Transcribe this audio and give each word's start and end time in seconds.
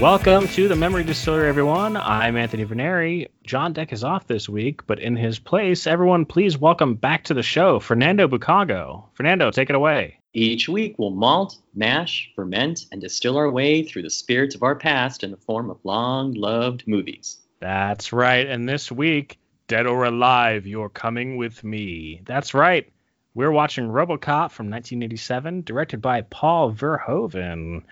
Welcome 0.00 0.46
to 0.48 0.68
the 0.68 0.76
Memory 0.76 1.04
Distillery, 1.04 1.48
everyone. 1.48 1.96
I'm 1.96 2.36
Anthony 2.36 2.64
Verneri. 2.64 3.27
John 3.48 3.72
Deck 3.72 3.94
is 3.94 4.04
off 4.04 4.26
this 4.26 4.46
week, 4.46 4.86
but 4.86 5.00
in 5.00 5.16
his 5.16 5.38
place, 5.38 5.86
everyone, 5.86 6.26
please 6.26 6.58
welcome 6.58 6.96
back 6.96 7.24
to 7.24 7.34
the 7.34 7.42
show 7.42 7.80
Fernando 7.80 8.28
Bucago. 8.28 9.04
Fernando, 9.14 9.50
take 9.50 9.70
it 9.70 9.74
away. 9.74 10.18
Each 10.34 10.68
week, 10.68 10.98
we'll 10.98 11.12
malt, 11.12 11.56
mash, 11.74 12.30
ferment, 12.36 12.84
and 12.92 13.00
distill 13.00 13.38
our 13.38 13.50
way 13.50 13.84
through 13.84 14.02
the 14.02 14.10
spirits 14.10 14.54
of 14.54 14.62
our 14.62 14.76
past 14.76 15.24
in 15.24 15.30
the 15.30 15.38
form 15.38 15.70
of 15.70 15.78
long 15.82 16.34
loved 16.34 16.86
movies. 16.86 17.38
That's 17.58 18.12
right. 18.12 18.46
And 18.46 18.68
this 18.68 18.92
week, 18.92 19.38
Dead 19.66 19.86
or 19.86 20.04
Alive, 20.04 20.66
You're 20.66 20.90
Coming 20.90 21.38
With 21.38 21.64
Me. 21.64 22.20
That's 22.26 22.52
right. 22.52 22.92
We're 23.32 23.50
watching 23.50 23.86
Robocop 23.88 24.50
from 24.50 24.68
1987, 24.68 25.62
directed 25.62 26.02
by 26.02 26.20
Paul 26.20 26.74
Verhoeven. 26.74 27.84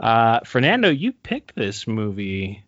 Uh, 0.00 0.40
Fernando, 0.46 0.88
you 0.88 1.12
picked 1.12 1.54
this 1.54 1.86
movie 1.86 2.64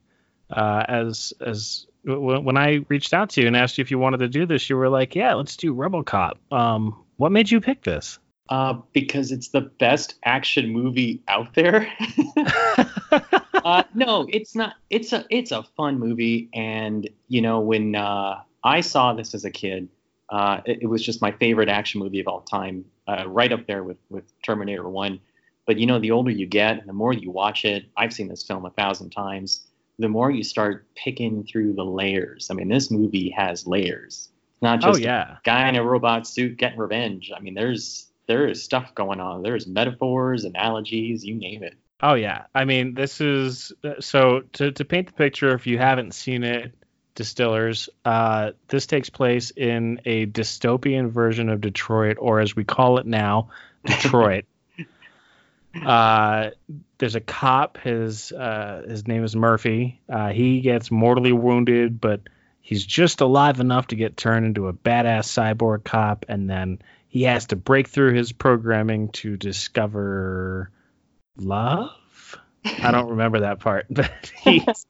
uh, 0.51 0.85
as 0.87 1.33
as 1.41 1.87
when 2.05 2.57
I 2.57 2.85
reached 2.89 3.15
out 3.15 3.31
to 3.31 3.41
you 3.41 3.47
and 3.47 3.57
asked 3.57 3.79
you 3.79 3.83
if 3.83 3.91
you 3.91 3.99
wanted 3.99 4.19
to 4.19 4.29
do 4.29 4.47
this. 4.47 4.69
You 4.69 4.77
were 4.77 4.89
like, 4.89 5.15
"Yeah, 5.15 5.35
let's 5.35 5.57
do 5.57 5.75
RoboCop." 5.75 6.35
Um, 6.53 7.05
what 7.17 7.33
made 7.33 7.51
you 7.51 7.61
pick 7.61 7.83
this? 7.83 8.19
Uh, 8.51 8.75
because 8.93 9.33
it's 9.33 9.49
the 9.49 9.63
best 9.63 10.17
action 10.25 10.71
movie 10.71 11.23
out 11.29 11.55
there. 11.55 11.91
uh, 13.65 13.83
no, 13.95 14.27
it's 14.29 14.55
not. 14.55 14.75
It's 14.91 15.13
a 15.13 15.25
it's 15.31 15.51
a 15.51 15.63
fun 15.77 15.99
movie, 15.99 16.51
and 16.53 17.09
you 17.29 17.41
know 17.41 17.61
when 17.61 17.95
uh, 17.95 18.43
I 18.63 18.81
saw 18.83 19.15
this 19.15 19.35
as 19.35 19.47
a 19.47 19.51
kid, 19.51 19.89
uh, 20.29 20.61
it, 20.67 20.81
it 20.83 20.87
was 20.87 21.03
just 21.03 21.23
my 21.23 21.33
favorite 21.33 21.71
action 21.71 22.01
movie 22.01 22.21
of 22.21 22.29
all 22.29 22.43
time, 22.43 22.85
uh, 23.09 23.25
right 23.27 23.51
up 23.51 23.67
there 23.67 23.83
with 23.83 23.97
with 24.11 24.25
Terminator 24.43 24.89
One. 24.89 25.21
But 25.67 25.79
you 25.79 25.87
know, 25.87 25.99
the 25.99 26.11
older 26.11 26.31
you 26.31 26.47
get, 26.47 26.79
and 26.79 26.87
the 26.87 26.93
more 26.93 27.15
you 27.15 27.31
watch 27.31 27.65
it, 27.65 27.87
I've 27.97 28.13
seen 28.13 28.29
this 28.29 28.43
film 28.43 28.67
a 28.67 28.71
thousand 28.71 29.11
times. 29.11 29.67
The 29.99 30.09
more 30.09 30.31
you 30.31 30.43
start 30.43 30.87
picking 30.95 31.45
through 31.45 31.75
the 31.75 31.85
layers. 31.85 32.49
I 32.51 32.55
mean, 32.55 32.69
this 32.69 32.91
movie 32.91 33.31
has 33.31 33.67
layers. 33.67 34.31
It's 34.55 34.63
not 34.63 34.85
oh 34.85 34.89
just 34.89 35.01
yeah, 35.01 35.33
a 35.33 35.39
guy 35.45 35.69
in 35.69 35.77
a 35.77 35.85
robot 35.85 36.27
suit 36.27 36.57
getting 36.57 36.79
revenge. 36.79 37.31
I 37.37 37.41
mean, 37.41 37.55
there's 37.55 38.11
there 38.27 38.49
is 38.49 38.63
stuff 38.63 38.95
going 38.95 39.21
on. 39.21 39.43
There's 39.43 39.67
metaphors, 39.67 40.45
analogies, 40.45 41.25
you 41.25 41.35
name 41.35 41.63
it. 41.63 41.75
Oh 42.03 42.15
yeah, 42.15 42.45
I 42.55 42.65
mean 42.65 42.95
this 42.95 43.21
is 43.21 43.73
so 44.01 44.43
to 44.55 44.73
to 44.73 44.85
paint 44.85 45.09
the 45.09 45.13
picture. 45.13 45.55
If 45.55 45.67
you 45.67 45.79
haven't 45.79 46.13
seen 46.15 46.43
it, 46.43 46.75
distillers, 47.15 47.89
uh, 48.05 48.53
this 48.69 48.87
takes 48.87 49.11
place 49.11 49.51
in 49.51 50.01
a 50.05 50.27
dystopian 50.27 51.11
version 51.11 51.49
of 51.49 51.61
Detroit, 51.61 52.17
or 52.21 52.41
as 52.41 52.57
we 52.57 52.65
call 52.65 52.99
it 52.99 53.07
now, 53.07 53.51
Detroit. 53.85 54.45
uh, 55.83 56.51
there's 56.99 57.15
a 57.15 57.21
cop. 57.21 57.79
His 57.79 58.33
uh, 58.33 58.85
his 58.89 59.07
name 59.07 59.25
is 59.25 59.35
Murphy. 59.35 60.01
Uh, 60.09 60.29
he 60.29 60.61
gets 60.61 60.91
mortally 60.91 61.33
wounded, 61.33 62.01
but 62.01 62.21
he's 62.61 62.85
just 62.85 63.21
alive 63.21 63.61
enough 63.61 63.89
to 63.89 63.97
get 63.97 64.17
turned 64.17 64.47
into 64.47 64.69
a 64.69 64.73
badass 64.73 65.27
cyborg 65.27 65.85
cop, 65.85 66.27
and 66.29 66.49
then 66.49 66.81
he 67.09 67.23
has 67.25 67.47
to 67.47 67.57
break 67.57 67.89
through 67.89 68.15
his 68.15 68.33
programming 68.33 69.09
to 69.11 69.37
discover 69.37 70.71
love. 71.37 72.39
I 72.65 72.91
don't 72.91 73.11
remember 73.11 73.41
that 73.41 73.61
part, 73.61 73.87
but 73.91 74.11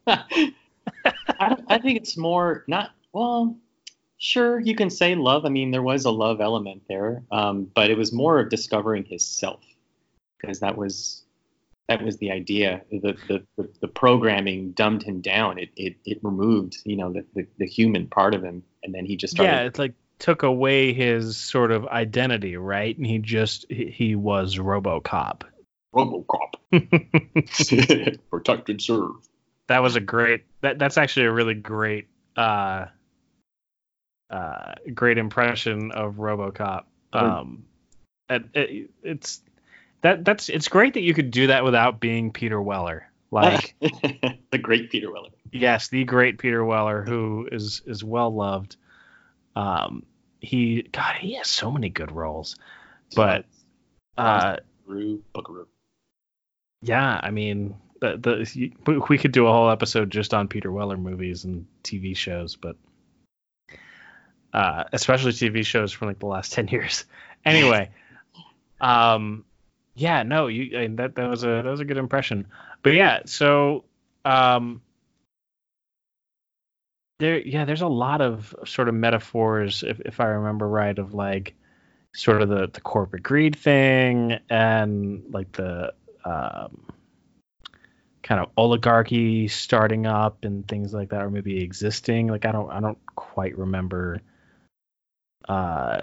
I, 0.06 1.56
I 1.68 1.78
think 1.78 1.98
it's 1.98 2.16
more 2.16 2.64
not 2.66 2.90
well. 3.12 3.56
Sure, 4.16 4.58
you 4.58 4.74
can 4.74 4.88
say 4.88 5.16
love. 5.16 5.44
I 5.44 5.48
mean, 5.50 5.70
there 5.70 5.82
was 5.82 6.04
a 6.06 6.10
love 6.10 6.40
element 6.40 6.84
there, 6.88 7.24
um, 7.30 7.70
but 7.74 7.90
it 7.90 7.98
was 7.98 8.12
more 8.12 8.38
of 8.38 8.48
discovering 8.48 9.04
his 9.04 9.26
self 9.26 9.60
because 10.44 10.60
that 10.60 10.76
was 10.76 11.24
that 11.88 12.02
was 12.02 12.18
the 12.18 12.30
idea. 12.30 12.82
The 12.90 13.16
the, 13.28 13.44
the, 13.56 13.68
the 13.80 13.88
programming 13.88 14.72
dumbed 14.72 15.02
him 15.02 15.20
down. 15.20 15.58
It, 15.58 15.70
it 15.76 15.96
it 16.04 16.18
removed 16.22 16.78
you 16.84 16.96
know 16.96 17.12
the, 17.12 17.24
the 17.34 17.46
the 17.58 17.66
human 17.66 18.06
part 18.06 18.34
of 18.34 18.42
him, 18.42 18.62
and 18.82 18.94
then 18.94 19.06
he 19.06 19.16
just 19.16 19.34
started. 19.34 19.52
yeah, 19.52 19.62
it's 19.62 19.78
like 19.78 19.94
took 20.18 20.42
away 20.42 20.92
his 20.92 21.36
sort 21.36 21.70
of 21.72 21.86
identity, 21.86 22.56
right? 22.56 22.96
And 22.96 23.06
he 23.06 23.18
just 23.18 23.66
he, 23.68 23.86
he 23.90 24.14
was 24.14 24.56
RoboCop. 24.56 25.42
RoboCop. 25.94 26.54
Protect 28.30 28.70
and 28.70 28.80
serve. 28.82 29.12
That 29.68 29.82
was 29.82 29.96
a 29.96 30.00
great. 30.00 30.44
That 30.60 30.78
that's 30.78 30.98
actually 30.98 31.26
a 31.26 31.32
really 31.32 31.54
great, 31.54 32.08
uh, 32.36 32.86
uh, 34.30 34.74
great 34.92 35.18
impression 35.18 35.90
of 35.92 36.14
RoboCop. 36.14 36.84
Um, 37.12 37.64
it, 38.28 38.44
it, 38.54 38.90
it's 39.02 39.40
that 40.04 40.24
that's 40.24 40.48
it's 40.50 40.68
great 40.68 40.94
that 40.94 41.00
you 41.02 41.14
could 41.14 41.30
do 41.30 41.46
that 41.48 41.64
without 41.64 41.98
being 41.98 42.30
Peter 42.30 42.60
Weller. 42.60 43.10
Like 43.30 43.74
the 43.80 44.58
great 44.58 44.90
Peter 44.90 45.10
Weller. 45.10 45.30
yes, 45.50 45.88
the 45.88 46.04
great 46.04 46.38
Peter 46.38 46.64
Weller, 46.64 47.02
who 47.02 47.48
is 47.50 47.82
is 47.86 48.04
well 48.04 48.32
loved. 48.32 48.76
Um, 49.56 50.04
he 50.40 50.82
God, 50.82 51.16
he 51.16 51.34
has 51.34 51.48
so 51.48 51.70
many 51.70 51.88
good 51.88 52.12
roles, 52.12 52.56
but 53.16 53.46
uh, 54.18 54.58
Buckaroo. 54.86 55.66
yeah, 56.82 57.18
I 57.22 57.30
mean, 57.30 57.76
the 58.00 58.18
the 58.18 58.70
we- 58.86 58.98
we 59.08 59.18
could 59.18 59.32
do 59.32 59.46
a 59.46 59.52
whole 59.52 59.70
episode 59.70 60.10
just 60.10 60.34
on 60.34 60.46
Peter 60.48 60.70
Weller 60.70 60.96
movies 60.98 61.44
and 61.44 61.66
TV 61.82 62.14
shows, 62.16 62.56
but 62.56 62.76
uh, 64.52 64.84
especially 64.92 65.32
TV 65.32 65.64
shows 65.64 65.92
from 65.92 66.08
like 66.08 66.18
the 66.18 66.26
last 66.26 66.52
ten 66.56 66.68
years. 66.68 67.04
Anyway, 67.44 67.90
um, 68.80 69.44
yeah, 69.94 70.22
no, 70.22 70.48
you 70.48 70.78
I 70.78 70.86
that 70.96 71.14
that 71.14 71.28
was 71.28 71.44
a 71.44 71.62
that 71.62 71.66
was 71.66 71.80
a 71.80 71.84
good 71.84 71.98
impression, 71.98 72.46
but 72.82 72.94
yeah, 72.94 73.20
so 73.26 73.84
um, 74.24 74.82
there 77.18 77.38
yeah, 77.38 77.64
there's 77.64 77.82
a 77.82 77.88
lot 77.88 78.20
of 78.20 78.54
sort 78.66 78.88
of 78.88 78.94
metaphors, 78.94 79.82
if 79.82 80.00
if 80.00 80.20
I 80.20 80.26
remember 80.26 80.68
right, 80.68 80.98
of 80.98 81.14
like 81.14 81.54
sort 82.14 82.42
of 82.42 82.48
the 82.48 82.68
the 82.72 82.80
corporate 82.80 83.22
greed 83.22 83.56
thing 83.56 84.38
and 84.50 85.22
like 85.30 85.52
the 85.52 85.92
um, 86.24 86.86
kind 88.22 88.40
of 88.40 88.50
oligarchy 88.56 89.46
starting 89.46 90.06
up 90.06 90.44
and 90.44 90.66
things 90.66 90.92
like 90.92 91.10
that, 91.10 91.22
or 91.22 91.30
maybe 91.30 91.62
existing. 91.62 92.28
Like 92.28 92.46
I 92.46 92.52
don't 92.52 92.70
I 92.70 92.80
don't 92.80 92.98
quite 93.14 93.56
remember 93.56 94.20
uh, 95.48 96.00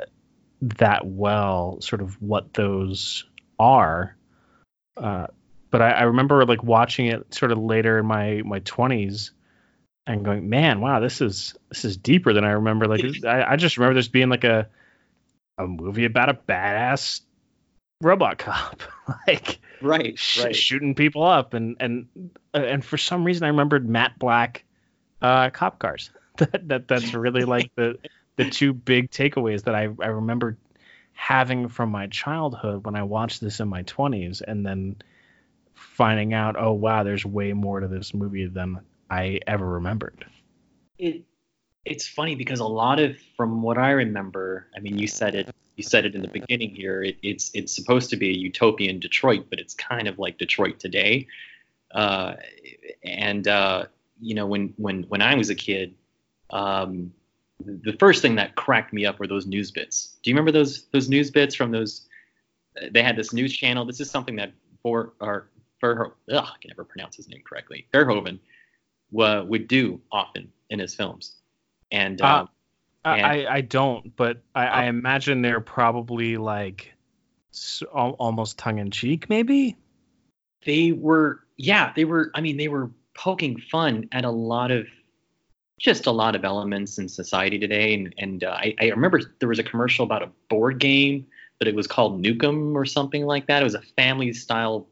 that 0.61 1.05
well, 1.05 1.81
sort 1.81 2.01
of 2.01 2.21
what 2.21 2.53
those 2.53 3.25
are. 3.61 4.15
Uh, 4.97 5.27
but 5.69 5.81
I, 5.81 5.91
I 5.91 6.01
remember 6.03 6.45
like 6.45 6.63
watching 6.63 7.07
it 7.07 7.33
sort 7.33 7.51
of 7.51 7.57
later 7.59 7.99
in 7.99 8.05
my 8.05 8.41
my 8.43 8.59
twenties 8.59 9.31
and 10.07 10.25
going, 10.25 10.49
man, 10.49 10.81
wow, 10.81 10.99
this 10.99 11.21
is 11.21 11.55
this 11.69 11.85
is 11.85 11.97
deeper 11.97 12.33
than 12.33 12.43
I 12.43 12.51
remember. 12.51 12.87
Like 12.87 13.05
I, 13.25 13.53
I 13.53 13.55
just 13.55 13.77
remember 13.77 13.95
this 13.95 14.07
being 14.07 14.29
like 14.29 14.43
a 14.43 14.67
a 15.57 15.67
movie 15.67 16.05
about 16.05 16.29
a 16.29 16.33
badass 16.33 17.21
robot 18.01 18.37
cop, 18.39 18.81
like 19.27 19.59
Right, 19.81 20.17
sh- 20.17 20.43
right. 20.43 20.55
shooting 20.55 20.93
people 20.93 21.23
up, 21.23 21.53
and 21.53 21.75
and 21.79 22.07
uh, 22.53 22.59
and 22.59 22.85
for 22.85 22.97
some 22.97 23.23
reason 23.23 23.45
I 23.45 23.47
remembered 23.47 23.89
Matt 23.89 24.19
Black 24.19 24.63
uh, 25.21 25.49
cop 25.49 25.79
cars. 25.79 26.11
that, 26.37 26.67
that 26.67 26.87
that's 26.87 27.13
really 27.13 27.45
like 27.45 27.71
the 27.75 27.97
the 28.35 28.49
two 28.49 28.73
big 28.73 29.09
takeaways 29.11 29.63
that 29.63 29.75
I 29.75 29.89
I 29.99 30.07
remember 30.07 30.57
having 31.21 31.67
from 31.69 31.91
my 31.91 32.07
childhood 32.07 32.83
when 32.83 32.95
I 32.95 33.03
watched 33.03 33.41
this 33.41 33.59
in 33.59 33.67
my 33.67 33.83
20s, 33.83 34.41
and 34.41 34.65
then 34.65 34.95
finding 35.75 36.33
out, 36.33 36.55
oh 36.57 36.71
wow, 36.73 37.03
there's 37.03 37.23
way 37.23 37.53
more 37.53 37.79
to 37.79 37.87
this 37.87 38.11
movie 38.11 38.47
than 38.47 38.79
I 39.07 39.39
ever 39.45 39.67
remembered. 39.67 40.25
it 40.97 41.23
it's 41.85 42.07
funny 42.07 42.33
because 42.33 42.59
a 42.59 42.65
lot 42.65 42.99
of 42.99 43.17
from 43.37 43.61
what 43.61 43.77
I 43.77 43.91
remember, 43.91 44.67
I 44.75 44.79
mean, 44.79 44.97
you 44.97 45.07
said 45.07 45.35
it, 45.35 45.49
you 45.75 45.83
said 45.83 46.05
it 46.05 46.15
in 46.15 46.23
the 46.23 46.27
beginning 46.27 46.73
here. 46.73 47.03
It, 47.03 47.17
it's 47.21 47.51
it's 47.53 47.75
supposed 47.75 48.09
to 48.09 48.17
be 48.17 48.29
a 48.29 48.37
utopian 48.37 48.99
Detroit, 48.99 49.45
but 49.51 49.59
it's 49.59 49.75
kind 49.75 50.07
of 50.07 50.17
like 50.17 50.39
Detroit 50.39 50.79
today. 50.79 51.27
Uh, 51.93 52.33
and 53.03 53.47
uh, 53.47 53.85
you 54.19 54.33
know, 54.33 54.47
when 54.47 54.73
when 54.77 55.03
when 55.03 55.21
I 55.21 55.35
was 55.35 55.51
a 55.51 55.55
kid, 55.55 55.93
um, 56.49 57.13
the 57.83 57.93
first 57.99 58.21
thing 58.21 58.35
that 58.35 58.55
cracked 58.55 58.93
me 58.93 59.05
up 59.05 59.19
were 59.19 59.27
those 59.27 59.45
news 59.45 59.71
bits. 59.71 60.17
Do 60.23 60.29
you 60.29 60.35
remember 60.35 60.51
those 60.51 60.85
those 60.91 61.09
news 61.09 61.31
bits 61.31 61.55
from 61.55 61.71
those? 61.71 62.07
They 62.91 63.03
had 63.03 63.15
this 63.15 63.33
news 63.33 63.55
channel. 63.55 63.85
This 63.85 63.99
is 63.99 64.09
something 64.09 64.35
that 64.37 64.53
for 64.83 65.13
or 65.19 65.49
for 65.79 66.15
ugh, 66.31 66.45
I 66.47 66.55
can 66.61 66.69
never 66.69 66.83
pronounce 66.83 67.15
his 67.15 67.27
name 67.27 67.41
correctly. 67.45 67.87
Verhoeven 67.93 68.39
wa- 69.11 69.41
would 69.43 69.67
do 69.67 69.99
often 70.11 70.51
in 70.69 70.79
his 70.79 70.93
films. 70.95 71.33
And 71.91 72.21
uh, 72.21 72.45
I, 73.03 73.17
And- 73.17 73.25
I, 73.25 73.55
I 73.55 73.61
don't, 73.61 74.15
but 74.15 74.41
I, 74.55 74.67
I 74.67 74.85
Oh. 74.85 74.89
imagine 74.89 75.41
they're 75.41 75.59
probably 75.59 76.37
like 76.37 76.93
s- 77.53 77.83
al- 77.95 78.11
almost 78.19 78.57
tongue 78.57 78.77
in 78.79 78.91
cheek, 78.91 79.27
maybe. 79.29 79.75
they 80.65 80.91
were 80.91 81.39
yeah 81.57 81.91
they 81.95 82.05
were 82.05 82.31
i 82.35 82.41
mean 82.41 82.55
they 82.57 82.67
were 82.67 82.89
poking 83.15 83.59
fun 83.59 84.07
at 84.11 84.23
a 84.25 84.29
lot 84.31 84.71
of 84.71 84.85
just 85.81 86.05
a 86.05 86.11
lot 86.11 86.35
of 86.35 86.45
elements 86.45 86.99
in 86.99 87.09
society 87.09 87.57
today. 87.57 87.93
And 87.95 88.13
and 88.17 88.43
uh, 88.43 88.51
I, 88.51 88.75
I 88.79 88.85
remember 88.85 89.19
there 89.39 89.49
was 89.49 89.59
a 89.59 89.63
commercial 89.63 90.05
about 90.05 90.23
a 90.23 90.29
board 90.49 90.79
game 90.79 91.25
but 91.59 91.67
it 91.67 91.75
was 91.75 91.85
called 91.85 92.23
nukem 92.23 92.73
or 92.73 92.87
something 92.87 93.23
like 93.27 93.45
that. 93.45 93.61
It 93.61 93.63
was 93.63 93.75
a 93.75 93.83
family 93.95 94.33
style 94.33 94.87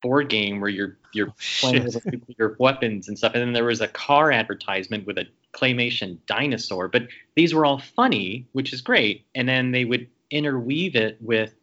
board 0.00 0.30
game 0.30 0.58
where 0.58 0.70
you're 0.70 0.96
you're 1.12 1.34
playing 1.60 1.90
Shit. 1.90 1.94
with 1.94 2.06
nuclear 2.06 2.56
weapons 2.58 3.08
and 3.08 3.18
stuff. 3.18 3.32
And 3.34 3.42
then 3.42 3.52
there 3.52 3.64
was 3.64 3.82
a 3.82 3.88
car 3.88 4.32
advertisement 4.32 5.06
with 5.06 5.18
a 5.18 5.26
claymation 5.52 6.16
dinosaur 6.26 6.88
but 6.88 7.08
these 7.34 7.52
were 7.52 7.66
all 7.66 7.78
funny 7.78 8.46
which 8.52 8.72
is 8.72 8.80
great. 8.80 9.26
And 9.34 9.48
then 9.48 9.72
they 9.72 9.84
would 9.84 10.06
interweave 10.30 10.96
it 10.96 11.18
with 11.20 11.54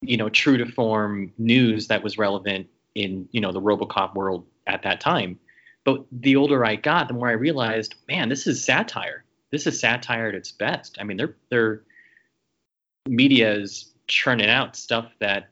you 0.00 0.16
know 0.16 0.28
true 0.28 0.56
to 0.58 0.66
form 0.66 1.32
news 1.38 1.88
that 1.88 2.04
was 2.04 2.18
relevant 2.18 2.68
in 2.94 3.28
you 3.32 3.40
know 3.40 3.50
the 3.50 3.60
robocop 3.60 4.14
world 4.14 4.46
at 4.66 4.82
that 4.82 5.00
time 5.00 5.40
but 5.84 6.04
the 6.10 6.36
older 6.36 6.64
i 6.64 6.76
got 6.76 7.08
the 7.08 7.14
more 7.14 7.28
i 7.28 7.32
realized 7.32 7.94
man 8.08 8.28
this 8.28 8.46
is 8.46 8.64
satire. 8.64 9.24
This 9.54 9.68
is 9.68 9.78
satire 9.78 10.26
at 10.26 10.34
its 10.34 10.50
best. 10.50 10.96
I 10.98 11.04
mean 11.04 11.16
they're 11.16 11.36
they're 11.48 11.82
media 13.06 13.52
is 13.54 13.92
churning 14.08 14.50
out 14.50 14.74
stuff 14.74 15.12
that 15.20 15.48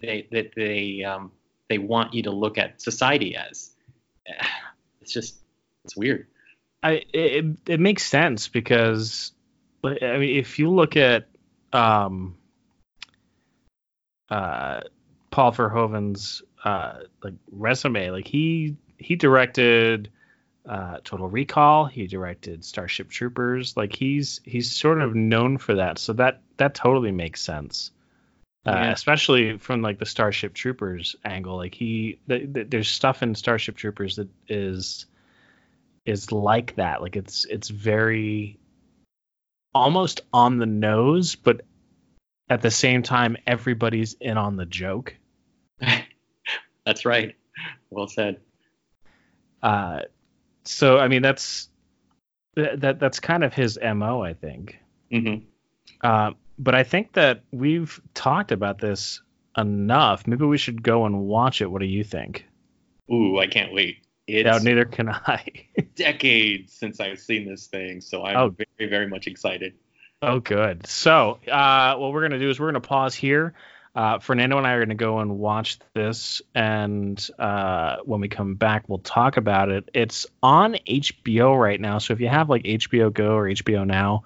they 0.00 0.28
that 0.32 0.52
they 0.54 1.02
um 1.02 1.32
they 1.70 1.78
want 1.78 2.12
you 2.12 2.24
to 2.24 2.30
look 2.30 2.58
at 2.58 2.80
society 2.80 3.36
as. 3.36 3.70
It's 5.00 5.12
just 5.12 5.36
it's 5.84 5.96
weird. 5.96 6.26
I 6.82 7.04
it, 7.12 7.44
it 7.68 7.78
makes 7.78 8.04
sense 8.04 8.48
because 8.48 9.30
I 9.84 10.18
mean 10.18 10.36
if 10.36 10.58
you 10.58 10.68
look 10.68 10.96
at 10.96 11.28
um 11.72 12.36
uh 14.28 14.80
Paul 15.30 15.52
Verhoeven's 15.52 16.42
uh 16.64 17.02
like 17.22 17.34
resume 17.52 18.10
like 18.10 18.26
he 18.26 18.76
he 18.98 19.16
directed 19.16 20.10
uh 20.68 20.98
Total 21.04 21.28
Recall. 21.28 21.86
He 21.86 22.06
directed 22.06 22.64
Starship 22.64 23.08
Troopers. 23.08 23.76
Like 23.76 23.94
he's 23.94 24.40
he's 24.44 24.72
sort 24.74 25.00
of 25.00 25.14
known 25.14 25.58
for 25.58 25.76
that. 25.76 25.98
So 25.98 26.12
that 26.14 26.42
that 26.56 26.74
totally 26.74 27.12
makes 27.12 27.40
sense. 27.40 27.90
Uh, 28.66 28.72
Yeah. 28.72 28.90
especially 28.90 29.58
from 29.58 29.80
like 29.82 29.98
the 30.00 30.06
Starship 30.06 30.52
Troopers 30.54 31.14
angle. 31.24 31.56
Like 31.56 31.74
he 31.74 32.18
th- 32.28 32.52
th- 32.52 32.66
there's 32.70 32.88
stuff 32.88 33.22
in 33.22 33.34
Starship 33.36 33.76
Troopers 33.76 34.16
that 34.16 34.28
is 34.48 35.06
is 36.04 36.32
like 36.32 36.74
that. 36.76 37.00
Like 37.00 37.14
it's 37.16 37.44
it's 37.44 37.68
very 37.68 38.58
almost 39.74 40.22
on 40.32 40.58
the 40.58 40.66
nose, 40.66 41.36
but 41.36 41.60
at 42.48 42.62
the 42.62 42.70
same 42.70 43.02
time 43.02 43.36
everybody's 43.46 44.14
in 44.14 44.36
on 44.36 44.56
the 44.56 44.66
joke. 44.66 45.16
that's 46.84 47.04
right. 47.04 47.36
Well 47.90 48.08
said 48.08 48.40
Uh, 49.66 50.02
so 50.64 50.98
I 50.98 51.08
mean 51.08 51.22
that's 51.22 51.68
that, 52.54 52.80
that 52.82 53.00
that's 53.00 53.18
kind 53.20 53.42
of 53.42 53.52
his 53.52 53.78
mo, 53.82 54.22
I 54.22 54.32
think. 54.34 54.78
hmm 55.10 55.36
Uh, 56.02 56.32
but 56.58 56.74
I 56.74 56.84
think 56.84 57.12
that 57.14 57.42
we've 57.52 58.00
talked 58.14 58.52
about 58.52 58.78
this 58.78 59.22
enough. 59.58 60.26
Maybe 60.26 60.44
we 60.44 60.56
should 60.58 60.82
go 60.82 61.04
and 61.04 61.22
watch 61.22 61.60
it. 61.60 61.70
What 61.70 61.80
do 61.80 61.86
you 61.86 62.04
think? 62.04 62.46
ooh 63.10 63.38
i 63.38 63.46
can't 63.46 63.72
wait 63.72 63.98
it's 64.26 64.44
Yeah, 64.46 64.58
neither 64.58 64.84
can 64.84 65.08
I. 65.08 65.44
decades 65.94 66.72
since 66.72 66.98
I've 66.98 67.20
seen 67.20 67.48
this 67.48 67.68
thing, 67.68 68.00
so 68.00 68.24
I'm 68.24 68.36
Oh. 68.36 68.48
very, 68.78 68.90
very 68.90 69.08
much 69.08 69.26
excited. 69.28 69.74
Oh, 70.22 70.40
good. 70.40 70.86
So, 70.86 71.38
uh, 71.50 71.94
what 71.96 72.12
we're 72.12 72.22
gonna 72.22 72.38
do 72.40 72.50
is 72.50 72.58
we're 72.58 72.66
gonna 72.66 72.80
pause 72.80 73.14
here. 73.14 73.54
Uh, 73.96 74.18
Fernando 74.18 74.58
and 74.58 74.66
I 74.66 74.72
are 74.72 74.84
gonna 74.84 74.94
go 74.94 75.20
and 75.20 75.38
watch 75.38 75.78
this, 75.94 76.42
and 76.54 77.18
uh, 77.38 77.96
when 78.04 78.20
we 78.20 78.28
come 78.28 78.54
back, 78.54 78.84
we'll 78.88 78.98
talk 78.98 79.38
about 79.38 79.70
it. 79.70 79.88
It's 79.94 80.26
on 80.42 80.76
HBO 80.86 81.58
right 81.58 81.80
now, 81.80 81.96
so 81.96 82.12
if 82.12 82.20
you 82.20 82.28
have 82.28 82.50
like 82.50 82.64
HBO 82.64 83.10
Go 83.10 83.36
or 83.36 83.48
HBO 83.48 83.86
Now, 83.86 84.24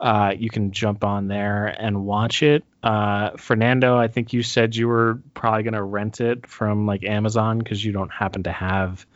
uh, 0.00 0.34
you 0.36 0.50
can 0.50 0.72
jump 0.72 1.04
on 1.04 1.28
there 1.28 1.68
and 1.68 2.04
watch 2.04 2.42
it. 2.42 2.64
Uh, 2.82 3.36
Fernando, 3.36 3.96
I 3.96 4.08
think 4.08 4.32
you 4.32 4.42
said 4.42 4.74
you 4.74 4.88
were 4.88 5.20
probably 5.34 5.62
gonna 5.62 5.84
rent 5.84 6.20
it 6.20 6.48
from 6.48 6.84
like 6.86 7.04
Amazon 7.04 7.60
because 7.60 7.84
you 7.84 7.92
don't 7.92 8.10
happen 8.10 8.42
to 8.42 8.52
have 8.52 9.06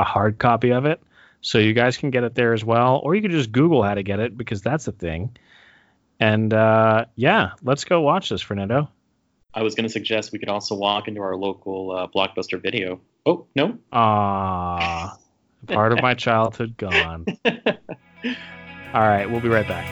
a 0.00 0.04
hard 0.04 0.36
copy 0.36 0.72
of 0.72 0.84
it. 0.84 1.00
So 1.42 1.58
you 1.58 1.74
guys 1.74 1.96
can 1.96 2.10
get 2.10 2.24
it 2.24 2.34
there 2.34 2.54
as 2.54 2.64
well, 2.64 3.00
or 3.04 3.14
you 3.14 3.22
could 3.22 3.30
just 3.30 3.52
Google 3.52 3.84
how 3.84 3.94
to 3.94 4.02
get 4.02 4.18
it 4.18 4.36
because 4.36 4.62
that's 4.62 4.88
a 4.88 4.92
thing. 4.92 5.36
And 6.18 6.52
uh, 6.52 7.04
yeah, 7.14 7.52
let's 7.62 7.84
go 7.84 8.00
watch 8.00 8.30
this, 8.30 8.42
Fernando. 8.42 8.88
I 9.56 9.62
was 9.62 9.76
going 9.76 9.84
to 9.84 9.92
suggest 9.92 10.32
we 10.32 10.40
could 10.40 10.48
also 10.48 10.74
walk 10.74 11.06
into 11.06 11.20
our 11.20 11.36
local 11.36 11.92
uh, 11.92 12.08
Blockbuster 12.08 12.60
video. 12.60 13.00
Oh, 13.24 13.46
no? 13.54 13.78
Ah, 13.92 15.16
part 15.68 15.92
of 15.92 16.02
my 16.02 16.14
childhood 16.14 16.76
gone. 16.76 17.24
All 17.44 19.00
right, 19.00 19.30
we'll 19.30 19.40
be 19.40 19.48
right 19.48 19.66
back. 19.66 19.86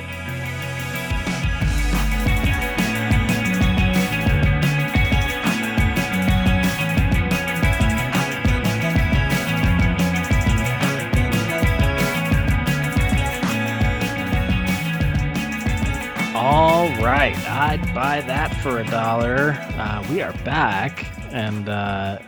All 16.35 16.88
right, 17.00 17.37
I'd 17.49 17.94
buy 17.94 18.23
that 18.23 18.52
for 18.62 18.79
a 18.79 18.85
dollar. 18.85 19.56
Uh, 19.76 20.06
we 20.09 20.23
are 20.23 20.32
back, 20.44 21.05
and 21.32 21.69
uh, 21.69 22.20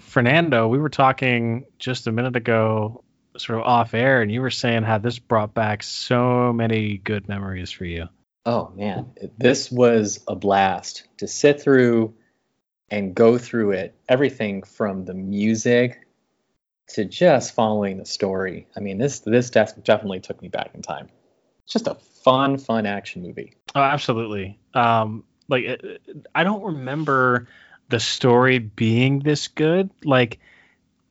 Fernando, 0.00 0.66
we 0.66 0.78
were 0.78 0.88
talking 0.88 1.66
just 1.78 2.06
a 2.06 2.12
minute 2.12 2.36
ago, 2.36 3.04
sort 3.36 3.58
of 3.58 3.66
off 3.66 3.92
air, 3.92 4.22
and 4.22 4.32
you 4.32 4.40
were 4.40 4.48
saying 4.48 4.84
how 4.84 4.96
this 4.96 5.18
brought 5.18 5.52
back 5.52 5.82
so 5.82 6.54
many 6.54 6.96
good 6.96 7.28
memories 7.28 7.70
for 7.70 7.84
you. 7.84 8.08
Oh 8.46 8.72
man, 8.74 9.12
this 9.36 9.70
was 9.70 10.20
a 10.26 10.34
blast 10.34 11.06
to 11.18 11.28
sit 11.28 11.60
through 11.60 12.14
and 12.90 13.14
go 13.14 13.36
through 13.36 13.72
it. 13.72 13.94
Everything 14.08 14.62
from 14.62 15.04
the 15.04 15.12
music 15.12 16.06
to 16.94 17.04
just 17.04 17.54
following 17.54 17.98
the 17.98 18.06
story. 18.06 18.68
I 18.74 18.80
mean, 18.80 18.96
this 18.96 19.20
this 19.20 19.50
def- 19.50 19.84
definitely 19.84 20.20
took 20.20 20.40
me 20.40 20.48
back 20.48 20.70
in 20.72 20.80
time. 20.80 21.10
It's 21.64 21.74
just 21.74 21.88
a 21.88 21.96
fun, 22.24 22.56
fun 22.56 22.86
action 22.86 23.22
movie. 23.22 23.52
Oh, 23.74 23.82
absolutely. 23.82 24.58
Um, 24.72 25.24
like 25.48 25.82
I 26.34 26.44
don't 26.44 26.62
remember 26.62 27.48
the 27.88 28.00
story 28.00 28.58
being 28.58 29.20
this 29.20 29.48
good. 29.48 29.90
Like 30.04 30.38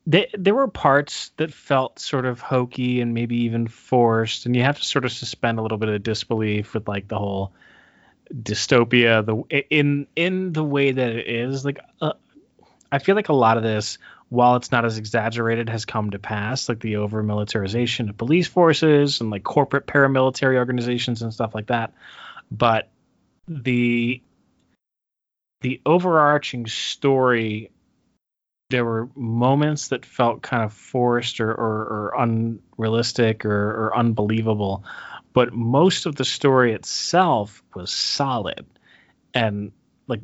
they, 0.06 0.30
there 0.32 0.54
were 0.54 0.68
parts 0.68 1.32
that 1.36 1.52
felt 1.52 1.98
sort 1.98 2.24
of 2.24 2.40
hokey 2.40 3.00
and 3.00 3.14
maybe 3.14 3.42
even 3.42 3.66
forced, 3.66 4.46
and 4.46 4.56
you 4.56 4.62
have 4.62 4.78
to 4.78 4.84
sort 4.84 5.04
of 5.04 5.12
suspend 5.12 5.58
a 5.58 5.62
little 5.62 5.78
bit 5.78 5.88
of 5.88 6.02
disbelief 6.02 6.72
with 6.74 6.88
like 6.88 7.08
the 7.08 7.18
whole 7.18 7.52
dystopia 8.32 9.24
the 9.24 9.64
in 9.70 10.06
in 10.14 10.52
the 10.52 10.64
way 10.64 10.92
that 10.92 11.10
it 11.10 11.28
is. 11.28 11.64
Like 11.64 11.80
uh, 12.00 12.12
I 12.90 13.00
feel 13.00 13.16
like 13.16 13.28
a 13.28 13.34
lot 13.34 13.56
of 13.56 13.62
this, 13.62 13.98
while 14.28 14.56
it's 14.56 14.70
not 14.70 14.84
as 14.84 14.98
exaggerated, 14.98 15.68
has 15.68 15.84
come 15.84 16.10
to 16.10 16.18
pass. 16.18 16.68
Like 16.68 16.80
the 16.80 16.96
over 16.96 17.22
militarization 17.22 18.08
of 18.08 18.16
police 18.16 18.46
forces 18.46 19.20
and 19.20 19.30
like 19.30 19.42
corporate 19.42 19.86
paramilitary 19.86 20.56
organizations 20.56 21.22
and 21.22 21.34
stuff 21.34 21.54
like 21.54 21.66
that. 21.66 21.92
But 22.50 22.88
the 23.48 24.22
the 25.60 25.80
overarching 25.84 26.66
story, 26.66 27.70
there 28.70 28.84
were 28.84 29.08
moments 29.14 29.88
that 29.88 30.06
felt 30.06 30.42
kind 30.42 30.62
of 30.62 30.72
forced 30.72 31.40
or, 31.40 31.50
or, 31.50 31.54
or 31.56 32.14
unrealistic 32.18 33.44
or, 33.44 33.86
or 33.86 33.96
unbelievable. 33.96 34.84
But 35.32 35.52
most 35.52 36.06
of 36.06 36.16
the 36.16 36.24
story 36.24 36.72
itself 36.72 37.62
was 37.74 37.90
solid 37.90 38.66
and 39.34 39.72
like 40.06 40.22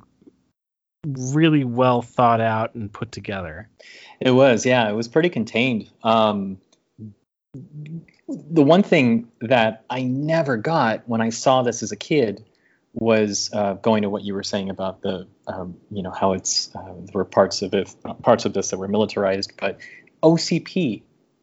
really 1.06 1.64
well 1.64 2.02
thought 2.02 2.40
out 2.40 2.74
and 2.74 2.92
put 2.92 3.12
together. 3.12 3.68
It 4.20 4.30
was, 4.30 4.64
yeah, 4.64 4.88
it 4.88 4.94
was 4.94 5.08
pretty 5.08 5.30
contained. 5.30 5.90
Um, 6.02 6.58
the 7.54 8.62
one 8.62 8.82
thing 8.82 9.28
that 9.40 9.84
I 9.90 10.02
never 10.02 10.56
got 10.56 11.08
when 11.08 11.20
I 11.20 11.30
saw 11.30 11.62
this 11.62 11.82
as 11.82 11.92
a 11.92 11.96
kid 11.96 12.44
was 12.94 13.50
uh, 13.52 13.74
going 13.74 14.02
to 14.02 14.10
what 14.10 14.22
you 14.22 14.34
were 14.34 14.44
saying 14.44 14.70
about 14.70 15.02
the, 15.02 15.26
um, 15.48 15.76
you 15.90 16.02
know, 16.02 16.12
how 16.12 16.32
it's 16.32 16.74
uh, 16.74 16.80
there 16.84 17.12
were 17.14 17.24
parts 17.24 17.62
of 17.62 17.74
it, 17.74 17.94
parts 18.22 18.44
of 18.44 18.54
this 18.54 18.70
that 18.70 18.78
were 18.78 18.88
militarized, 18.88 19.52
but 19.58 19.78
OCP 20.22 21.02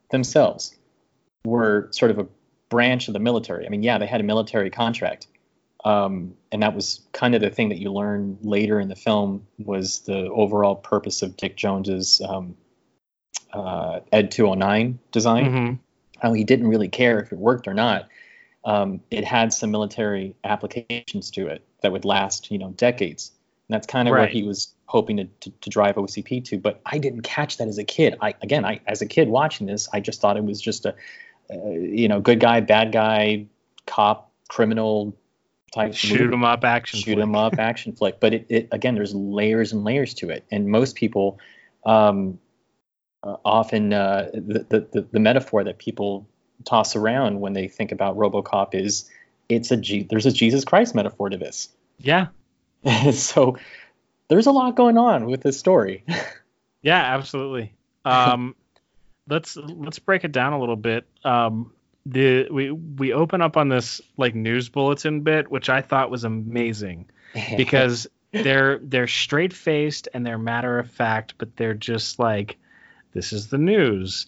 themselves 0.09 0.75
were 1.43 1.89
sort 1.91 2.11
of 2.11 2.19
a 2.19 2.27
branch 2.69 3.09
of 3.09 3.13
the 3.13 3.19
military. 3.19 3.65
I 3.65 3.69
mean, 3.69 3.83
yeah, 3.83 3.97
they 3.97 4.07
had 4.07 4.21
a 4.21 4.23
military 4.23 4.69
contract, 4.69 5.27
um, 5.83 6.35
and 6.53 6.63
that 6.63 6.73
was 6.73 7.01
kind 7.11 7.35
of 7.35 7.41
the 7.41 7.49
thing 7.49 7.69
that 7.69 7.79
you 7.79 7.91
learn 7.91 8.37
later 8.41 8.79
in 8.79 8.87
the 8.87 8.95
film 8.95 9.45
was 9.57 9.99
the 10.01 10.29
overall 10.29 10.75
purpose 10.75 11.21
of 11.21 11.35
Dick 11.35 11.57
Jones's 11.57 12.21
um, 12.21 12.55
uh, 13.51 13.99
Ed 14.11 14.31
209 14.31 14.99
design. 15.11 15.45
Mm-hmm. 15.45 15.73
how 16.19 16.33
he 16.33 16.45
didn't 16.45 16.67
really 16.67 16.87
care 16.87 17.19
if 17.19 17.33
it 17.33 17.37
worked 17.37 17.67
or 17.67 17.73
not. 17.73 18.07
Um, 18.63 19.01
it 19.09 19.23
had 19.23 19.53
some 19.53 19.71
military 19.71 20.35
applications 20.43 21.31
to 21.31 21.47
it 21.47 21.65
that 21.81 21.91
would 21.91 22.05
last, 22.05 22.51
you 22.51 22.57
know, 22.59 22.69
decades. 22.71 23.31
And 23.67 23.75
that's 23.75 23.87
kind 23.87 24.07
of 24.07 24.13
Right. 24.13 24.21
what 24.21 24.29
he 24.29 24.43
was 24.43 24.73
hoping 24.85 25.17
to, 25.17 25.25
to, 25.25 25.49
to 25.61 25.69
drive 25.69 25.95
OCP 25.95 26.43
to. 26.45 26.59
But 26.59 26.81
I 26.85 26.97
didn't 26.99 27.21
catch 27.21 27.57
that 27.57 27.67
as 27.67 27.77
a 27.77 27.83
kid. 27.83 28.17
I 28.21 28.35
again, 28.41 28.65
I 28.65 28.79
as 28.87 29.01
a 29.01 29.05
kid 29.07 29.29
watching 29.29 29.65
this, 29.67 29.89
I 29.93 29.99
just 29.99 30.21
thought 30.21 30.37
it 30.37 30.43
was 30.43 30.61
just 30.61 30.85
a, 30.85 30.93
uh, 31.51 31.69
you 31.69 32.07
know, 32.07 32.19
good 32.21 32.39
guy, 32.39 32.59
bad 32.61 32.91
guy, 32.91 33.45
cop, 33.87 34.31
criminal 34.47 35.15
type 35.73 35.93
Shoot 35.95 36.19
movie. 36.21 36.33
'em 36.33 36.43
up 36.43 36.63
action. 36.63 36.99
shoot 36.99 37.13
flick. 37.15 37.23
'em 37.23 37.35
up 37.35 37.53
action 37.57 37.93
flick. 37.93 38.19
But 38.19 38.33
it, 38.33 38.45
it 38.49 38.67
again, 38.71 38.93
there's 38.95 39.15
layers 39.15 39.71
and 39.73 39.83
layers 39.83 40.13
to 40.15 40.29
it, 40.29 40.45
and 40.51 40.67
most 40.67 40.95
people 40.95 41.39
um, 41.85 42.37
uh, 43.23 43.37
often 43.45 43.93
uh, 43.93 44.29
the, 44.33 44.65
the 44.69 44.79
the 44.91 45.01
the 45.13 45.19
metaphor 45.19 45.63
that 45.63 45.77
people 45.79 46.27
toss 46.65 46.95
around 46.95 47.39
when 47.39 47.53
they 47.53 47.67
think 47.67 47.91
about 47.91 48.17
RoboCop 48.17 48.73
is 48.73 49.09
it's 49.49 49.71
a 49.71 49.77
G, 49.77 50.03
there's 50.03 50.25
a 50.25 50.31
Jesus 50.31 50.65
Christ 50.65 50.95
metaphor 50.95 51.29
to 51.29 51.37
this. 51.37 51.69
Yeah, 51.99 52.27
so 53.13 53.57
there's 54.27 54.47
a 54.47 54.51
lot 54.51 54.75
going 54.75 54.97
on 54.97 55.25
with 55.25 55.41
this 55.41 55.59
story. 55.59 56.03
yeah, 56.81 57.15
absolutely. 57.15 57.73
Um, 58.05 58.55
let's 59.27 59.55
let's 59.57 59.99
break 59.99 60.23
it 60.23 60.31
down 60.31 60.53
a 60.53 60.59
little 60.59 60.75
bit. 60.75 61.05
Um, 61.23 61.73
the 62.05 62.47
we 62.49 62.71
we 62.71 63.13
open 63.13 63.41
up 63.41 63.57
on 63.57 63.69
this 63.69 64.01
like 64.17 64.33
news 64.33 64.69
bulletin 64.69 65.21
bit, 65.21 65.51
which 65.51 65.69
I 65.69 65.81
thought 65.81 66.09
was 66.09 66.23
amazing 66.23 67.09
because 67.57 68.07
they're 68.31 68.79
they're 68.79 69.07
straight 69.07 69.53
faced 69.53 70.07
and 70.13 70.25
they're 70.25 70.37
matter 70.37 70.79
of 70.79 70.89
fact, 70.89 71.35
but 71.37 71.55
they're 71.57 71.73
just 71.73 72.17
like, 72.19 72.57
this 73.13 73.33
is 73.33 73.47
the 73.47 73.57
news. 73.57 74.27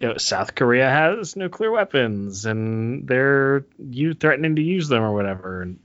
You 0.00 0.08
know, 0.08 0.16
South 0.18 0.54
Korea 0.54 0.90
has 0.90 1.36
nuclear 1.36 1.70
weapons 1.70 2.44
and 2.46 3.06
they're 3.06 3.64
you 3.78 4.12
threatening 4.14 4.56
to 4.56 4.62
use 4.62 4.88
them 4.88 5.02
or 5.02 5.12
whatever. 5.12 5.62
And 5.62 5.78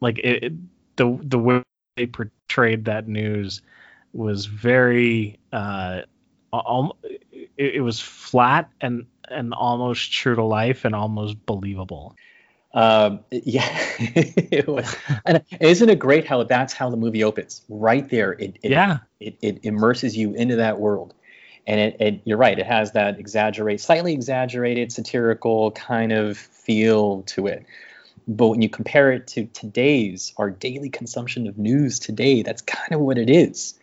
like 0.00 0.18
it, 0.18 0.44
it- 0.44 0.52
the 0.96 1.18
the 1.22 1.38
way 1.38 1.62
they 1.96 2.06
portrayed 2.06 2.86
that 2.86 3.06
news 3.06 3.60
was 4.14 4.46
very 4.46 5.38
uh 5.52 6.02
al- 6.54 6.96
it, 7.02 7.74
it 7.76 7.80
was 7.82 8.00
flat 8.00 8.70
and 8.80 9.06
and 9.28 9.52
almost 9.52 10.10
true 10.12 10.34
to 10.34 10.44
life 10.44 10.84
and 10.86 10.94
almost 10.94 11.44
believable. 11.44 12.16
Um, 12.72 13.20
yeah, 13.30 13.68
it 13.98 14.66
was. 14.68 14.94
And 15.24 15.42
isn't 15.60 15.88
it 15.88 15.98
great 15.98 16.26
how 16.26 16.42
that's 16.44 16.72
how 16.72 16.90
the 16.90 16.96
movie 16.96 17.24
opens? 17.24 17.62
Right 17.68 18.08
there, 18.08 18.32
it, 18.32 18.58
it 18.62 18.70
yeah. 18.70 18.98
it, 19.20 19.36
it 19.42 19.60
immerses 19.64 20.16
you 20.16 20.34
into 20.34 20.56
that 20.56 20.78
world 20.78 21.14
and 21.66 21.80
it, 21.80 21.96
it 22.00 22.20
you're 22.24 22.38
right 22.38 22.58
it 22.58 22.66
has 22.66 22.92
that 22.92 23.18
exaggerate 23.18 23.80
slightly 23.80 24.12
exaggerated 24.12 24.92
satirical 24.92 25.70
kind 25.72 26.12
of 26.12 26.38
feel 26.38 27.22
to 27.22 27.46
it 27.46 27.64
but 28.28 28.48
when 28.48 28.62
you 28.62 28.68
compare 28.68 29.12
it 29.12 29.26
to 29.26 29.46
today's 29.46 30.32
our 30.36 30.50
daily 30.50 30.88
consumption 30.88 31.46
of 31.46 31.58
news 31.58 31.98
today 31.98 32.42
that's 32.42 32.62
kind 32.62 32.92
of 32.92 33.00
what 33.00 33.18
it 33.18 33.30
is 33.30 33.78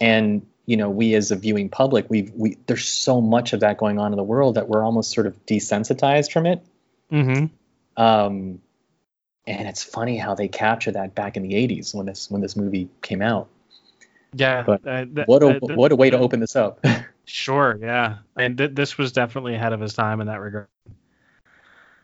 and 0.00 0.46
you 0.66 0.76
know 0.76 0.90
we 0.90 1.14
as 1.14 1.30
a 1.30 1.36
viewing 1.36 1.68
public 1.68 2.06
we 2.08 2.30
we 2.34 2.56
there's 2.66 2.86
so 2.86 3.20
much 3.20 3.52
of 3.52 3.60
that 3.60 3.78
going 3.78 3.98
on 3.98 4.12
in 4.12 4.16
the 4.16 4.22
world 4.24 4.56
that 4.56 4.68
we're 4.68 4.84
almost 4.84 5.12
sort 5.12 5.26
of 5.26 5.46
desensitized 5.46 6.32
from 6.32 6.46
it 6.46 6.64
Mm-hmm. 7.10 7.46
um, 8.02 8.60
and 9.46 9.66
it's 9.66 9.82
funny 9.82 10.18
how 10.18 10.34
they 10.34 10.48
capture 10.48 10.92
that 10.92 11.14
back 11.14 11.38
in 11.38 11.42
the 11.42 11.54
80s 11.54 11.94
when 11.94 12.04
this 12.04 12.30
when 12.30 12.42
this 12.42 12.54
movie 12.54 12.90
came 13.00 13.22
out 13.22 13.48
Yeah. 14.34 14.62
But 14.62 14.86
uh, 14.86 15.06
what 15.26 15.42
a 15.42 15.58
what 15.60 15.92
a 15.92 15.96
way 15.96 16.10
to 16.10 16.18
open 16.18 16.40
this 16.40 16.54
up 16.54 16.84
Sure, 17.28 17.78
yeah. 17.80 18.18
And 18.36 18.56
th- 18.56 18.70
this 18.72 18.96
was 18.96 19.12
definitely 19.12 19.54
ahead 19.54 19.74
of 19.74 19.80
his 19.80 19.92
time 19.92 20.22
in 20.22 20.28
that 20.28 20.40
regard. 20.40 20.68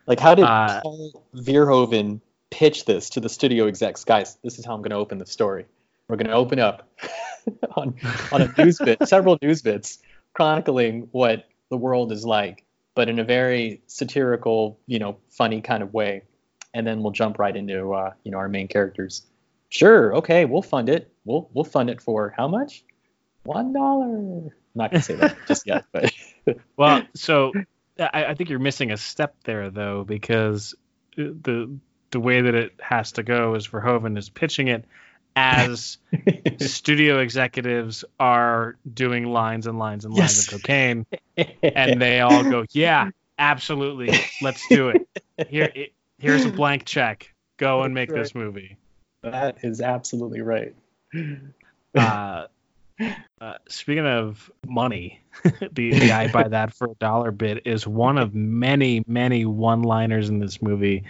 Like, 0.06 0.20
how 0.20 0.34
did 0.34 0.44
Uh, 0.44 0.82
Paul 0.82 1.24
Verhoeven 1.34 2.20
pitch 2.50 2.84
this 2.84 3.08
to 3.10 3.20
the 3.20 3.30
studio 3.30 3.66
execs? 3.66 4.04
Guys, 4.04 4.36
this 4.44 4.58
is 4.58 4.66
how 4.66 4.74
I'm 4.74 4.82
going 4.82 4.90
to 4.90 4.96
open 4.96 5.16
the 5.16 5.24
story. 5.24 5.64
We're 6.08 6.16
going 6.16 6.26
to 6.26 6.34
open 6.34 6.58
up 6.58 6.90
on, 7.76 7.94
on 8.32 8.42
a 8.42 8.54
news 8.58 8.78
bit, 8.78 8.98
several 9.08 9.38
news 9.40 9.62
bits, 9.62 9.98
chronicling 10.34 11.08
what 11.12 11.46
the 11.70 11.78
world 11.78 12.12
is 12.12 12.26
like, 12.26 12.62
but 12.94 13.08
in 13.08 13.18
a 13.18 13.24
very 13.24 13.80
satirical, 13.86 14.78
you 14.86 14.98
know, 14.98 15.16
funny 15.30 15.62
kind 15.62 15.82
of 15.82 15.94
way. 15.94 16.22
And 16.74 16.86
then 16.86 17.02
we'll 17.02 17.12
jump 17.12 17.38
right 17.38 17.56
into, 17.56 17.94
uh, 17.94 18.12
you 18.24 18.30
know, 18.30 18.36
our 18.36 18.50
main 18.50 18.68
characters. 18.68 19.22
Sure, 19.70 20.14
okay, 20.16 20.44
we'll 20.44 20.60
fund 20.60 20.90
it. 20.90 21.10
We'll 21.24 21.48
we'll 21.54 21.64
fund 21.64 21.88
it 21.88 22.02
for 22.02 22.34
how 22.36 22.46
much? 22.46 22.84
One 23.44 23.72
dollar. 23.72 24.54
I'm 24.74 24.78
not 24.80 24.90
gonna 24.90 25.02
say 25.02 25.14
that 25.14 25.36
just 25.46 25.66
yet, 25.66 25.84
but 25.92 26.12
Well, 26.76 27.06
so 27.14 27.52
I, 27.98 28.26
I 28.26 28.34
think 28.34 28.50
you're 28.50 28.58
missing 28.58 28.90
a 28.90 28.96
step 28.96 29.36
there, 29.44 29.70
though, 29.70 30.04
because 30.04 30.74
the 31.16 31.76
the 32.10 32.20
way 32.20 32.42
that 32.42 32.54
it 32.54 32.72
has 32.80 33.12
to 33.12 33.22
go 33.22 33.54
is 33.54 33.68
Verhoeven 33.68 34.16
is 34.18 34.28
pitching 34.28 34.68
it 34.68 34.84
as 35.36 35.98
studio 36.58 37.18
executives 37.18 38.04
are 38.20 38.76
doing 38.92 39.26
lines 39.26 39.66
and 39.66 39.78
lines 39.78 40.04
and 40.04 40.14
lines 40.14 40.36
Yes. 40.36 40.52
of 40.52 40.60
cocaine, 40.62 41.06
and 41.62 42.00
they 42.02 42.20
all 42.20 42.44
go, 42.44 42.64
"Yeah, 42.70 43.10
absolutely, 43.38 44.12
let's 44.42 44.68
do 44.68 44.90
it. 44.90 45.08
Here, 45.48 45.70
it, 45.74 45.92
here's 46.18 46.44
a 46.44 46.50
blank 46.50 46.84
check. 46.84 47.32
Go 47.56 47.82
and 47.82 47.94
make 47.94 48.10
That's 48.10 48.30
this 48.30 48.34
movie." 48.34 48.76
that 49.22 49.58
is 49.62 49.80
absolutely 49.80 50.42
right. 50.42 50.74
uh, 51.94 52.46
uh, 53.40 53.54
speaking 53.68 54.06
of 54.06 54.50
money, 54.66 55.22
the, 55.72 55.90
the 55.90 56.12
I 56.12 56.28
buy 56.28 56.48
that 56.48 56.74
for 56.74 56.88
a 56.90 56.94
dollar 56.94 57.30
bit 57.30 57.66
is 57.66 57.86
one 57.86 58.18
of 58.18 58.34
many, 58.34 59.04
many 59.06 59.44
one 59.44 59.82
liners 59.82 60.28
in 60.28 60.38
this 60.38 60.62
movie 60.62 61.04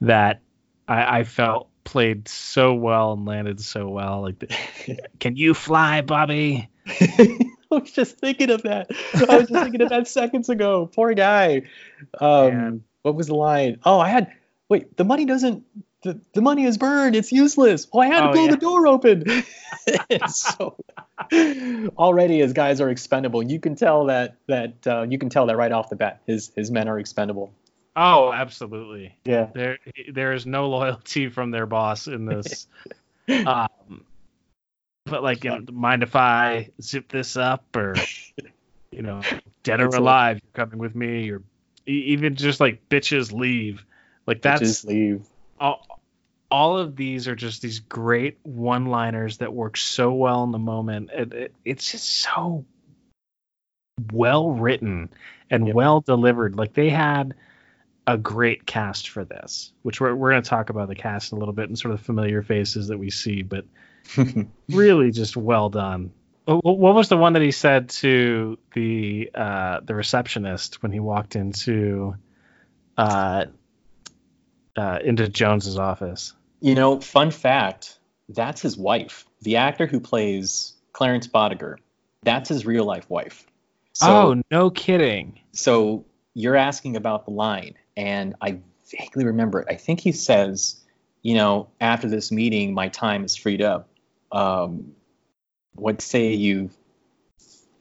that 0.00 0.40
I, 0.86 1.20
I 1.20 1.24
felt 1.24 1.68
played 1.84 2.28
so 2.28 2.74
well 2.74 3.12
and 3.12 3.24
landed 3.24 3.60
so 3.60 3.88
well. 3.88 4.22
Like, 4.22 4.38
the, 4.38 4.98
can 5.20 5.36
you 5.36 5.54
fly, 5.54 6.02
Bobby? 6.02 6.68
I 6.86 7.38
was 7.70 7.90
just 7.92 8.18
thinking 8.18 8.50
of 8.50 8.62
that. 8.62 8.90
I 9.14 9.38
was 9.38 9.48
just 9.48 9.62
thinking 9.62 9.80
of 9.80 9.88
that 9.88 10.06
seconds 10.08 10.48
ago. 10.48 10.90
Poor 10.92 11.14
guy. 11.14 11.62
Um, 12.20 12.84
what 13.02 13.14
was 13.14 13.28
the 13.28 13.34
line? 13.34 13.78
Oh, 13.84 13.98
I 13.98 14.08
had. 14.08 14.32
Wait, 14.68 14.96
the 14.96 15.04
money 15.04 15.24
doesn't. 15.24 15.64
The, 16.02 16.20
the 16.34 16.42
money 16.42 16.64
is 16.64 16.78
burned. 16.78 17.14
It's 17.14 17.30
useless. 17.30 17.86
Oh, 17.92 18.00
I 18.00 18.06
had 18.06 18.20
to 18.22 18.28
Oh, 18.28 18.32
blow 18.32 18.44
yeah. 18.44 18.50
the 18.50 18.56
door 18.56 18.86
open. 18.86 19.24
So 20.28 20.76
already 21.96 22.38
his 22.40 22.52
guys 22.52 22.80
are 22.80 22.90
expendable. 22.90 23.42
You 23.42 23.58
can 23.60 23.74
tell 23.76 24.06
that 24.06 24.36
that 24.48 24.86
uh, 24.86 25.02
you 25.08 25.18
can 25.18 25.28
tell 25.28 25.46
that 25.46 25.56
right 25.56 25.72
off 25.72 25.88
the 25.90 25.96
bat. 25.96 26.20
His 26.26 26.50
his 26.54 26.70
men 26.70 26.88
are 26.88 26.98
expendable. 26.98 27.52
Oh, 27.94 28.32
absolutely. 28.32 29.16
Yeah. 29.24 29.48
There, 29.54 29.78
there 30.12 30.32
is 30.32 30.46
no 30.46 30.68
loyalty 30.70 31.28
from 31.28 31.50
their 31.50 31.66
boss 31.66 32.06
in 32.06 32.24
this. 32.26 32.66
um, 33.28 34.04
but 35.04 35.22
like, 35.22 35.44
you 35.44 35.50
know, 35.50 35.60
mind 35.72 36.02
if 36.02 36.16
I 36.16 36.70
zip 36.80 37.08
this 37.08 37.36
up, 37.36 37.64
or 37.76 37.94
you 38.90 39.02
know, 39.02 39.20
dead 39.62 39.80
or 39.80 39.86
alive, 39.86 40.40
you're 40.42 40.64
coming 40.66 40.78
with 40.78 40.94
me, 40.94 41.30
or 41.30 41.42
even 41.86 42.34
just 42.36 42.60
like 42.60 42.88
bitches 42.88 43.32
leave. 43.32 43.84
Like 44.26 44.42
that's 44.42 44.60
Just 44.60 44.84
leave. 44.86 45.26
All. 45.62 45.86
All 46.50 46.76
of 46.76 46.96
these 46.96 47.28
are 47.28 47.34
just 47.34 47.62
these 47.62 47.78
great 47.80 48.36
one-liners 48.42 49.38
that 49.38 49.54
work 49.54 49.78
so 49.78 50.12
well 50.12 50.44
in 50.44 50.50
the 50.52 50.58
moment. 50.58 51.08
It, 51.10 51.32
it, 51.32 51.54
it's 51.64 51.90
just 51.92 52.06
so 52.06 52.66
well 54.12 54.50
written 54.50 55.08
and 55.50 55.66
Yep. 55.66 55.74
well 55.74 56.00
delivered. 56.02 56.56
Like 56.56 56.74
they 56.74 56.90
had 56.90 57.34
a 58.06 58.18
great 58.18 58.66
cast 58.66 59.08
for 59.08 59.24
this, 59.24 59.72
which 59.82 59.98
we're 59.98 60.14
we're 60.14 60.32
going 60.32 60.42
to 60.42 60.48
talk 60.50 60.68
about 60.68 60.88
the 60.88 60.94
cast 60.94 61.32
a 61.32 61.36
little 61.36 61.54
bit 61.54 61.68
and 61.70 61.78
sort 61.78 61.94
of 61.94 62.00
familiar 62.02 62.42
faces 62.42 62.88
that 62.88 62.98
we 62.98 63.08
see, 63.10 63.40
but 63.42 63.64
really 64.68 65.10
just 65.10 65.38
well 65.38 65.70
done. 65.70 66.12
Wh- 66.46 66.64
What 66.64 66.94
was 66.94 67.08
the 67.08 67.16
one 67.16 67.32
that 67.34 67.42
he 67.42 67.52
said 67.52 67.88
to 67.90 68.58
the 68.74 69.30
uh, 69.34 69.80
the 69.84 69.94
receptionist 69.94 70.82
when 70.82 70.92
he 70.92 71.00
walked 71.00 71.34
into 71.36 72.16
uh, 72.98 73.46
uh, 74.76 74.98
into 75.04 75.28
Jones's 75.28 75.78
office? 75.78 76.32
You 76.60 76.74
know, 76.74 77.00
fun 77.00 77.30
fact, 77.30 77.98
that's 78.28 78.60
his 78.60 78.76
wife. 78.76 79.26
The 79.42 79.56
actor 79.56 79.86
who 79.86 80.00
plays 80.00 80.74
Clarence 80.92 81.26
Boddicker, 81.26 81.76
that's 82.22 82.48
his 82.48 82.64
real 82.64 82.84
life 82.84 83.08
wife. 83.10 83.46
So, 83.94 84.06
oh, 84.08 84.42
no 84.50 84.70
kidding! 84.70 85.40
so 85.52 86.04
you're 86.34 86.56
asking 86.56 86.96
about 86.96 87.24
the 87.24 87.30
line, 87.30 87.74
and 87.96 88.34
I 88.40 88.58
vaguely 88.90 89.24
remember 89.24 89.60
it. 89.60 89.68
I 89.70 89.76
think 89.76 90.00
he 90.00 90.12
says, 90.12 90.80
you 91.22 91.34
know, 91.34 91.68
after 91.80 92.08
this 92.08 92.32
meeting, 92.32 92.74
my 92.74 92.88
time 92.88 93.24
is 93.24 93.36
freed 93.36 93.62
up. 93.62 93.88
Um, 94.30 94.94
what 95.74 96.00
say 96.00 96.32
you 96.32 96.70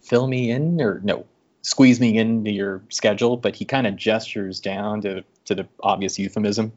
fill 0.01 0.27
me 0.27 0.51
in, 0.51 0.81
or 0.81 1.00
no, 1.03 1.25
squeeze 1.62 2.00
me 2.00 2.17
into 2.17 2.51
your 2.51 2.81
schedule? 2.89 3.38
But 3.38 3.55
he 3.55 3.65
kind 3.65 3.88
of 3.88 3.95
gestures 3.95 4.60
down 4.60 5.01
to 5.01 5.24
to 5.45 5.55
the 5.55 5.67
obvious 5.81 6.17
euphemism. 6.19 6.71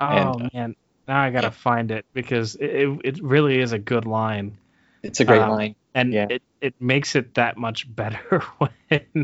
Oh 0.00 0.06
And, 0.06 0.42
uh, 0.42 0.48
man, 0.52 0.76
now 1.06 1.20
I 1.20 1.30
gotta 1.30 1.48
yeah. 1.48 1.50
find 1.50 1.90
it 1.90 2.04
because 2.12 2.54
it, 2.56 2.88
it 3.04 3.22
really 3.22 3.58
is 3.60 3.72
a 3.72 3.78
good 3.78 4.06
line. 4.06 4.56
It's 5.02 5.20
a 5.20 5.24
great 5.24 5.40
Um, 5.42 5.50
line. 5.50 5.74
and 5.94 6.12
Yeah. 6.14 6.26
it, 6.30 6.42
it 6.60 6.74
makes 6.80 7.16
it 7.16 7.34
that 7.34 7.56
much 7.56 7.92
better 7.94 8.42
when 8.58 8.70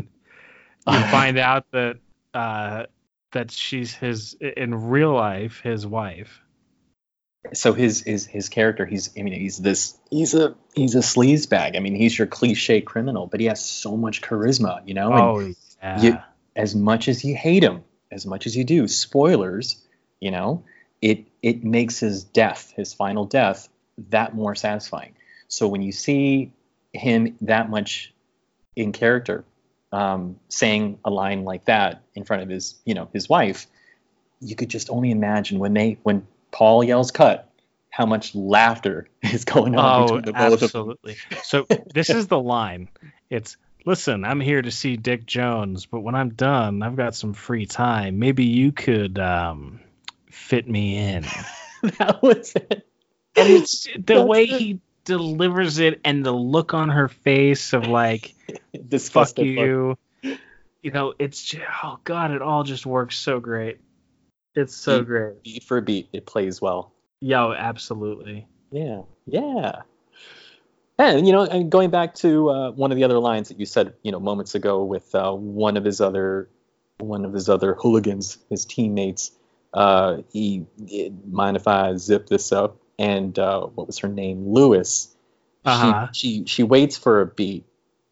you 0.87 1.03
find 1.11 1.37
out 1.37 1.65
that 1.71 1.97
uh, 2.33 2.85
that 3.31 3.51
she's 3.51 3.93
his 3.93 4.33
in 4.41 4.89
real 4.89 5.13
life 5.13 5.59
his 5.61 5.85
wife. 5.85 6.41
so 7.53 7.73
his 7.73 8.01
his 8.01 8.25
his 8.25 8.49
character 8.49 8.85
he's 8.85 9.11
i 9.17 9.21
mean 9.21 9.39
he's 9.39 9.57
this 9.57 9.97
he's 10.09 10.33
a 10.33 10.55
he's 10.73 10.95
a 10.95 10.99
sleaze 10.99 11.47
bag 11.47 11.75
i 11.75 11.79
mean 11.79 11.93
he's 11.95 12.17
your 12.17 12.25
cliche 12.27 12.81
criminal 12.81 13.27
but 13.27 13.39
he 13.39 13.45
has 13.45 13.63
so 13.63 13.95
much 13.95 14.21
charisma 14.21 14.81
you 14.87 14.93
know 14.95 15.15
and 15.15 15.35
Oh 15.35 15.53
yeah. 15.81 16.01
you- 16.01 16.19
as 16.55 16.73
much 16.73 17.07
as 17.07 17.23
you 17.23 17.35
hate 17.35 17.63
him 17.63 17.83
as 18.15 18.25
much 18.25 18.47
as 18.47 18.55
you 18.55 18.63
do 18.63 18.87
spoilers 18.87 19.83
you 20.19 20.31
know 20.31 20.63
it 21.01 21.25
it 21.43 21.63
makes 21.63 21.99
his 21.99 22.23
death 22.23 22.73
his 22.75 22.93
final 22.93 23.25
death 23.25 23.69
that 24.09 24.33
more 24.33 24.55
satisfying 24.55 25.13
so 25.47 25.67
when 25.67 25.81
you 25.81 25.91
see 25.91 26.51
him 26.93 27.37
that 27.41 27.69
much 27.69 28.13
in 28.75 28.91
character 28.91 29.43
um, 29.91 30.39
saying 30.49 30.97
a 31.05 31.09
line 31.09 31.43
like 31.43 31.65
that 31.65 32.01
in 32.15 32.23
front 32.23 32.41
of 32.41 32.49
his 32.49 32.75
you 32.85 32.93
know 32.93 33.09
his 33.13 33.29
wife 33.29 33.67
you 34.39 34.55
could 34.55 34.69
just 34.69 34.89
only 34.89 35.11
imagine 35.11 35.59
when 35.59 35.73
they 35.73 35.97
when 36.03 36.25
paul 36.51 36.83
yells 36.83 37.11
cut 37.11 37.51
how 37.89 38.05
much 38.05 38.35
laughter 38.35 39.07
is 39.21 39.45
going 39.45 39.75
on 39.75 40.01
Oh, 40.01 40.05
between 40.05 40.25
the 40.25 40.33
both 40.33 40.61
of 40.61 40.71
them 40.71 40.97
absolutely. 40.97 41.15
So 41.43 41.65
this 41.93 42.09
is 42.09 42.27
the 42.27 42.39
line. 42.39 42.89
It's 43.29 43.55
listen, 43.85 44.25
I'm 44.25 44.39
here 44.39 44.61
to 44.61 44.71
see 44.71 44.97
Dick 44.97 45.25
Jones, 45.25 45.85
but 45.85 46.01
when 46.01 46.15
I'm 46.15 46.29
done, 46.29 46.81
I've 46.83 46.95
got 46.95 47.15
some 47.15 47.33
free 47.33 47.65
time. 47.65 48.19
Maybe 48.19 48.45
you 48.45 48.71
could 48.71 49.17
um, 49.19 49.79
fit 50.29 50.67
me 50.69 50.97
in. 50.97 51.23
that 51.99 52.21
was 52.21 52.53
it 52.55 52.87
And 53.35 53.49
it's 53.49 53.87
the 54.05 54.21
way 54.25 54.43
it. 54.43 54.49
he 54.59 54.79
delivers 55.03 55.77
it 55.79 56.01
and 56.03 56.25
the 56.25 56.31
look 56.31 56.73
on 56.73 56.89
her 56.89 57.07
face 57.07 57.73
of 57.73 57.87
like 57.87 58.33
fuck 58.47 58.89
Disgusted 58.89 59.45
look. 59.47 59.65
you. 59.65 59.97
You 60.81 60.91
know, 60.91 61.13
it's 61.19 61.43
just, 61.43 61.63
oh 61.83 61.99
god, 62.03 62.31
it 62.31 62.41
all 62.41 62.63
just 62.63 62.85
works 62.85 63.17
so 63.17 63.39
great. 63.39 63.79
It's 64.55 64.75
so 64.75 64.99
Beat- 64.99 65.07
great. 65.07 65.43
beat 65.43 65.63
for 65.63 65.81
beat 65.81 66.09
it 66.13 66.25
plays 66.25 66.61
well 66.61 66.91
Yo, 67.21 67.53
absolutely. 67.53 68.47
Yeah, 68.71 69.01
yeah. 69.25 69.81
And 70.97 71.27
you 71.27 71.33
know, 71.33 71.43
and 71.43 71.69
going 71.69 71.89
back 71.89 72.15
to 72.15 72.49
uh, 72.49 72.71
one 72.71 72.91
of 72.91 72.95
the 72.95 73.03
other 73.03 73.19
lines 73.19 73.49
that 73.49 73.59
you 73.59 73.65
said, 73.65 73.93
you 74.01 74.11
know, 74.11 74.19
moments 74.19 74.55
ago 74.55 74.83
with 74.83 75.13
uh, 75.13 75.33
one 75.33 75.75
of 75.77 75.83
his 75.83 75.99
other, 75.99 76.49
one 76.99 77.25
of 77.25 77.33
his 77.33 77.49
other 77.49 77.73
hooligans, 77.75 78.37
his 78.49 78.65
teammates. 78.65 79.31
Uh, 79.73 80.21
he, 80.31 80.65
eh, 80.89 81.09
mind 81.29 81.57
if 81.57 81.67
I 81.67 81.97
zip 81.97 82.27
this 82.27 82.53
up? 82.53 82.77
And 82.97 83.37
uh, 83.37 83.65
what 83.65 83.87
was 83.87 83.99
her 83.99 84.07
name? 84.07 84.47
Lewis. 84.47 85.13
Uh-huh. 85.65 86.07
She, 86.13 86.39
she 86.39 86.45
she 86.45 86.63
waits 86.63 86.95
for 86.97 87.19
a 87.19 87.25
beat, 87.25 87.65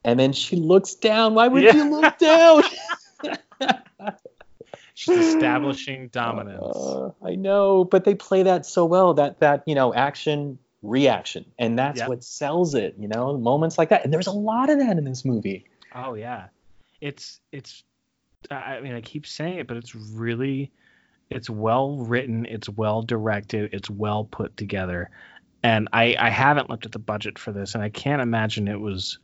and 0.03 0.19
then 0.19 0.33
she 0.33 0.57
looks 0.57 0.95
down. 0.95 1.35
Why 1.35 1.47
would 1.47 1.63
Yeah. 1.63 1.75
you 1.75 1.89
look 1.89 2.17
down? 2.17 2.63
She's 4.95 5.17
establishing 5.17 6.09
dominance. 6.09 6.61
Uh, 6.61 7.11
I 7.23 7.35
know, 7.35 7.83
but 7.83 8.03
they 8.03 8.13
play 8.15 8.43
that 8.43 8.65
so 8.65 8.85
well 8.85 9.13
that 9.15 9.39
that 9.39 9.63
you 9.65 9.75
know 9.75 9.93
action 9.93 10.59
reaction, 10.83 11.45
and 11.57 11.79
that's 11.79 11.99
Yep. 11.99 12.09
what 12.09 12.23
sells 12.23 12.75
it. 12.75 12.95
You 12.99 13.07
know, 13.07 13.37
moments 13.37 13.77
like 13.77 13.89
that, 13.89 14.03
and 14.03 14.13
there's 14.13 14.27
a 14.27 14.31
lot 14.31 14.69
of 14.69 14.77
that 14.79 14.97
in 14.97 15.03
this 15.05 15.25
movie. 15.25 15.65
Oh 15.95 16.13
yeah, 16.13 16.47
it's 17.01 17.39
it's. 17.51 17.83
I 18.51 18.55
I 18.55 18.81
mean, 18.81 18.93
I 18.93 19.01
keep 19.01 19.25
saying 19.25 19.59
it, 19.59 19.67
but 19.67 19.77
it's 19.77 19.95
really, 19.95 20.71
it's 21.29 21.49
well 21.49 21.97
written, 21.97 22.45
it's 22.45 22.69
well 22.69 23.01
directed, 23.01 23.73
it's 23.73 23.89
well 23.89 24.25
put 24.25 24.55
together, 24.57 25.09
and 25.63 25.87
I 25.93 26.15
I 26.19 26.29
haven't 26.29 26.69
looked 26.69 26.85
at 26.85 26.91
the 26.91 26.99
budget 26.99 27.39
for 27.39 27.51
this, 27.51 27.73
and 27.73 27.83
I 27.83 27.89
can't 27.89 28.21
imagine 28.21 28.67
it 28.67 28.79
was 28.79 29.17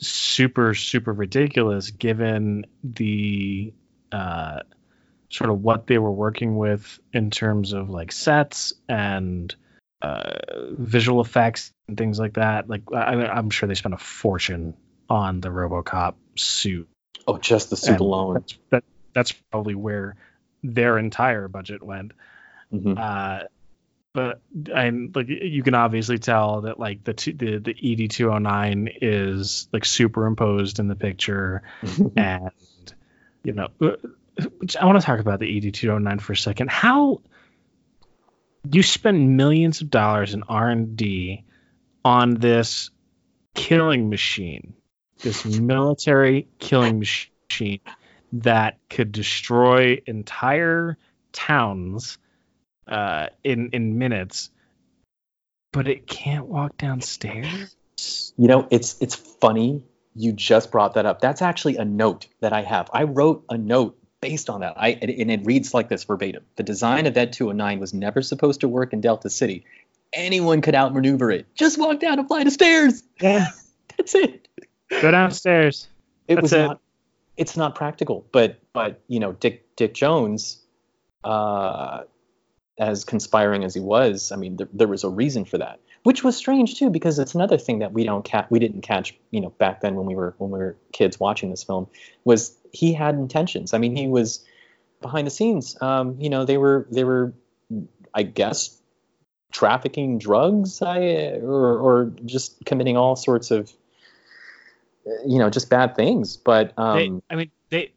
super 0.00 0.74
super 0.74 1.12
ridiculous 1.12 1.90
given 1.92 2.66
the 2.82 3.72
uh 4.10 4.58
sort 5.30 5.50
of 5.50 5.62
what 5.62 5.86
they 5.86 5.98
were 5.98 6.10
working 6.10 6.56
with 6.56 6.98
in 7.12 7.30
terms 7.30 7.72
of 7.72 7.90
like 7.90 8.10
sets 8.12 8.72
and 8.88 9.54
uh, 10.04 10.70
visual 10.70 11.22
effects 11.22 11.72
and 11.88 11.96
things 11.96 12.18
like 12.18 12.34
that. 12.34 12.68
Like 12.68 12.82
I, 12.92 13.26
I'm 13.26 13.48
sure 13.48 13.66
they 13.66 13.74
spent 13.74 13.94
a 13.94 13.98
fortune 13.98 14.74
on 15.08 15.40
the 15.40 15.48
RoboCop 15.48 16.14
suit. 16.36 16.88
Oh, 17.26 17.38
just 17.38 17.70
the 17.70 17.76
suit 17.76 17.92
And 17.92 18.00
alone. 18.00 18.34
That's, 18.34 18.58
that, 18.70 18.84
that's 19.14 19.32
probably 19.32 19.74
where 19.74 20.16
their 20.62 20.98
entire 20.98 21.48
budget 21.48 21.82
went. 21.82 22.12
Mhm. 22.72 22.98
Uh, 22.98 23.46
but 24.12 24.42
I'm 24.72 25.10
like 25.14 25.28
you 25.28 25.62
can 25.62 25.74
obviously 25.74 26.18
tell 26.18 26.62
that 26.62 26.78
like 26.78 27.02
the 27.02 27.14
two, 27.14 27.32
the 27.32 27.58
the 27.58 28.04
ED 28.04 28.10
two 28.10 28.30
hundred 28.30 28.48
nine 28.48 28.88
is 29.00 29.68
like 29.72 29.84
superimposed 29.84 30.78
in 30.78 30.86
the 30.86 30.94
picture, 30.94 31.62
and 32.16 32.50
you 33.42 33.54
know, 33.54 33.68
uh, 33.80 33.96
which 34.58 34.76
I 34.76 34.84
want 34.84 35.00
to 35.00 35.04
talk 35.04 35.18
about 35.18 35.40
the 35.40 35.56
ED 35.56 35.74
two 35.74 35.88
hundred 35.88 36.04
nine 36.04 36.18
for 36.20 36.32
a 36.32 36.36
second. 36.36 36.70
How 36.70 37.22
you 38.70 38.82
spend 38.82 39.36
millions 39.36 39.80
of 39.80 39.90
dollars 39.90 40.34
in 40.34 40.42
R 40.44 40.68
and 40.68 40.96
D 40.96 41.44
on 42.04 42.34
this 42.34 42.90
killing 43.54 44.10
machine, 44.10 44.74
this 45.20 45.44
military 45.44 46.48
killing 46.58 46.98
machine 46.98 47.80
that 48.32 48.78
could 48.90 49.12
destroy 49.12 50.02
entire 50.06 50.98
towns 51.32 52.18
uh, 52.86 53.28
in 53.42 53.70
in 53.70 53.98
minutes, 53.98 54.50
but 55.72 55.88
it 55.88 56.06
can't 56.06 56.46
walk 56.46 56.76
downstairs. 56.76 57.76
You 58.36 58.48
know, 58.48 58.66
it's 58.70 58.96
it's 59.00 59.14
funny 59.14 59.84
you 60.14 60.32
just 60.32 60.70
brought 60.70 60.94
that 60.94 61.06
up. 61.06 61.20
That's 61.20 61.42
actually 61.42 61.76
a 61.76 61.84
note 61.84 62.28
that 62.40 62.52
I 62.52 62.62
have. 62.62 62.90
I 62.92 63.04
wrote 63.04 63.44
a 63.48 63.58
note 63.58 63.98
based 64.24 64.48
on 64.48 64.60
that. 64.60 64.72
I 64.78 64.90
and 65.02 65.30
it- 65.30 65.44
reads 65.44 65.74
like 65.74 65.90
this 65.90 66.04
verbatim. 66.04 66.44
The 66.56 66.62
design 66.62 67.04
of 67.06 67.12
that 67.14 67.32
209 67.34 67.78
was 67.78 67.92
never 67.92 68.22
supposed 68.22 68.60
to 68.62 68.68
work 68.68 68.94
in 68.94 69.02
Delta 69.02 69.28
City. 69.28 69.64
Anyone 70.14 70.62
could 70.62 70.74
outmaneuver 70.74 71.30
it. 71.30 71.46
Just 71.54 71.78
walk 71.78 72.00
down 72.00 72.18
a 72.18 72.26
flight 72.26 72.46
of 72.46 72.52
stairs. 72.54 73.02
Yeah, 73.20 73.48
That's 73.98 74.14
it. 74.14 74.48
go 75.02 75.10
downstairs. 75.10 75.88
It 76.26 76.36
That's 76.36 76.42
was 76.42 76.52
it. 76.54 76.62
not 76.66 76.80
it's 77.36 77.56
not 77.56 77.74
practical. 77.74 78.24
But 78.32 78.60
but 78.72 79.02
you 79.08 79.20
know, 79.20 79.32
Dick 79.32 79.76
Dick 79.76 79.92
Jones, 79.92 80.62
uh 81.22 82.04
as 82.78 83.04
conspiring 83.04 83.62
as 83.62 83.74
he 83.74 83.80
was, 83.80 84.32
I 84.32 84.36
mean, 84.36 84.56
there, 84.56 84.68
there 84.72 84.88
was 84.88 85.04
a 85.04 85.08
reason 85.08 85.44
for 85.44 85.58
that, 85.58 85.80
which 86.04 86.22
was 86.22 86.36
strange 86.36 86.78
too, 86.78 86.90
because 86.90 87.18
it's 87.18 87.34
another 87.34 87.58
thing 87.58 87.80
that 87.80 87.92
we 87.92 88.04
don't 88.04 88.28
ca- 88.28 88.46
we 88.50 88.58
didn't 88.58 88.82
catch, 88.82 89.14
you 89.30 89.40
know, 89.40 89.50
back 89.50 89.80
then 89.80 89.96
when 89.96 90.06
we 90.06 90.14
were 90.14 90.34
when 90.38 90.50
we 90.50 90.58
were 90.58 90.76
kids 90.92 91.18
watching 91.18 91.50
this 91.50 91.64
film, 91.64 91.88
was 92.24 92.56
he 92.72 92.92
had 92.92 93.14
intentions. 93.14 93.74
I 93.74 93.78
mean, 93.78 93.96
he 93.96 94.06
was 94.06 94.44
behind 95.00 95.26
the 95.26 95.30
scenes. 95.30 95.76
Um, 95.80 96.16
you 96.20 96.30
know, 96.30 96.44
they 96.44 96.58
were 96.58 96.86
they 96.90 97.04
were, 97.04 97.32
I 98.14 98.22
guess, 98.22 98.78
trafficking 99.50 100.18
drugs, 100.18 100.82
I 100.82 101.38
or 101.42 101.78
or 101.78 102.12
just 102.26 102.64
committing 102.66 102.98
all 102.98 103.16
sorts 103.16 103.50
of, 103.50 103.72
you 105.26 105.38
know, 105.38 105.48
just 105.48 105.70
bad 105.70 105.96
things. 105.96 106.36
But 106.36 106.74
They, 106.76 106.82
um, 106.82 107.22
I 107.30 107.34
mean, 107.36 107.50
they 107.74 107.90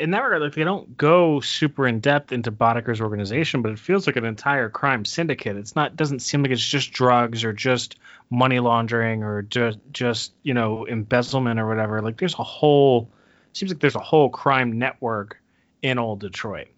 in 0.00 0.10
that 0.10 0.24
regard, 0.24 0.42
like 0.42 0.54
they 0.54 0.64
don't 0.64 0.96
go 0.96 1.40
super 1.40 1.86
in 1.86 2.00
depth 2.00 2.32
into 2.32 2.50
Boddicker's 2.50 3.00
organization, 3.00 3.62
but 3.62 3.70
it 3.70 3.78
feels 3.78 4.06
like 4.06 4.16
an 4.16 4.24
entire 4.24 4.68
crime 4.68 5.04
syndicate. 5.04 5.56
It's 5.56 5.76
not 5.76 5.94
doesn't 5.96 6.20
seem 6.20 6.42
like 6.42 6.50
it's 6.50 6.66
just 6.66 6.92
drugs 6.92 7.44
or 7.44 7.52
just 7.52 7.98
money 8.30 8.58
laundering 8.58 9.22
or 9.22 9.42
just 9.42 9.78
just 9.92 10.32
you 10.42 10.54
know 10.54 10.86
embezzlement 10.86 11.60
or 11.60 11.68
whatever. 11.68 12.02
Like 12.02 12.18
there's 12.18 12.34
a 12.34 12.42
whole 12.42 13.08
seems 13.52 13.70
like 13.70 13.80
there's 13.80 13.96
a 13.96 14.00
whole 14.00 14.28
crime 14.28 14.78
network 14.78 15.40
in 15.82 15.98
old 15.98 16.20
Detroit. 16.20 16.68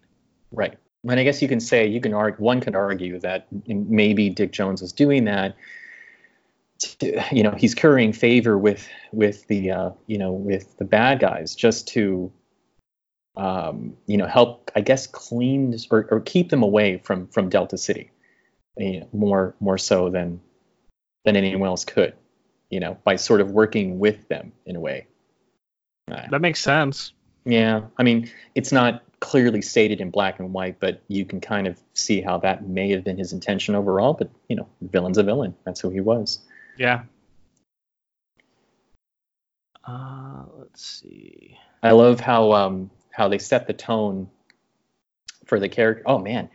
Right. 0.51 0.77
And 1.07 1.19
I 1.19 1.23
guess 1.23 1.41
you 1.41 1.47
can 1.47 1.59
say 1.59 1.87
you 1.87 2.01
can 2.01 2.13
argue 2.13 2.43
one 2.43 2.61
could 2.61 2.75
argue 2.75 3.19
that 3.19 3.47
maybe 3.67 4.29
Dick 4.29 4.51
Jones 4.51 4.81
was 4.81 4.93
doing 4.93 5.25
that. 5.25 5.55
To, 6.79 7.23
you 7.31 7.43
know, 7.43 7.51
he's 7.51 7.73
currying 7.73 8.11
favor 8.13 8.57
with 8.57 8.87
with 9.11 9.47
the 9.47 9.71
uh, 9.71 9.89
you 10.07 10.17
know 10.17 10.33
with 10.33 10.77
the 10.77 10.85
bad 10.85 11.19
guys 11.19 11.55
just 11.55 11.87
to 11.89 12.31
um, 13.37 13.95
you 14.07 14.17
know 14.17 14.27
help 14.27 14.71
I 14.75 14.81
guess 14.81 15.07
clean 15.07 15.71
this- 15.71 15.87
or, 15.89 16.07
or 16.11 16.19
keep 16.19 16.49
them 16.49 16.63
away 16.63 16.97
from 17.03 17.27
from 17.27 17.49
Delta 17.49 17.77
City, 17.77 18.11
you 18.77 19.01
know, 19.01 19.07
more 19.13 19.55
more 19.59 19.77
so 19.77 20.09
than 20.09 20.41
than 21.23 21.35
anyone 21.35 21.67
else 21.67 21.85
could, 21.85 22.13
you 22.69 22.79
know, 22.79 22.97
by 23.03 23.15
sort 23.15 23.41
of 23.41 23.51
working 23.51 23.97
with 23.99 24.27
them 24.27 24.51
in 24.65 24.75
a 24.75 24.79
way. 24.79 25.07
Uh, 26.11 26.27
That 26.29 26.41
makes 26.41 26.59
sense. 26.59 27.13
yeah, 27.45 27.81
I 27.97 28.03
mean, 28.03 28.29
it's 28.53 28.71
not 28.71 29.01
clearly 29.21 29.61
stated 29.61 30.01
in 30.01 30.11
black 30.11 30.39
and 30.39 30.53
white, 30.53 30.79
but 30.79 31.01
you 31.07 31.25
can 31.25 31.41
kind 31.41 31.67
of 31.67 31.79
see 31.93 32.21
how 32.21 32.37
that 32.39 32.67
may 32.67 32.91
have 32.91 33.03
been 33.03 33.17
his 33.17 33.33
intention 33.33 33.75
overall. 33.75 34.13
But 34.13 34.29
you 34.49 34.55
know, 34.55 34.67
villain's 34.81 35.17
a 35.17 35.23
villain. 35.23 35.55
That's 35.63 35.79
who 35.79 35.89
he 35.89 36.01
was. 36.01 36.39
Yeah. 36.77 37.03
Uh, 39.83 40.43
let's 40.57 40.85
see. 40.85 41.57
I 41.83 41.91
love 41.91 42.19
how 42.19 42.53
um 42.53 42.89
how 43.11 43.27
they 43.29 43.37
set 43.37 43.67
the 43.67 43.73
tone 43.73 44.29
for 45.45 45.59
the 45.59 45.69
character. 45.69 46.03
Oh 46.05 46.17
man, 46.17 46.49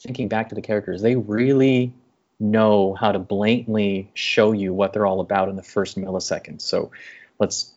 thinking 0.00 0.28
back 0.28 0.50
to 0.50 0.54
the 0.54 0.62
characters, 0.62 1.02
they 1.02 1.16
really 1.16 1.92
know 2.38 2.94
how 2.94 3.12
to 3.12 3.18
blatantly 3.18 4.10
show 4.14 4.52
you 4.52 4.72
what 4.72 4.92
they're 4.92 5.06
all 5.06 5.20
about 5.20 5.48
in 5.48 5.56
the 5.56 5.62
first 5.62 5.98
millisecond. 5.98 6.60
So 6.60 6.92
let's 7.38 7.72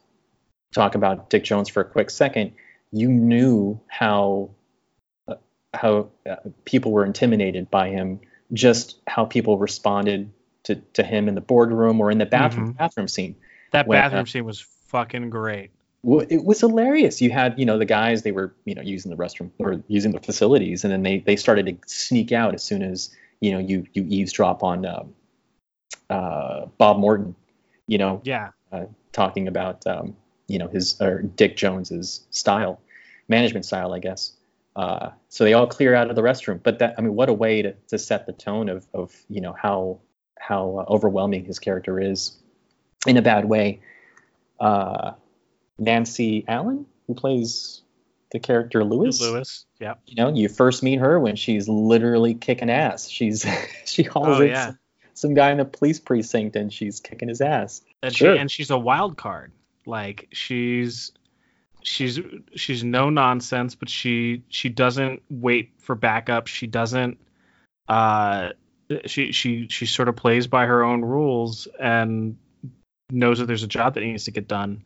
talk 0.74 0.96
about 0.96 1.30
Dick 1.30 1.44
Jones 1.44 1.70
for 1.70 1.82
a 1.82 1.86
quick 1.86 2.10
second. 2.10 2.54
you 2.92 3.10
knew 3.10 3.80
how 3.88 4.52
uh, 5.28 5.36
how 5.74 6.10
uh, 6.30 6.36
people 6.66 6.92
were 6.92 7.06
intimidated 7.06 7.70
by 7.72 7.90
him, 7.90 8.20
just 8.54 9.00
how 9.08 9.26
people 9.26 9.58
responded 9.58 10.32
to, 10.63 10.76
to 10.93 11.04
him 11.04 11.28
in 11.28 11.36
the 11.36 11.41
boardroom 11.41 12.02
or 12.02 12.12
in 12.12 12.17
the 12.17 12.26
bathroom 12.26 12.74
Mhm. 12.74 12.78
bathroom 12.78 13.08
scene. 13.08 13.36
That 13.72 13.88
When, 13.88 13.98
uh, 13.98 14.02
bathroom 14.02 14.26
scene 14.28 14.45
was 14.45 14.62
fucking 14.88 15.30
great. 15.30 15.72
Well, 16.02 16.26
it 16.30 16.45
was 16.45 16.62
hilarious. 16.62 17.22
You 17.22 17.30
had, 17.30 17.60
you 17.60 17.65
know, 17.65 17.78
the 17.78 17.86
guys 17.86 18.22
they 18.24 18.32
were, 18.32 18.54
you 18.65 18.74
know, 18.74 18.82
using 18.82 19.12
the 19.12 19.17
restroom 19.17 19.52
or 19.60 19.84
using 19.88 20.12
the 20.12 20.19
facilities, 20.19 20.84
and 20.84 20.93
then 20.93 21.04
they 21.04 21.19
they 21.19 21.36
started 21.36 21.65
to 21.65 21.78
sneak 21.88 22.32
out 22.32 22.54
as 22.54 22.63
soon 22.63 22.82
as 22.82 23.10
you 23.41 23.52
know 23.52 23.60
you 23.60 23.86
you 23.93 24.06
eavesdrop 24.08 24.63
on 24.63 24.86
um, 24.86 25.13
uh, 26.10 26.65
Bob 26.78 27.00
Morton, 27.00 27.36
you 27.88 27.98
know, 27.98 28.22
Yeah. 28.24 28.52
talking 29.12 29.48
about 29.48 29.86
um, 29.88 30.15
you 30.48 30.58
know 30.58 30.67
his 30.67 31.00
or 31.02 31.22
Dick 31.22 31.58
Jones's 31.58 32.26
style, 32.30 32.80
management 33.28 33.65
style, 33.65 33.93
I 33.93 34.00
guess. 34.00 34.34
Uh, 34.76 35.10
so 35.28 35.43
they 35.43 35.54
all 35.54 35.67
clear 35.67 35.93
out 35.95 36.10
of 36.10 36.15
the 36.15 36.22
restroom. 36.22 36.62
But 36.63 36.80
that 36.80 36.95
I 36.98 37.02
mean, 37.02 37.13
what 37.15 37.28
a 37.28 37.34
way 37.34 37.62
to, 37.62 37.74
to 37.89 38.00
set 38.00 38.26
the 38.26 38.34
tone 38.34 38.69
of 38.69 38.88
of 38.93 39.13
you 39.30 39.41
know 39.41 39.54
how 39.54 40.00
how 40.39 40.80
uh, 40.88 40.91
overwhelming 40.91 41.45
his 41.45 41.60
character 41.60 41.99
is, 41.99 42.34
in 43.06 43.17
a 43.17 43.21
bad 43.21 43.45
way. 43.45 43.82
Uh, 44.60 45.12
Nancy 45.78 46.43
Allen, 46.47 46.86
who 47.08 47.13
plays 47.13 47.82
the 48.32 48.39
character 48.39 48.84
Lewis. 48.84 49.21
Lewis. 49.21 49.65
Yeah. 49.80 49.95
You 50.06 50.15
know, 50.15 50.34
you 50.34 50.49
first 50.49 50.84
meet 50.84 50.99
her 50.99 51.19
when 51.19 51.36
she's 51.36 51.67
literally 51.67 52.34
kicking 52.34 52.69
ass. 52.69 53.08
She's 53.10 53.45
she 53.86 54.04
calls 54.04 54.39
Oh, 54.39 54.41
it 54.41 54.49
yeah. 54.52 54.65
some, 54.67 54.80
some 55.13 55.34
guy 55.34 55.52
in 55.52 55.58
the 55.58 55.65
police 55.65 55.99
precinct 55.99 56.56
and 56.56 56.71
she's 56.71 56.99
kicking 56.99 57.30
his 57.30 57.41
ass. 57.41 57.82
And 58.04 58.13
Sure. 58.15 58.36
she 58.36 58.39
and 58.39 58.52
she's 58.52 58.69
a 58.71 58.78
wild 58.78 59.17
card. 59.17 59.52
Like 59.86 60.28
she's 60.34 61.12
she's 61.82 62.19
she's 62.56 62.84
no 62.84 63.10
nonsense, 63.10 63.75
but 63.75 63.89
she 63.89 64.43
she 64.49 64.69
doesn't 64.69 65.21
wait 65.30 65.71
for 65.80 65.95
backup. 65.95 66.47
She 66.47 66.67
doesn't 66.67 67.17
uh 67.88 68.49
she 69.06 69.32
she 69.32 69.67
she 69.67 69.86
sort 69.86 70.10
of 70.10 70.15
plays 70.15 70.47
by 70.47 70.65
her 70.65 70.84
own 70.84 71.04
rules 71.04 71.67
and 71.80 72.38
knows 73.12 73.39
that 73.39 73.45
there's 73.45 73.63
a 73.63 73.67
job 73.67 73.93
that 73.95 74.02
needs 74.02 74.25
to 74.25 74.32
get 74.32 74.47
done. 74.47 74.84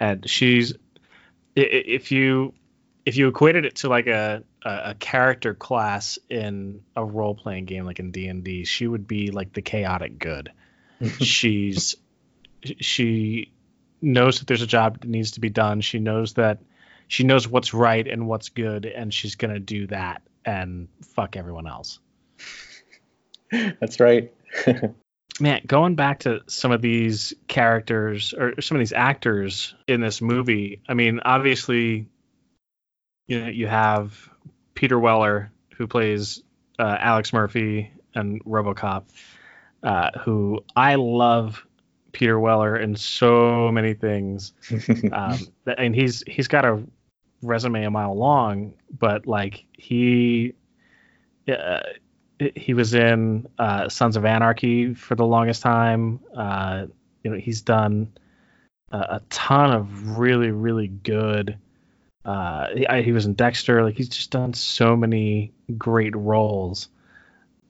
And 0.00 0.28
she's 0.28 0.74
if 1.54 2.12
you 2.12 2.52
if 3.04 3.16
you 3.16 3.28
equated 3.28 3.64
it 3.64 3.76
to 3.76 3.88
like 3.88 4.06
a 4.06 4.42
a, 4.62 4.94
character 4.94 5.54
class 5.54 6.18
in 6.28 6.82
a 6.96 7.04
role 7.04 7.36
playing 7.36 7.66
game 7.66 7.84
like 7.84 8.00
in 8.00 8.10
D&D, 8.10 8.64
she 8.64 8.86
would 8.86 9.06
be 9.06 9.30
like 9.30 9.52
the 9.52 9.62
chaotic 9.62 10.18
good. 10.18 10.50
she's 11.20 11.94
she 12.62 13.52
knows 14.02 14.40
that 14.40 14.48
there's 14.48 14.62
a 14.62 14.66
job 14.66 15.00
that 15.00 15.08
needs 15.08 15.32
to 15.32 15.40
be 15.40 15.50
done. 15.50 15.80
She 15.80 16.00
knows 16.00 16.34
that 16.34 16.58
she 17.06 17.22
knows 17.22 17.46
what's 17.46 17.72
right 17.72 18.06
and 18.06 18.26
what's 18.26 18.48
good, 18.48 18.86
and 18.86 19.14
she's 19.14 19.36
gonna 19.36 19.60
do 19.60 19.86
that 19.86 20.22
and 20.44 20.88
fuck 21.02 21.36
everyone 21.36 21.68
else. 21.68 22.00
That's 23.80 24.00
right. 24.00 24.32
Man, 25.40 25.60
going 25.66 25.96
back 25.96 26.20
to 26.20 26.40
some 26.46 26.72
of 26.72 26.80
these 26.80 27.34
characters 27.46 28.32
or 28.32 28.60
some 28.60 28.76
of 28.76 28.78
these 28.78 28.94
actors 28.94 29.74
in 29.86 30.00
this 30.00 30.22
movie, 30.22 30.80
I 30.88 30.94
mean, 30.94 31.20
obviously, 31.22 32.08
you 33.26 33.40
know, 33.40 33.48
you 33.48 33.66
have 33.66 34.30
Peter 34.74 34.98
Weller 34.98 35.52
who 35.76 35.86
plays 35.86 36.42
uh, 36.78 36.96
Alex 36.98 37.34
Murphy 37.34 37.90
and 38.14 38.42
RoboCop, 38.44 39.04
uh, 39.82 40.18
who 40.20 40.64
I 40.74 40.94
love. 40.94 41.62
Peter 42.12 42.40
Weller 42.40 42.78
in 42.78 42.96
so 42.96 43.70
many 43.70 43.92
things. 43.92 44.54
um, 45.12 45.38
and 45.66 45.94
he's 45.94 46.24
he's 46.26 46.48
got 46.48 46.64
a 46.64 46.82
resume 47.42 47.84
a 47.84 47.90
mile 47.90 48.16
long, 48.16 48.72
but 48.98 49.26
like 49.26 49.66
he 49.72 50.54
uh, 51.46 51.80
he 52.54 52.74
was 52.74 52.94
in 52.94 53.46
uh, 53.58 53.88
Sons 53.88 54.16
of 54.16 54.24
Anarchy 54.24 54.94
for 54.94 55.14
the 55.14 55.26
longest 55.26 55.62
time. 55.62 56.20
Uh, 56.36 56.86
you 57.22 57.30
know, 57.30 57.36
he's 57.38 57.62
done 57.62 58.12
a, 58.92 58.98
a 58.98 59.22
ton 59.30 59.72
of 59.72 60.18
really 60.18 60.50
really 60.50 60.88
good. 60.88 61.58
Uh, 62.24 62.68
he, 62.74 62.86
I- 62.86 63.02
he 63.02 63.12
was 63.12 63.26
in 63.26 63.34
Dexter. 63.34 63.82
Like 63.84 63.96
he's 63.96 64.08
just 64.08 64.30
done 64.30 64.52
so 64.54 64.96
many 64.96 65.52
great 65.78 66.14
roles 66.16 66.88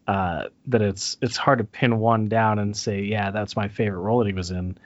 uh, 0.07 0.45
that 0.67 0.83
it's 0.83 1.17
it's 1.21 1.37
hard 1.37 1.59
to 1.59 1.65
pin 1.65 1.99
one 1.99 2.29
down 2.29 2.59
and 2.59 2.77
say, 2.77 3.03
yeah, 3.03 3.31
that's 3.31 3.57
my 3.57 3.69
favorite 3.69 4.01
role 4.01 4.19
that 4.21 4.27
he 4.29 4.33
was 4.33 4.51
in. 4.51 4.79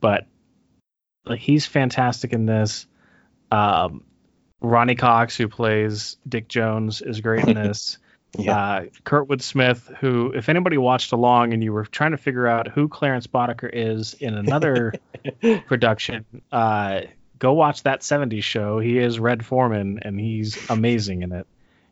But 0.00 0.26
like 1.26 1.40
he's 1.40 1.66
fantastic 1.66 2.32
in 2.32 2.46
this. 2.46 2.86
Um, 3.50 4.04
Ronny 4.60 4.94
Cox, 4.94 5.36
who 5.36 5.48
plays 5.48 6.16
Dick 6.28 6.48
Jones, 6.48 7.02
is 7.02 7.20
great 7.20 7.46
in 7.46 7.54
this. 7.62 7.98
Yeah. 8.38 8.58
Uh, 8.58 8.84
Kurtwood 9.04 9.42
Smith, 9.42 9.90
who, 10.00 10.32
if 10.32 10.48
anybody 10.48 10.78
watched 10.78 11.12
along 11.12 11.52
and 11.52 11.62
you 11.62 11.72
were 11.72 11.84
trying 11.84 12.12
to 12.12 12.16
figure 12.16 12.46
out 12.46 12.68
who 12.68 12.88
Clarence 12.88 13.26
Boddicker 13.26 13.68
is 13.72 14.14
in 14.14 14.34
another 14.34 14.94
production, 15.66 16.24
uh, 16.50 17.02
go 17.38 17.52
watch 17.52 17.82
that 17.82 18.00
70s 18.00 18.42
show. 18.42 18.78
He 18.78 18.98
is 18.98 19.18
Red 19.18 19.44
Foreman, 19.44 19.98
and 20.02 20.18
he's 20.18 20.70
amazing 20.70 21.22
in 21.22 21.32
it. 21.32 21.46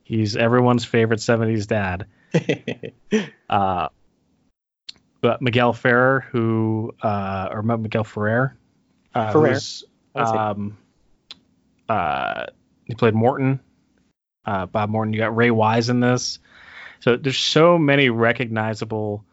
He's 0.05 0.37
everyone's 0.37 0.85
favorite 0.85 1.21
70s 1.21 1.67
dad. 1.67 2.07
Uh, 3.51 3.89
but 5.21 5.43
Miguel 5.43 5.73
Ferrer, 5.73 6.21
who, 6.31 6.95
uh, 7.03 7.49
or 7.51 7.65
Miguel 7.65 8.05
Ferrer, 8.05 8.57
uh, 9.13 9.33
Ferrer. 9.33 9.49
who's, 9.49 9.85
That's 10.15 10.31
it. 10.31 10.37
um, 10.37 10.79
uh, 11.89 12.47
he 12.85 12.95
played 12.95 13.15
Morton, 13.15 13.59
uh, 14.51 14.67
Bob 14.67 14.91
Morton. 14.91 15.13
You 15.15 15.21
got 15.21 15.37
Ray 15.37 15.51
Wise 15.51 15.89
in 15.89 16.01
this. 16.01 16.39
So 17.01 17.17
there's 17.17 17.39
so 17.39 17.79
many 17.79 18.11
recognizable 18.11 19.25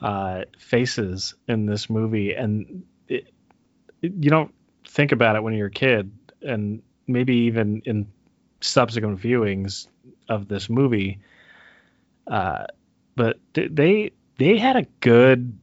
uh, 0.00 0.42
faces 0.58 1.34
in 1.48 1.66
this 1.66 1.88
movie, 1.88 2.34
and 2.34 2.84
it, 3.08 3.28
it- 4.02 4.12
you 4.20 4.30
don't 4.30 4.52
think 4.86 5.12
about 5.12 5.36
it 5.36 5.42
when 5.42 5.54
you're 5.54 5.68
a 5.68 5.70
kid, 5.70 6.12
and 6.42 6.82
maybe 7.06 7.34
even 7.48 7.82
in 7.86 8.06
subsequent 8.60 9.18
viewings 9.20 9.88
of 10.28 10.48
this 10.48 10.68
movie. 10.68 11.18
Uh, 12.26 12.66
but 13.14 13.38
they 13.54 14.10
they 14.38 14.58
had 14.58 14.76
a 14.76 14.86
good 15.00 15.58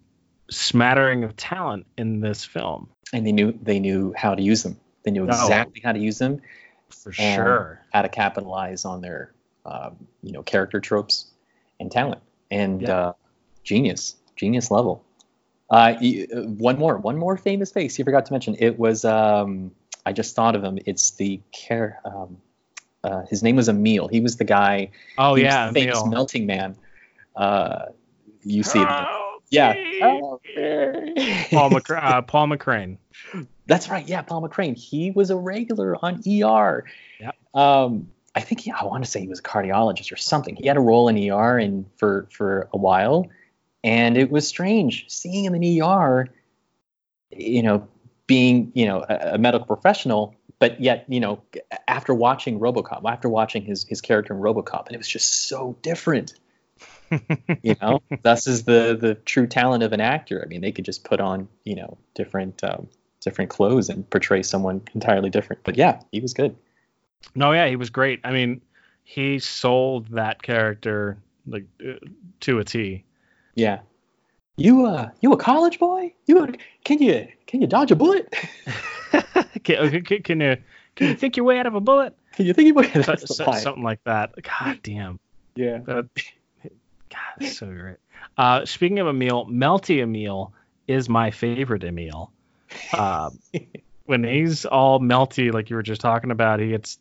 smattering 0.49 1.23
of 1.23 1.35
talent 1.35 1.85
in 1.97 2.19
this 2.21 2.43
film, 2.43 2.89
and 3.13 3.25
they 3.27 3.31
knew 3.31 3.57
they 3.61 3.79
knew 3.79 4.13
how 4.17 4.33
to 4.35 4.41
use 4.41 4.63
them. 4.63 4.77
They 5.03 5.11
knew 5.11 5.23
Oh. 5.23 5.27
exactly 5.27 5.81
how 5.83 5.91
to 5.91 5.99
use 5.99 6.17
them, 6.17 6.41
for 6.93 7.11
sure. 7.11 7.81
how 7.91 8.01
to 8.01 8.09
capitalize 8.09 8.85
on 8.85 9.01
their, 9.01 9.33
um, 9.65 10.07
you 10.21 10.31
know, 10.31 10.43
character 10.43 10.79
tropes 10.79 11.25
and 11.79 11.91
talent, 11.91 12.21
and 12.51 12.81
Yeah. 12.81 12.97
uh, 12.97 13.13
genius, 13.63 14.15
genius 14.35 14.69
level. 14.71 15.03
Uh, 15.69 15.95
uh, 16.01 16.41
one 16.43 16.77
more, 16.77 16.97
one 16.97 17.17
more 17.17 17.35
famous 17.37 17.71
face 17.71 17.97
you 17.97 18.05
forgot 18.05 18.25
to 18.27 18.33
mention. 18.33 18.55
It 18.59 18.77
was, 18.77 19.05
um, 19.05 19.71
I 20.05 20.13
just 20.13 20.35
thought 20.35 20.55
of 20.55 20.63
him. 20.63 20.77
It's 20.85 21.11
the 21.11 21.41
care. 21.51 21.99
Um, 22.05 22.37
uh, 23.03 23.23
his 23.25 23.41
name 23.43 23.55
was 23.55 23.69
Emil. 23.69 24.07
He 24.07 24.19
was 24.21 24.37
the 24.37 24.43
guy. 24.45 24.91
Oh 25.17 25.35
yeah, 25.35 25.67
the 25.67 25.73
famous 25.73 25.99
Emil. 25.99 26.11
melting 26.11 26.45
man. 26.45 26.75
Uh, 27.35 27.85
you 28.43 28.63
see 28.63 28.81
it. 28.81 28.87
Oh, 28.87 29.39
Yeah. 29.49 29.73
gee. 29.73 29.99
Paul, 31.51 31.69
Mc- 31.69 31.89
uh, 31.89 32.21
Paul 32.23 32.47
McCrane. 32.47 32.97
That's 33.65 33.89
right. 33.89 34.07
Yeah, 34.07 34.21
Paul 34.21 34.47
McCrane. 34.47 34.77
He 34.77 35.11
was 35.11 35.29
a 35.29 35.37
regular 35.37 35.95
on 36.03 36.21
ER. 36.27 36.85
Yep. 37.19 37.35
Um, 37.53 38.09
I 38.35 38.41
think 38.41 38.61
he, 38.61 38.71
I 38.71 38.83
want 38.83 39.05
to 39.05 39.09
say 39.09 39.21
he 39.21 39.27
was 39.27 39.39
a 39.39 39.43
cardiologist 39.43 40.11
or 40.11 40.17
something. 40.17 40.55
He 40.55 40.67
had 40.67 40.77
a 40.77 40.81
role 40.81 41.07
in 41.07 41.31
ER 41.31 41.57
and 41.57 41.85
for 41.97 42.27
for 42.31 42.67
a 42.73 42.77
while, 42.77 43.29
and 43.83 44.17
it 44.17 44.31
was 44.31 44.47
strange 44.47 45.05
seeing 45.09 45.45
him 45.45 45.55
in 45.55 45.81
ER. 45.81 46.27
You 47.31 47.63
know, 47.63 47.87
being 48.27 48.71
you 48.73 48.85
know 48.85 49.05
a, 49.07 49.33
a 49.33 49.37
medical 49.37 49.67
professional, 49.67 50.35
but 50.59 50.81
yet 50.81 51.05
you 51.07 51.19
know 51.19 51.41
after 51.87 52.13
watching 52.13 52.59
RoboCop, 52.59 53.09
after 53.09 53.29
watching 53.29 53.63
his 53.63 53.85
his 53.85 54.01
character 54.01 54.33
in 54.33 54.41
RoboCop, 54.41 54.87
and 54.87 54.95
it 54.95 54.97
was 54.97 55.07
just 55.07 55.47
so 55.47 55.77
different. 55.81 56.33
you 57.61 57.75
know, 57.81 58.01
thus 58.23 58.47
is 58.47 58.63
the 58.63 58.97
the 58.99 59.13
true 59.13 59.45
talent 59.45 59.83
of 59.83 59.93
an 59.93 60.01
actor. 60.01 60.41
I 60.43 60.47
mean, 60.47 60.61
they 60.61 60.71
could 60.71 60.85
just 60.85 61.03
put 61.03 61.19
on 61.19 61.47
you 61.63 61.75
know 61.75 61.97
different 62.15 62.63
um, 62.63 62.87
different 63.23 63.49
clothes 63.49 63.89
and 63.89 64.07
portray 64.09 64.43
someone 64.43 64.81
entirely 64.93 65.29
different. 65.29 65.63
But 65.63 65.77
yeah, 65.77 66.01
he 66.11 66.19
was 66.19 66.33
good. 66.33 66.55
No, 67.35 67.51
yeah, 67.53 67.67
he 67.67 67.75
was 67.75 67.89
great. 67.89 68.19
I 68.23 68.31
mean, 68.31 68.61
he 69.03 69.39
sold 69.39 70.07
that 70.09 70.41
character 70.41 71.17
like 71.47 71.65
uh, 71.85 71.93
to 72.41 72.59
a 72.59 72.63
T. 72.63 73.03
Yeah. 73.55 73.79
You 74.57 74.85
uh 74.85 75.09
you 75.21 75.31
a 75.33 75.37
college 75.37 75.79
boy? 75.79 76.13
You 76.25 76.43
a, 76.43 76.47
can 76.83 77.01
you 77.01 77.27
can 77.47 77.61
you 77.61 77.67
dodge 77.67 77.91
a 77.91 77.95
bullet? 77.95 78.31
can, 79.63 80.03
can, 80.03 80.21
can 80.23 80.41
you 80.41 80.57
can 80.95 81.07
you 81.07 81.15
think 81.15 81.37
your 81.37 81.45
way 81.45 81.59
out 81.59 81.65
of 81.65 81.75
a 81.75 81.81
bullet? 81.81 82.15
Can 82.33 82.45
you 82.45 82.53
think 82.53 82.67
you 82.67 82.83
So- 82.83 83.01
That's 83.01 83.21
the 83.21 83.33
so- 83.33 83.45
line. 83.45 83.61
something 83.61 83.83
like 83.83 84.03
that. 84.03 84.31
God 84.43 84.79
damn. 84.83 85.19
Yeah. 85.55 85.79
That, 85.79 86.07
God, 87.09 87.19
that's 87.39 87.57
so 87.57 87.67
great. 87.67 87.97
Uh, 88.37 88.65
speaking 88.65 88.99
of 88.99 89.07
Emil, 89.07 89.45
Melty 89.45 90.01
Emil 90.01 90.53
is 90.87 91.09
my 91.09 91.31
favorite 91.31 91.83
Emil. 91.83 92.31
Um, 92.97 93.39
when 94.05 94.23
he's 94.23 94.65
all 94.65 94.99
melty, 94.99 95.53
like 95.53 95.69
you 95.69 95.75
were 95.75 95.83
just 95.83 96.01
talking 96.01 96.31
about, 96.31 96.59
he 96.59 96.69
gets 96.69 96.99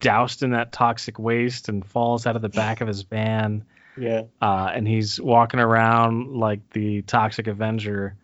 doused 0.00 0.42
in 0.42 0.50
that 0.50 0.72
toxic 0.72 1.18
waste 1.18 1.68
and 1.68 1.84
falls 1.84 2.26
out 2.26 2.36
of 2.36 2.42
the 2.42 2.48
back 2.48 2.80
of 2.80 2.88
his 2.88 3.02
van. 3.02 3.64
Yeah. 3.96 4.22
Uh, 4.40 4.70
and 4.72 4.86
he's 4.86 5.20
walking 5.20 5.60
around 5.60 6.28
like 6.28 6.60
the 6.70 7.02
Toxic 7.02 7.48
Avenger. 7.48 8.16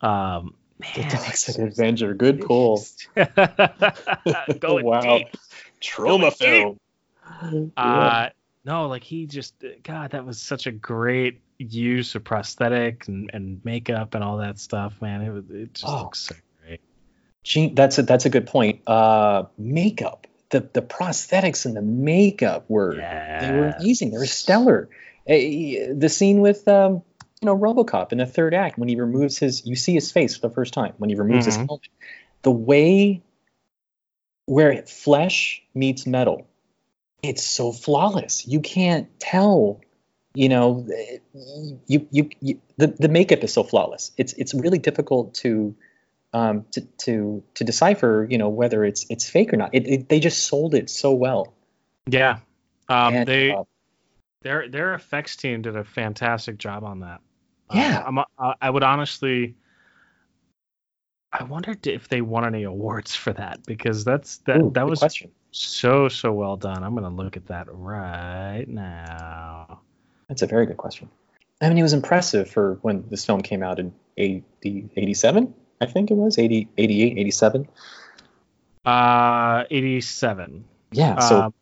Um, 0.00 0.54
The 0.94 1.02
Toxic 1.02 1.58
Avenger. 1.58 2.14
Good 2.14 2.40
pull. 2.46 2.82
Going 3.16 4.86
wow. 4.86 5.18
deep. 5.18 5.36
Troma 5.82 6.38
Going 6.38 6.78
film. 7.42 7.72
Uh, 7.76 8.28
no, 8.64 8.86
like 8.86 9.02
he 9.02 9.26
just, 9.26 9.54
God, 9.82 10.12
that 10.12 10.24
was 10.24 10.40
such 10.40 10.66
a 10.66 10.72
great 10.72 11.40
use 11.60 12.14
of 12.14 12.24
prosthetic 12.24 13.06
and, 13.08 13.30
and 13.32 13.60
makeup 13.64 14.14
and 14.14 14.24
all 14.24 14.38
that 14.38 14.58
stuff, 14.58 15.00
man. 15.00 15.22
It 15.22 15.30
was, 15.30 15.44
it 15.50 15.74
just 15.74 15.86
Oh. 15.92 16.02
looks 16.04 16.20
so 16.20 16.34
great. 16.64 16.80
Gene, 17.44 17.74
that's 17.74 17.98
a 17.98 18.02
that's 18.02 18.26
a 18.26 18.30
good 18.30 18.46
point. 18.46 18.86
Uh, 18.86 19.44
makeup, 19.58 20.26
the 20.50 20.60
the 20.60 20.82
prosthetics 20.82 21.64
and 21.66 21.76
the 21.76 21.82
makeup 21.82 22.64
were 22.68 22.94
they 23.40 23.50
were 23.52 23.68
amazing. 23.68 24.10
They 24.10 24.18
were 24.18 24.26
stellar. 24.26 24.88
Eh, 25.26 25.92
the 25.92 26.08
scene 26.08 26.40
with 26.40 26.66
um, 26.68 27.02
you 27.40 27.46
know 27.46 27.56
RoboCop 27.56 28.12
in 28.12 28.18
the 28.18 28.26
third 28.26 28.52
act 28.54 28.78
when 28.78 28.88
he 28.88 28.96
removes 28.96 29.38
his, 29.38 29.64
you 29.66 29.76
see 29.76 29.94
his 29.94 30.12
face 30.12 30.36
for 30.36 30.48
the 30.48 30.54
first 30.54 30.74
time 30.74 30.94
when 30.98 31.08
he 31.10 31.16
removes 31.16 31.46
his 31.46 31.56
Mhm. 31.56 31.66
helmet. 31.66 31.88
The 32.42 32.50
way 32.50 33.22
where 34.46 34.82
flesh 34.86 35.62
meets 35.74 36.06
metal, 36.06 36.46
it's 37.22 37.42
so 37.44 37.72
flawless. 37.72 38.46
You 38.46 38.60
can't 38.60 39.08
tell. 39.20 39.80
You 40.34 40.48
know, 40.48 40.86
you 41.86 42.06
you, 42.10 42.30
you 42.40 42.60
the, 42.76 42.86
the 42.86 43.08
makeup 43.08 43.42
is 43.42 43.52
so 43.52 43.64
flawless. 43.64 44.12
It's 44.16 44.32
it's 44.34 44.54
really 44.54 44.78
difficult 44.78 45.34
to 45.34 45.74
um, 46.32 46.64
to, 46.72 46.82
to 46.98 47.42
to 47.54 47.64
decipher, 47.64 48.26
you 48.30 48.38
know, 48.38 48.48
whether 48.48 48.84
it's 48.84 49.06
it's 49.10 49.28
fake 49.28 49.52
or 49.52 49.56
not. 49.56 49.74
It, 49.74 49.88
it, 49.88 50.08
they 50.08 50.20
just 50.20 50.44
sold 50.44 50.74
it 50.74 50.88
so 50.88 51.12
well. 51.12 51.52
Yeah. 52.06 52.38
Um, 52.88 53.14
And, 53.14 53.26
they, 53.28 53.50
uh, 53.50 53.64
their 54.42 54.68
their 54.68 54.94
effects 54.94 55.36
team 55.36 55.62
did 55.62 55.76
a 55.76 55.84
fantastic 55.84 56.58
job 56.58 56.84
on 56.84 57.00
that. 57.00 57.20
Uh, 57.68 57.76
Yeah. 57.76 58.04
I'm, 58.06 58.18
uh, 58.18 58.54
I 58.60 58.70
would 58.70 58.82
honestly. 58.84 59.56
I 61.32 61.44
wondered 61.44 61.86
if 61.86 62.08
they 62.08 62.22
won 62.22 62.44
any 62.44 62.64
awards 62.64 63.14
for 63.14 63.32
that 63.32 63.64
because 63.64 64.04
that's 64.04 64.38
that 64.38 64.60
ooh, 64.60 64.70
that 64.74 64.88
was 64.88 64.98
question. 64.98 65.30
so 65.52 66.08
so 66.08 66.32
well 66.32 66.56
done. 66.56 66.82
I'm 66.82 66.94
gonna 66.94 67.10
look 67.10 67.36
at 67.36 67.46
that 67.46 67.66
right 67.70 68.64
now. 68.66 69.80
That's 70.30 70.42
a 70.42 70.46
very 70.46 70.64
good 70.64 70.76
question. 70.76 71.10
I 71.60 71.68
mean, 71.68 71.78
it 71.78 71.82
was 71.82 71.92
impressive 71.92 72.48
for 72.48 72.78
when 72.82 73.04
this 73.10 73.26
film 73.26 73.42
came 73.42 73.64
out 73.64 73.80
in 73.80 73.92
80, 74.16 74.88
87, 74.96 75.52
I 75.80 75.86
think 75.86 76.12
it 76.12 76.14
was 76.14 76.38
80, 76.38 76.68
88, 76.78 77.18
87. 77.18 77.68
Uh, 78.86 79.64
87. 79.72 80.64
Yeah, 80.92 81.18
so 81.18 81.40
Um, 81.42 81.54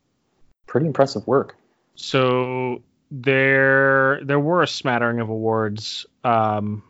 pretty 0.67 0.87
impressive 0.87 1.27
work. 1.27 1.57
so 1.95 2.83
there 3.11 4.21
there 4.23 4.39
were 4.39 4.63
a 4.63 4.67
smattering 4.69 5.21
of 5.21 5.31
awards. 5.31 6.05
Um, 6.25 6.83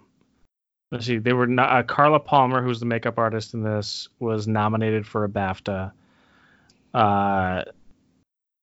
let's 0.91 1.07
see, 1.07 1.19
they 1.19 1.33
were 1.33 1.47
not, 1.47 1.71
uh, 1.71 1.83
Carla 1.85 2.19
Palmer, 2.19 2.61
who's 2.61 2.81
the 2.81 2.87
makeup 2.87 3.19
artist 3.19 3.55
in 3.55 3.63
this, 3.63 4.09
was 4.19 4.49
nominated 4.49 5.07
for 5.07 5.23
a 5.23 5.29
BAFTA. 5.29 5.93
Uh, 6.93 7.63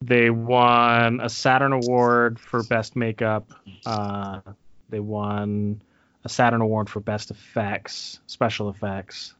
they 0.05 0.29
won 0.29 1.19
a 1.21 1.29
Saturn 1.29 1.73
Award 1.73 2.39
for 2.39 2.63
best 2.63 2.95
makeup. 2.95 3.51
Uh, 3.85 4.41
they 4.89 4.99
won 4.99 5.81
a 6.23 6.29
Saturn 6.29 6.61
Award 6.61 6.89
for 6.89 6.99
best 6.99 7.31
effects, 7.31 8.19
special 8.27 8.69
effects. 8.69 9.33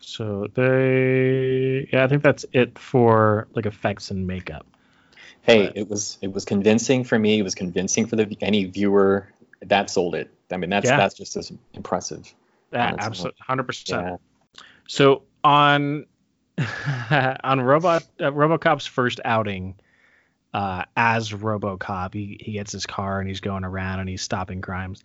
So 0.00 0.46
they, 0.54 1.88
yeah, 1.92 2.04
I 2.04 2.08
think 2.08 2.22
that's 2.22 2.44
it 2.52 2.78
for 2.78 3.48
like 3.54 3.66
effects 3.66 4.10
and 4.10 4.26
makeup. 4.26 4.66
Hey, 5.42 5.66
but- 5.68 5.76
it 5.76 5.88
was 5.88 6.18
it 6.20 6.32
was 6.32 6.44
convincing 6.44 7.04
for 7.04 7.18
me. 7.18 7.38
It 7.38 7.42
was 7.42 7.54
convincing 7.54 8.06
for 8.06 8.16
the 8.16 8.36
any 8.40 8.64
viewer. 8.64 9.28
That 9.62 9.90
sold 9.90 10.14
it. 10.14 10.30
I 10.50 10.56
mean, 10.56 10.70
that's 10.70 10.86
Yeah. 10.86 10.96
that's 10.96 11.14
just 11.14 11.36
as 11.36 11.52
impressive. 11.74 12.32
That 12.70 12.96
absolutely, 12.98 13.38
hundred 13.40 13.64
percent. 13.64 14.20
So 14.88 15.22
on 15.44 16.06
on 17.10 17.60
Robot 17.60 18.04
uh, 18.18 18.30
RoboCop's 18.30 18.86
first 18.86 19.20
outing 19.24 19.76
uh, 20.52 20.84
as 20.96 21.30
RoboCop, 21.30 22.14
he 22.14 22.36
he 22.40 22.52
gets 22.52 22.72
his 22.72 22.86
car 22.86 23.20
and 23.20 23.28
he's 23.28 23.40
going 23.40 23.64
around 23.64 24.00
and 24.00 24.08
he's 24.08 24.22
stopping 24.22 24.60
crimes. 24.60 25.02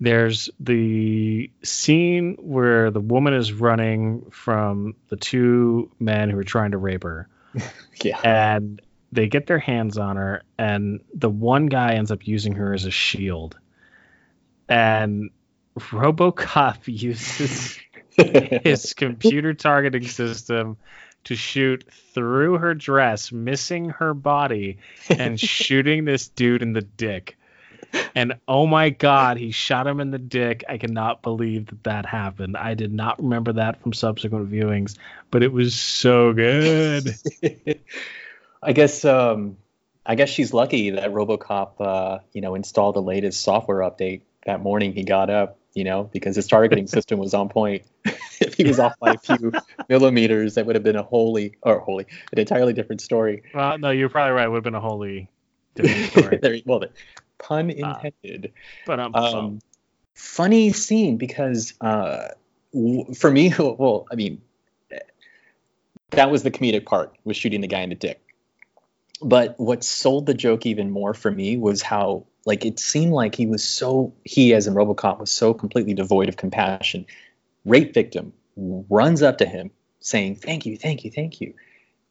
There's 0.00 0.48
the 0.60 1.50
scene 1.64 2.36
where 2.38 2.90
the 2.92 3.00
woman 3.00 3.34
is 3.34 3.52
running 3.52 4.30
from 4.30 4.94
the 5.08 5.16
two 5.16 5.90
men 5.98 6.30
who 6.30 6.38
are 6.38 6.44
trying 6.44 6.70
to 6.70 6.78
rape 6.78 7.02
her, 7.02 7.28
Yeah. 8.02 8.20
and 8.22 8.80
they 9.10 9.26
get 9.26 9.46
their 9.48 9.58
hands 9.58 9.98
on 9.98 10.16
her, 10.16 10.42
and 10.58 11.00
the 11.14 11.30
one 11.30 11.66
guy 11.66 11.94
ends 11.94 12.12
up 12.12 12.26
using 12.28 12.54
her 12.54 12.74
as 12.74 12.84
a 12.84 12.90
shield, 12.92 13.58
and 14.68 15.30
RoboCop 15.78 16.76
uses 16.86 17.78
his 18.64 18.94
computer 18.94 19.54
targeting 19.54 20.06
system 20.06 20.76
to 21.28 21.36
shoot 21.36 21.84
through 22.14 22.56
her 22.56 22.74
dress, 22.74 23.30
missing 23.30 23.90
her 23.90 24.14
body, 24.14 24.78
and 25.10 25.38
shooting 25.40 26.06
this 26.06 26.28
dude 26.28 26.62
in 26.62 26.72
the 26.72 26.80
dick. 26.80 27.36
And 28.14 28.38
oh 28.48 28.66
my 28.66 28.88
god, 28.88 29.36
he 29.36 29.50
shot 29.50 29.86
him 29.86 30.00
in 30.00 30.10
the 30.10 30.18
dick. 30.18 30.64
I 30.68 30.78
cannot 30.78 31.20
believe 31.20 31.66
that 31.66 31.84
that 31.84 32.06
happened. 32.06 32.56
I 32.56 32.72
did 32.72 32.92
not 32.92 33.22
remember 33.22 33.52
that 33.54 33.82
from 33.82 33.92
subsequent 33.92 34.50
viewings, 34.50 34.96
but 35.30 35.42
it 35.42 35.52
was 35.52 35.74
so 35.74 36.32
good. 36.32 37.14
I 38.62 38.72
guess 38.72 39.04
um, 39.04 39.58
I 40.04 40.14
guess 40.14 40.30
she's 40.30 40.54
lucky 40.54 40.90
that 40.90 41.10
RoboCop 41.10 41.72
uh, 41.78 42.18
you 42.32 42.40
know 42.40 42.54
installed 42.54 42.96
the 42.96 43.02
latest 43.02 43.42
software 43.42 43.80
update 43.80 44.22
that 44.46 44.62
morning 44.62 44.94
he 44.94 45.04
got 45.04 45.28
up, 45.28 45.58
you 45.74 45.84
know, 45.84 46.04
because 46.04 46.36
his 46.36 46.46
targeting 46.46 46.86
system 46.88 47.18
was 47.18 47.34
on 47.34 47.50
point. 47.50 47.84
If 48.48 48.54
he 48.54 48.64
was 48.64 48.78
off 48.78 48.98
by 48.98 49.10
a 49.10 49.18
few 49.18 49.52
millimeters, 49.88 50.54
that 50.54 50.66
would 50.66 50.74
have 50.76 50.82
been 50.82 50.96
a 50.96 51.02
wholly 51.02 51.56
or 51.62 51.78
wholly 51.80 52.06
an 52.32 52.38
entirely 52.38 52.72
different 52.72 53.00
story. 53.00 53.42
Well, 53.54 53.78
no, 53.78 53.90
you're 53.90 54.08
probably 54.08 54.32
right. 54.32 54.46
It 54.46 54.50
would 54.50 54.56
have 54.58 54.64
been 54.64 54.74
a 54.74 54.80
wholly 54.80 55.30
different 55.74 56.06
story. 56.10 56.38
There- 56.42 56.58
well, 56.66 56.82
pun 57.38 57.70
intended. 57.70 58.52
But 58.84 59.00
um, 59.00 59.14
um, 59.14 59.58
funny 60.14 60.72
scene 60.72 61.16
because 61.16 61.74
uh, 61.80 62.28
w- 62.72 63.14
for 63.14 63.30
me, 63.30 63.52
well, 63.58 64.06
I 64.10 64.16
mean, 64.16 64.42
that 66.10 66.30
was 66.30 66.42
the 66.42 66.50
comedic 66.50 66.86
part 66.86 67.14
was 67.24 67.36
shooting 67.36 67.60
the 67.60 67.68
guy 67.68 67.80
in 67.80 67.90
the 67.90 67.94
dick. 67.94 68.22
But 69.20 69.58
what 69.58 69.82
sold 69.82 70.26
the 70.26 70.34
joke 70.34 70.64
even 70.64 70.90
more 70.90 71.12
for 71.12 71.30
me 71.30 71.56
was 71.56 71.82
how 71.82 72.26
like 72.46 72.64
it 72.64 72.78
seemed 72.78 73.12
like 73.12 73.34
he 73.34 73.46
was 73.46 73.64
so 73.64 74.14
he 74.24 74.54
as 74.54 74.66
in 74.66 74.74
RoboCop 74.74 75.18
was 75.18 75.30
so 75.30 75.54
completely 75.54 75.94
devoid 75.94 76.28
of 76.28 76.36
compassion. 76.36 77.06
Rape 77.64 77.92
victim 77.92 78.32
runs 78.58 79.22
up 79.22 79.38
to 79.38 79.46
him 79.46 79.70
saying 80.00 80.36
thank 80.36 80.66
you, 80.66 80.76
thank 80.76 81.04
you, 81.04 81.10
thank 81.10 81.40
you, 81.40 81.54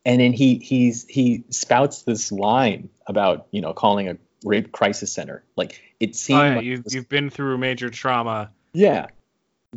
and 0.05 0.19
then 0.21 0.33
he 0.33 0.55
he's 0.59 1.05
he 1.07 1.43
spouts 1.49 2.03
this 2.03 2.31
line 2.31 2.89
about 3.05 3.47
you 3.51 3.61
know 3.61 3.73
calling 3.73 4.07
a 4.09 4.17
rape 4.43 4.71
crisis 4.71 5.11
center. 5.11 5.43
Like 5.55 5.81
it 5.99 6.15
seemed 6.15 6.39
oh, 6.39 6.43
yeah, 6.45 6.55
like 6.55 6.65
you've, 6.65 6.83
this- 6.83 6.93
you've 6.93 7.09
been 7.09 7.29
through 7.29 7.57
major 7.57 7.89
trauma. 7.89 8.51
yeah. 8.73 9.07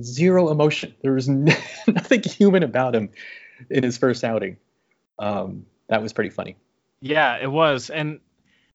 Zero 0.00 0.50
emotion. 0.50 0.94
There 1.02 1.12
was 1.12 1.28
n- 1.28 1.48
nothing 1.87 2.22
human 2.22 2.62
about 2.62 2.94
him 2.94 3.11
in 3.68 3.83
his 3.83 3.98
first 3.98 4.22
outing. 4.22 4.56
Um, 5.18 5.66
that 5.88 6.00
was 6.00 6.12
pretty 6.12 6.30
funny. 6.30 6.56
Yeah, 7.00 7.37
it 7.42 7.50
was, 7.50 7.90
and 7.90 8.20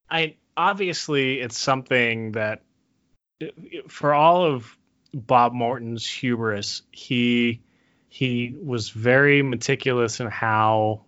I 0.10 0.36
obviously 0.58 1.39
it's 1.39 1.58
something 1.58 2.34
that 2.34 2.63
for 3.88 4.13
all 4.13 4.43
of 4.43 4.77
Bob 5.13 5.53
Morton's 5.53 6.05
hubris, 6.05 6.81
he 6.91 7.62
he 8.15 8.56
was 8.63 8.91
very 8.91 9.41
meticulous 9.41 10.21
in 10.21 10.28
how 10.28 11.01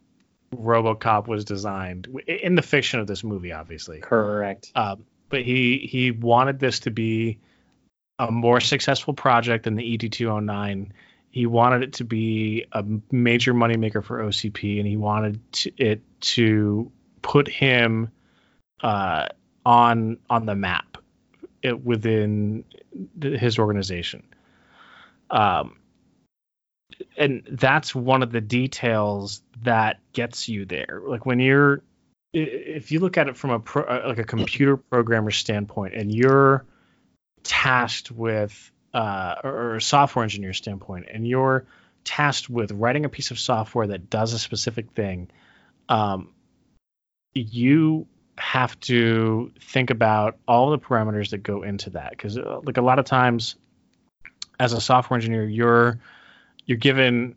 RoboCop 0.54 1.26
was 1.26 1.46
designed 1.46 2.06
in 2.28 2.56
the 2.56 2.62
fiction 2.62 3.00
of 3.00 3.08
this 3.08 3.24
movie, 3.24 3.54
obviously. 3.54 4.00
Correct. 4.00 4.74
Um, 4.76 5.06
but 5.30 5.43
he 5.43 5.88
he 5.89 6.12
wanted 6.12 6.60
this 6.60 6.82
to 6.82 6.91
be 6.91 7.39
a 8.20 8.30
more 8.30 8.60
successful 8.60 9.13
project 9.13 9.63
than 9.63 9.76
the 9.76 9.98
ED209. 9.98 10.89
He 11.32 11.46
wanted 11.46 11.84
it 11.84 11.93
to 11.93 12.04
be 12.04 12.65
a 12.74 12.84
major 13.10 13.54
moneymaker 13.54 14.04
for 14.04 14.20
OCP, 14.20 14.78
and 14.78 14.86
he 14.86 14.98
wanted 14.98 15.39
to, 15.54 15.72
it 15.78 16.02
to 16.20 16.91
put 17.22 17.48
him 17.48 18.12
uh, 18.84 19.30
on 19.65 20.17
on 20.30 20.46
the 20.46 20.56
map 20.56 20.98
it, 21.62 21.86
within 21.86 22.65
his 23.22 23.60
organization. 23.60 24.24
Um, 25.30 25.76
and 27.17 27.43
that's 27.51 27.93
one 27.93 28.23
of 28.23 28.31
the 28.31 28.41
details 28.41 29.41
that 29.63 29.99
gets 30.13 30.49
you 30.49 30.65
there. 30.65 31.01
Like 31.05 31.25
when 31.25 31.39
you're 31.39 31.81
if 32.33 32.91
you 32.91 32.99
look 32.99 33.17
at 33.17 33.27
it 33.27 33.38
from 33.38 33.51
a 33.51 33.60
pro, 33.60 33.83
uh, 33.83 34.03
like 34.07 34.19
a 34.19 34.23
computer 34.23 34.77
programmer 34.77 35.31
standpoint 35.31 35.95
and 35.95 36.13
you're 36.13 36.65
tasked 37.43 38.12
with 38.12 38.71
uh, 38.93 39.36
or, 39.43 39.75
a 39.75 39.81
software 39.81 40.23
engineer 40.23 40.53
standpoint 40.53 41.07
and 41.12 41.27
you're 41.27 41.65
tasked 42.03 42.49
with 42.49 42.71
writing 42.71 43.05
a 43.05 43.10
piece 43.10 43.31
of 43.31 43.39
software 43.39 43.88
that 43.88 44.10
does 44.10 44.33
a 44.33 44.39
specific 44.39 44.91
thing, 44.91 45.29
um, 45.89 46.29
you 47.33 48.07
have 48.38 48.79
to 48.81 49.51
think 49.60 49.89
about 49.89 50.38
all 50.47 50.71
the 50.71 50.79
parameters 50.79 51.31
that 51.31 51.39
go 51.39 51.63
into 51.63 51.91
that 51.91 52.12
because 52.12 52.38
uh, 52.38 52.60
like 52.63 52.77
a 52.77 52.81
lot 52.81 52.99
of 52.99 53.05
times 53.05 53.55
as 54.60 54.73
a 54.73 54.81
software 54.81 55.17
engineer 55.17 55.43
you're 55.45 55.99
you're 56.67 56.77
given 56.77 57.36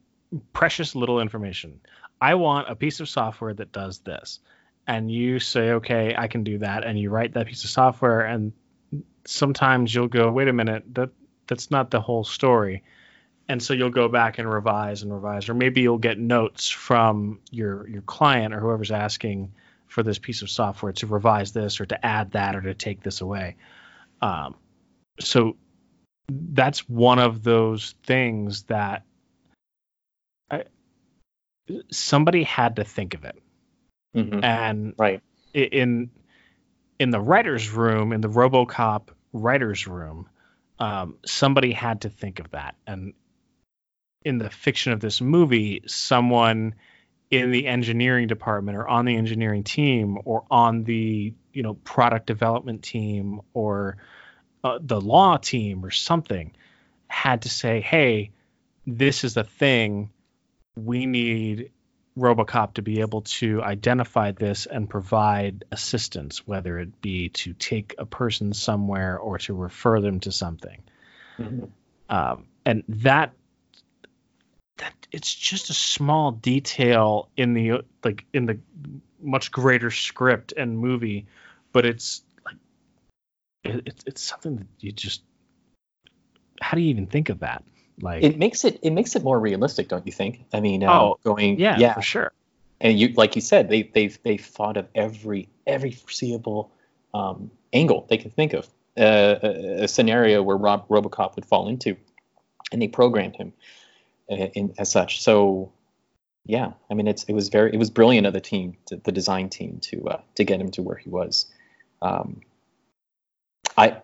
precious 0.53 0.95
little 0.95 1.21
information. 1.21 1.81
I 2.21 2.35
want 2.35 2.71
a 2.71 2.75
piece 2.75 3.01
of 3.01 3.09
software 3.09 3.55
that 3.55 3.73
does 3.73 4.01
this. 4.01 4.41
And 4.87 5.11
you 5.11 5.39
say 5.39 5.73
okay 5.73 6.15
i 6.17 6.27
can 6.27 6.43
do 6.43 6.59
that. 6.59 6.85
And 6.85 6.99
you 6.99 7.11
write 7.11 7.35
that 7.35 7.47
piece 7.47 7.65
of 7.65 7.71
software. 7.71 8.21
And 8.21 8.53
sometimes 9.25 9.95
you'll 9.95 10.09
go 10.09 10.31
wait 10.31 10.49
a 10.49 10.53
minute 10.53 10.85
that 10.95 11.11
that's 11.47 11.71
not 11.71 11.91
the 11.91 12.01
whole 12.01 12.25
story. 12.25 12.83
And 13.49 13.63
so 13.63 13.75
you'll 13.75 13.91
go 13.91 14.09
back 14.09 14.39
and 14.39 14.53
revise 14.53 15.03
and 15.03 15.13
revise. 15.13 15.49
Or 15.49 15.55
maybe 15.55 15.81
you'll 15.81 15.99
get 15.99 16.19
notes 16.19 16.69
from 16.69 17.41
your 17.51 17.89
your 17.89 18.03
client 18.03 18.53
or 18.53 18.61
whoever's 18.61 18.91
asking 18.91 19.53
for 19.87 20.03
this 20.03 20.19
piece 20.19 20.43
of 20.43 20.51
software 20.51 20.93
to 20.93 21.07
revise 21.07 21.53
this 21.53 21.81
or 21.81 21.87
to 21.87 22.07
add 22.07 22.33
that 22.33 22.55
or 22.55 22.63
to 22.63 22.75
take 22.75 23.03
this 23.03 23.21
away. 23.21 23.57
Um, 24.23 24.55
so 25.19 25.57
that's 26.31 26.89
one 26.89 27.19
of 27.19 27.43
those 27.43 27.95
things 28.05 28.63
that 28.65 29.05
somebody 31.91 32.43
had 32.43 32.77
to 32.77 32.85
think 32.85 33.15
of 33.15 33.25
it. 33.25 33.37
Mhm. 34.17 34.43
And 34.45 34.95
Right. 34.99 35.23
in 35.55 36.11
in 36.99 37.11
the 37.11 37.21
writers' 37.21 37.71
room, 37.71 38.13
in 38.13 38.21
the 38.21 38.29
RoboCop 38.29 39.09
writers' 39.33 39.87
room, 39.87 40.29
um, 40.79 41.17
somebody 41.25 41.73
had 41.73 42.03
to 42.03 42.11
think 42.11 42.41
of 42.41 42.51
that. 42.51 42.75
And 42.87 43.15
in 44.25 44.37
the 44.39 44.51
fiction 44.51 44.93
of 44.93 45.01
this 45.01 45.21
movie, 45.21 45.83
someone 45.87 46.75
in 47.31 47.53
the 47.53 47.67
engineering 47.67 48.27
department 48.27 48.77
or 48.77 48.87
on 48.89 49.05
the 49.07 49.17
engineering 49.17 49.65
team 49.65 50.19
or 50.25 50.45
on 50.51 50.85
the 50.85 51.33
you 51.53 51.63
know 51.63 51.75
product 51.75 52.27
development 52.27 52.83
team 52.83 53.41
or 53.55 53.97
uh, 54.63 54.79
the 54.83 55.01
law 55.01 55.37
team 55.39 55.85
or 55.85 55.91
something 55.91 56.53
had 57.09 57.43
to 57.43 57.49
say, 57.49 57.81
"Hey, 57.81 58.31
this 58.87 59.25
is 59.25 59.37
a 59.37 59.45
thing. 59.45 60.11
We 60.77 61.07
need 61.07 61.73
Robocop 62.19 62.75
to 62.75 62.83
be 62.83 63.01
able 63.01 63.23
to 63.23 63.63
identify 63.63 64.33
this 64.33 64.67
and 64.67 64.89
provide 64.91 65.65
assistance, 65.71 66.47
whether 66.47 66.79
it 66.79 67.01
be 67.01 67.29
to 67.31 67.53
take 67.53 67.95
a 67.99 68.07
person 68.07 68.53
somewhere 68.53 69.19
or 69.19 69.39
to 69.39 69.55
refer 69.55 70.01
them 70.01 70.21
to 70.21 70.33
something." 70.33 70.83
Mhm. 71.39 71.71
um, 72.09 72.47
and 72.67 72.85
that 72.89 73.33
that 74.79 74.95
it's 75.13 75.35
just 75.35 75.71
a 75.71 75.75
small 75.75 76.33
detail 76.33 77.29
in 77.37 77.55
the 77.55 77.83
like 78.05 78.25
in 78.33 78.47
the 78.47 78.59
much 79.21 79.51
greater 79.51 79.91
script 79.91 80.53
and 80.57 80.79
movie 80.79 81.27
but 81.73 81.85
it's 81.85 82.23
like 82.45 82.57
it, 83.65 83.83
it's 83.87 84.05
it's 84.07 84.23
something 84.23 84.57
that 84.57 84.67
you 84.81 84.93
just 84.93 85.23
how 86.61 86.75
do 86.75 86.83
you 86.83 86.91
even 86.91 87.07
think 87.07 87.29
of 87.29 87.41
that 87.41 87.63
like 88.03 88.23
It 88.23 88.39
makes 88.39 88.65
it 88.65 88.79
it 88.83 88.91
makes 88.91 89.17
it 89.17 89.23
more 89.23 89.39
realistic, 89.39 89.89
don't 89.89 90.07
you 90.07 90.13
think? 90.13 90.45
I 90.53 90.61
mean, 90.61 90.83
uh, 90.83 90.93
Oh, 90.93 91.19
going 91.23 91.59
yeah, 91.59 91.79
yeah, 91.79 91.95
for 91.95 92.03
sure 92.03 92.33
and 92.81 92.99
you 92.99 93.09
like 93.09 93.37
you 93.37 93.43
said, 93.43 93.69
they 93.69 93.83
they've 93.83 94.19
they've 94.23 94.45
thought 94.45 94.77
of 94.77 94.89
every 94.95 95.49
every 95.67 95.93
foreseeable 95.93 96.73
um, 97.13 97.51
angle 97.73 98.07
they 98.09 98.17
can 98.17 98.31
think 98.31 98.55
of, 98.55 98.67
uh, 98.99 99.37
a, 99.43 99.83
a 99.85 99.89
scenario 99.89 100.43
where 100.43 100.57
Rob 100.57 100.89
RoboCop 100.89 101.37
would 101.37 101.45
fall 101.45 101.69
into, 101.69 101.97
and 102.73 102.81
they 102.81 102.89
programmed 102.89 103.37
him 103.37 103.53
uh, 104.31 104.49
in, 104.55 104.75
as 104.79 104.91
such. 104.91 105.23
So, 105.23 105.73
yeah, 106.47 106.73
I 106.91 106.95
mean, 106.95 107.07
it's 107.07 107.25
it 107.25 107.35
was 107.35 107.51
very 107.51 107.73
it 107.73 107.79
was 107.79 107.91
brilliant 107.91 108.27
of 108.27 108.33
the 108.33 108.41
team, 108.41 108.77
to, 108.87 108.97
the 108.97 109.13
design 109.13 109.51
team, 109.51 109.79
to 109.83 110.09
uh, 110.09 110.21
to 110.37 110.45
get 110.45 110.61
him 110.61 110.71
to 110.73 110.83
where 110.83 110.97
he 110.97 111.11
was. 111.11 111.47
Um, 112.01 112.41
I. 113.77 113.99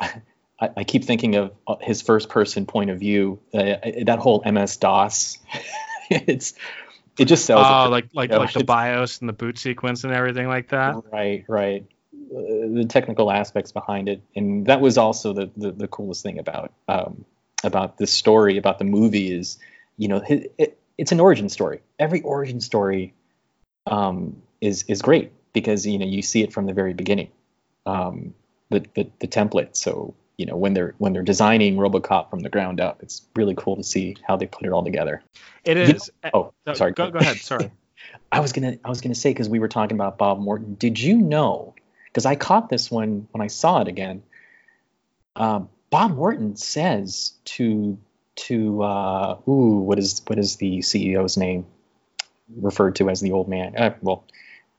I 0.00 0.12
I 0.60 0.84
keep 0.84 1.04
thinking 1.04 1.36
of 1.36 1.52
uh, 1.66 1.76
his 1.80 2.02
first 2.02 2.28
person 2.28 2.66
point 2.66 2.90
of 2.90 2.98
view. 2.98 3.40
Uh, 3.54 3.76
that 4.04 4.18
whole 4.18 4.42
MS 4.44 4.76
DOS, 4.76 5.38
it's 6.10 6.54
it 7.18 7.24
just 7.26 7.46
sells. 7.46 7.66
it 7.66 7.70
oh 7.70 7.84
for- 7.84 7.90
like 7.90 8.08
like 8.12 8.30
you 8.30 8.36
know, 8.36 8.42
like 8.42 8.52
the 8.52 8.64
bios 8.64 9.20
and 9.20 9.28
the 9.28 9.32
boot 9.32 9.58
sequence 9.58 10.04
and 10.04 10.12
everything 10.12 10.48
like 10.48 10.68
that 10.68 10.96
Right, 11.10 11.44
right. 11.48 11.86
Uh, 12.12 12.68
the 12.74 12.86
technical 12.88 13.30
aspects 13.30 13.72
behind 13.72 14.08
it, 14.08 14.22
and 14.36 14.66
that 14.66 14.80
was 14.80 14.98
also 14.98 15.32
the 15.32 15.50
the, 15.56 15.72
the 15.72 15.88
coolest 15.88 16.22
thing 16.22 16.38
about 16.38 16.72
um, 16.88 17.24
about 17.64 17.98
this 17.98 18.12
story 18.12 18.56
about 18.56 18.78
the 18.78 18.84
movie 18.84 19.32
is, 19.32 19.58
you 19.96 20.08
know, 20.08 20.22
it, 20.28 20.52
it, 20.58 20.78
it's 20.96 21.12
an 21.12 21.20
origin 21.20 21.48
story. 21.48 21.80
Every 21.98 22.20
origin 22.20 22.60
story 22.60 23.14
um, 23.86 24.42
is 24.60 24.84
is 24.84 25.02
great 25.02 25.32
because 25.52 25.86
you 25.86 25.98
know 25.98 26.06
you 26.06 26.22
see 26.22 26.42
it 26.42 26.52
from 26.52 26.66
the 26.66 26.72
very 26.72 26.94
beginning, 26.94 27.30
um, 27.86 28.34
the, 28.70 28.84
the 28.94 29.10
the 29.20 29.26
template. 29.26 29.76
So 29.76 30.14
you 30.40 30.46
know 30.46 30.56
when 30.56 30.72
they're 30.72 30.94
when 30.96 31.12
they're 31.12 31.22
designing 31.22 31.76
RoboCop 31.76 32.30
from 32.30 32.40
the 32.40 32.48
ground 32.48 32.80
up, 32.80 33.02
it's 33.02 33.26
really 33.36 33.54
cool 33.54 33.76
to 33.76 33.82
see 33.84 34.16
how 34.26 34.36
they 34.38 34.46
put 34.46 34.64
it 34.64 34.72
all 34.72 34.82
together. 34.82 35.22
It 35.64 35.76
is. 35.76 35.88
You 35.88 35.94
is 35.94 36.10
Oh, 36.32 36.54
Uh, 36.66 36.72
sorry. 36.72 36.92
go, 36.92 37.10
go 37.10 37.18
ahead 37.18 37.36
sorry 37.36 37.70
I 38.32 38.40
was 38.40 38.52
gonna 38.52 38.78
I 38.82 38.88
was 38.88 39.02
gonna 39.02 39.14
say 39.14 39.30
because 39.30 39.50
we 39.50 39.58
were 39.58 39.68
talking 39.68 39.98
about 39.98 40.16
Bob 40.16 40.40
Morton. 40.40 40.76
Did 40.76 40.98
you 40.98 41.18
know? 41.18 41.74
Because 42.06 42.24
I 42.24 42.36
caught 42.36 42.70
this 42.70 42.90
one 42.90 43.28
when 43.32 43.42
I 43.42 43.48
saw 43.48 43.82
it 43.82 43.88
again. 43.88 44.22
Uh, 45.36 45.60
Bob 45.90 46.16
Morton 46.16 46.56
says 46.56 47.34
to 47.44 47.98
to 48.36 48.82
uh, 48.82 49.36
ooh 49.46 49.80
what 49.80 49.98
is 49.98 50.22
what 50.26 50.38
is 50.38 50.56
the 50.56 50.78
CEO's 50.78 51.36
name 51.36 51.66
referred 52.56 52.96
to 52.96 53.10
as 53.10 53.20
the 53.20 53.32
old 53.32 53.46
man? 53.46 53.76
Uh, 53.76 53.94
well, 54.00 54.24
i 54.26 54.32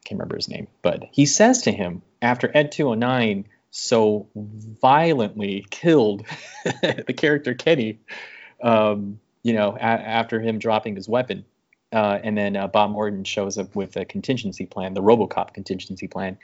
can't 0.05 0.17
remember 0.19 0.37
his 0.37 0.49
name, 0.49 0.67
but 0.81 1.03
he 1.11 1.27
says 1.27 1.61
to 1.63 1.71
him 1.71 2.01
after 2.19 2.49
Ed 2.51 2.71
209 2.71 3.45
so 3.71 4.27
violently 4.35 5.65
killed 5.69 6.25
the 6.63 7.13
character 7.15 7.53
Kenny, 7.53 7.99
um, 8.61 9.19
you 9.43 9.53
know, 9.53 9.75
a- 9.75 9.81
after 9.81 10.39
him 10.39 10.59
dropping 10.59 10.95
his 10.95 11.09
weapon 11.09 11.45
uh, 11.93 12.19
and 12.23 12.37
then 12.37 12.55
uh, 12.55 12.67
Bob 12.67 12.91
Morton 12.91 13.23
shows 13.23 13.57
up 13.57 13.75
with 13.75 13.97
a 13.97 14.05
contingency 14.05 14.65
plan, 14.65 14.93
the 14.93 15.01
RoboCop 15.01 15.53
contingency 15.53 16.07
plan. 16.07 16.37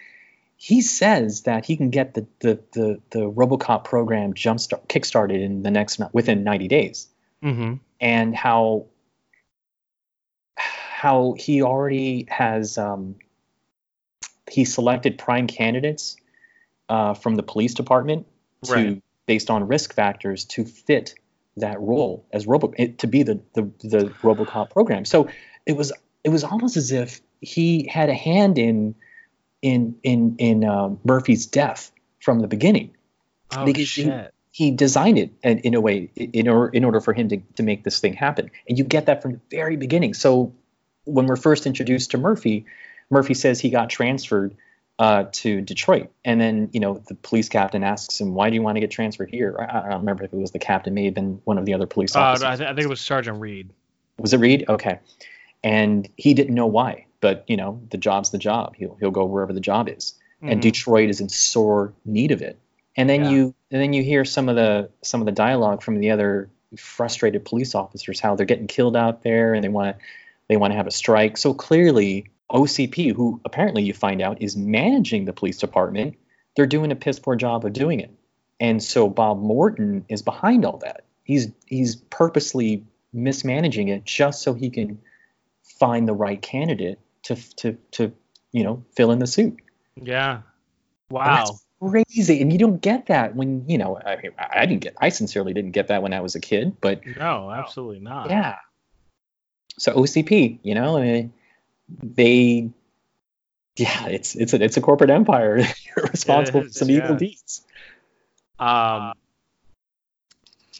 He 0.57 0.81
says 0.81 1.43
that 1.43 1.65
he 1.65 1.77
can 1.77 1.89
get 1.89 2.13
the 2.13 2.25
the 2.39 2.59
the, 2.73 2.99
the 3.11 3.31
RoboCop 3.31 3.83
program 3.83 4.33
jump 4.33 4.59
start, 4.59 4.87
kickstarted 4.87 5.41
in 5.41 5.63
the 5.63 5.71
next 5.71 6.01
within 6.11 6.43
90 6.43 6.67
days, 6.67 7.07
mm-hmm. 7.43 7.75
and 8.01 8.35
how 8.35 8.87
how 10.55 11.35
he 11.37 11.61
already 11.61 12.25
has 12.29 12.77
um, 12.77 13.15
he 14.49 14.65
selected 14.65 15.17
prime 15.17 15.47
candidates 15.47 16.17
uh, 16.89 17.13
from 17.13 17.35
the 17.35 17.43
police 17.43 17.73
department 17.73 18.27
to 18.63 18.73
Right. 18.73 19.01
based 19.25 19.49
on 19.49 19.67
risk 19.67 19.93
factors 19.93 20.45
to 20.45 20.65
fit 20.65 21.15
that 21.57 21.79
role 21.81 22.25
as 22.31 22.45
Robo 22.47 22.73
it, 22.77 22.99
to 22.99 23.07
be 23.07 23.23
the, 23.23 23.39
the 23.53 23.63
the 23.79 24.05
RoboCop 24.23 24.69
program. 24.69 25.05
So 25.05 25.27
it 25.65 25.75
was 25.75 25.91
it 26.23 26.29
was 26.29 26.43
almost 26.43 26.77
as 26.77 26.91
if 26.91 27.21
he 27.41 27.87
had 27.87 28.09
a 28.09 28.13
hand 28.13 28.57
in 28.57 28.95
in 29.61 29.95
in 30.03 30.35
in 30.37 30.63
uh, 30.63 30.95
Murphy's 31.03 31.45
death 31.45 31.91
from 32.19 32.39
the 32.39 32.47
beginning. 32.47 32.95
oh 33.51 33.65
Because 33.65 33.89
he- 33.93 34.03
shit 34.03 34.33
He 34.51 34.71
designed 34.71 35.17
it 35.19 35.31
in, 35.43 35.59
in 35.59 35.73
a 35.75 35.81
way 35.81 36.09
in 36.15 36.47
order 36.47 36.69
in 36.73 36.83
order 36.83 36.99
for 37.01 37.13
him 37.13 37.27
to 37.29 37.37
to 37.55 37.63
make 37.63 37.83
this 37.83 37.99
thing 37.99 38.13
happen, 38.13 38.49
and 38.67 38.77
you 38.77 38.83
get 38.83 39.05
that 39.05 39.21
from 39.21 39.33
the 39.33 39.41
very 39.51 39.77
beginning. 39.77 40.13
So 40.15 40.53
when 41.05 41.25
we're 41.27 41.35
first 41.35 41.65
introduced 41.67 42.11
to 42.11 42.17
Murphy, 42.17 42.65
Murphy 43.09 43.33
says 43.33 43.59
he 43.59 43.69
got 43.69 43.89
transferred 43.89 44.55
uh, 44.99 45.25
to 45.31 45.61
Detroit, 45.61 46.11
and 46.25 46.41
then 46.41 46.69
you 46.73 46.79
know 46.79 47.01
the 47.07 47.15
police 47.15 47.49
captain 47.49 47.83
asks 47.83 48.19
him, 48.19 48.33
"Why 48.33 48.49
do 48.49 48.55
you 48.55 48.61
want 48.61 48.77
to 48.77 48.79
get 48.79 48.91
transferred 48.91 49.29
here?" 49.29 49.55
I, 49.59 49.79
I 49.79 49.89
don't 49.89 49.99
remember 49.99 50.23
if 50.23 50.33
it 50.33 50.37
was 50.37 50.51
the 50.51 50.59
captain, 50.59 50.93
may 50.93 51.05
have 51.05 51.13
been 51.13 51.39
one 51.43 51.57
of 51.57 51.65
the 51.65 51.73
other 51.73 51.85
police 51.85 52.15
uh, 52.15 52.19
officers. 52.19 52.45
I, 52.45 52.55
th- 52.55 52.69
I 52.69 52.73
think 52.73 52.85
it 52.85 52.89
was 52.89 53.01
sergeant 53.01 53.39
reed 53.39 53.69
Was 54.17 54.33
it 54.33 54.39
Reed? 54.39 54.65
Okay. 54.67 54.99
And 55.63 56.07
he 56.17 56.33
didn't 56.33 56.55
know 56.55 56.67
why, 56.67 57.05
but 57.19 57.43
you 57.47 57.57
know, 57.57 57.81
the 57.89 57.97
job's 57.97 58.31
the 58.31 58.37
job. 58.37 58.75
He'll 58.75 58.95
he'll 58.99 59.11
go 59.11 59.25
wherever 59.25 59.53
the 59.53 59.59
job 59.59 59.89
is. 59.89 60.15
And 60.41 60.59
Mhm. 60.59 60.63
Detroit 60.63 61.09
is 61.09 61.19
in 61.19 61.29
sore 61.29 61.93
need 62.05 62.31
of 62.31 62.41
it. 62.41 62.59
And 62.95 63.09
then 63.09 63.23
Yeah. 63.23 63.31
you 63.31 63.55
and 63.71 63.81
then 63.81 63.93
you 63.93 64.03
hear 64.03 64.25
some 64.25 64.49
of 64.49 64.55
the 64.55 64.89
some 65.03 65.21
of 65.21 65.25
the 65.25 65.31
dialogue 65.31 65.83
from 65.83 65.99
the 65.99 66.11
other 66.11 66.49
frustrated 66.75 67.45
police 67.45 67.73
officers 67.75 68.19
how 68.19 68.35
they're 68.35 68.45
getting 68.45 68.67
killed 68.67 68.95
out 68.95 69.23
there 69.23 69.53
and 69.53 69.63
they 69.63 69.69
want 69.69 69.95
to 69.97 70.03
they 70.47 70.57
want 70.57 70.71
to 70.71 70.77
have 70.77 70.87
a 70.87 70.91
strike. 70.91 71.37
So 71.37 71.53
clearly 71.53 72.27
OCP, 72.51 73.13
who 73.13 73.41
apparently 73.45 73.83
you 73.83 73.93
find 73.93 74.21
out 74.21 74.41
is 74.41 74.55
managing 74.55 75.25
the 75.25 75.33
police 75.33 75.57
department, 75.57 76.15
they're 76.55 76.65
doing 76.65 76.91
a 76.91 76.95
piss 76.95 77.19
poor 77.19 77.35
job 77.35 77.65
of 77.65 77.73
doing 77.73 77.99
it. 77.99 78.11
And 78.59 78.81
so 78.81 79.09
Bob 79.09 79.39
Morton 79.39 80.05
is 80.09 80.21
behind 80.21 80.65
all 80.65 80.77
that. 80.77 81.03
He's 81.23 81.51
he's 81.65 81.95
purposely 81.95 82.85
mismanaging 83.13 83.89
it 83.89 84.05
just 84.05 84.41
so 84.41 84.53
he 84.53 84.69
can 84.69 84.99
find 85.63 86.07
the 86.07 86.13
right 86.13 86.41
candidate 86.41 86.99
to 87.23 87.35
to 87.57 87.77
to 87.91 88.13
you 88.51 88.63
know 88.63 88.83
fill 88.95 89.11
in 89.11 89.19
the 89.19 89.27
suit. 89.27 89.57
yeah 90.01 90.41
wow 91.09 91.45
that's, 91.45 91.65
crazy, 91.79 92.41
and 92.41 92.51
you 92.51 92.57
don't 92.59 92.81
get 92.81 93.07
that 93.07 93.35
when 93.35 93.67
you 93.67 93.77
know. 93.77 93.99
I, 94.03 94.17
I 94.39 94.65
didn't 94.65 94.81
get. 94.81 94.95
I 94.97 95.09
sincerely 95.09 95.53
didn't 95.53 95.71
get 95.71 95.87
that 95.89 96.01
when 96.01 96.13
I 96.13 96.21
was 96.21 96.35
a 96.35 96.39
kid, 96.39 96.77
but 96.81 97.05
No, 97.05 97.51
absolutely 97.51 97.99
not. 97.99 98.29
yeah. 98.29 98.55
So 99.77 99.93
OCP, 99.93 100.59
you 100.63 100.73
know, 100.73 100.97
eh, 100.97 101.27
they, 101.89 102.69
yeah, 103.75 104.07
it's 104.07 104.35
it's 104.35 104.53
a 104.53 104.63
it's 104.63 104.77
a 104.77 104.81
corporate 104.81 105.09
empire. 105.09 105.57
You're 105.95 106.05
responsible 106.11 106.61
for 106.61 106.67
is, 106.67 106.75
some 106.75 106.89
evil 106.89 107.15
deeds. 107.15 107.65
Um. 108.59 109.13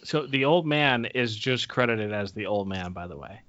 So 0.04 0.26
the 0.26 0.46
old 0.46 0.66
man 0.66 1.06
is 1.06 1.36
just 1.36 1.68
credited 1.68 2.14
as 2.14 2.32
the 2.32 2.46
old 2.46 2.68
man, 2.68 2.94
by 2.94 3.08
the 3.08 3.18
way. 3.18 3.42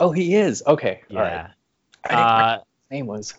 Oh, 0.00 0.12
he 0.12 0.34
is. 0.34 0.62
Okay. 0.66 1.02
All 1.10 1.18
right. 1.18 1.32
Yeah. 1.32 1.48
I 2.04 2.08
didn't 2.08 2.26
Uh, 2.26 2.54
his 2.54 2.90
name 2.90 3.06
was. 3.06 3.34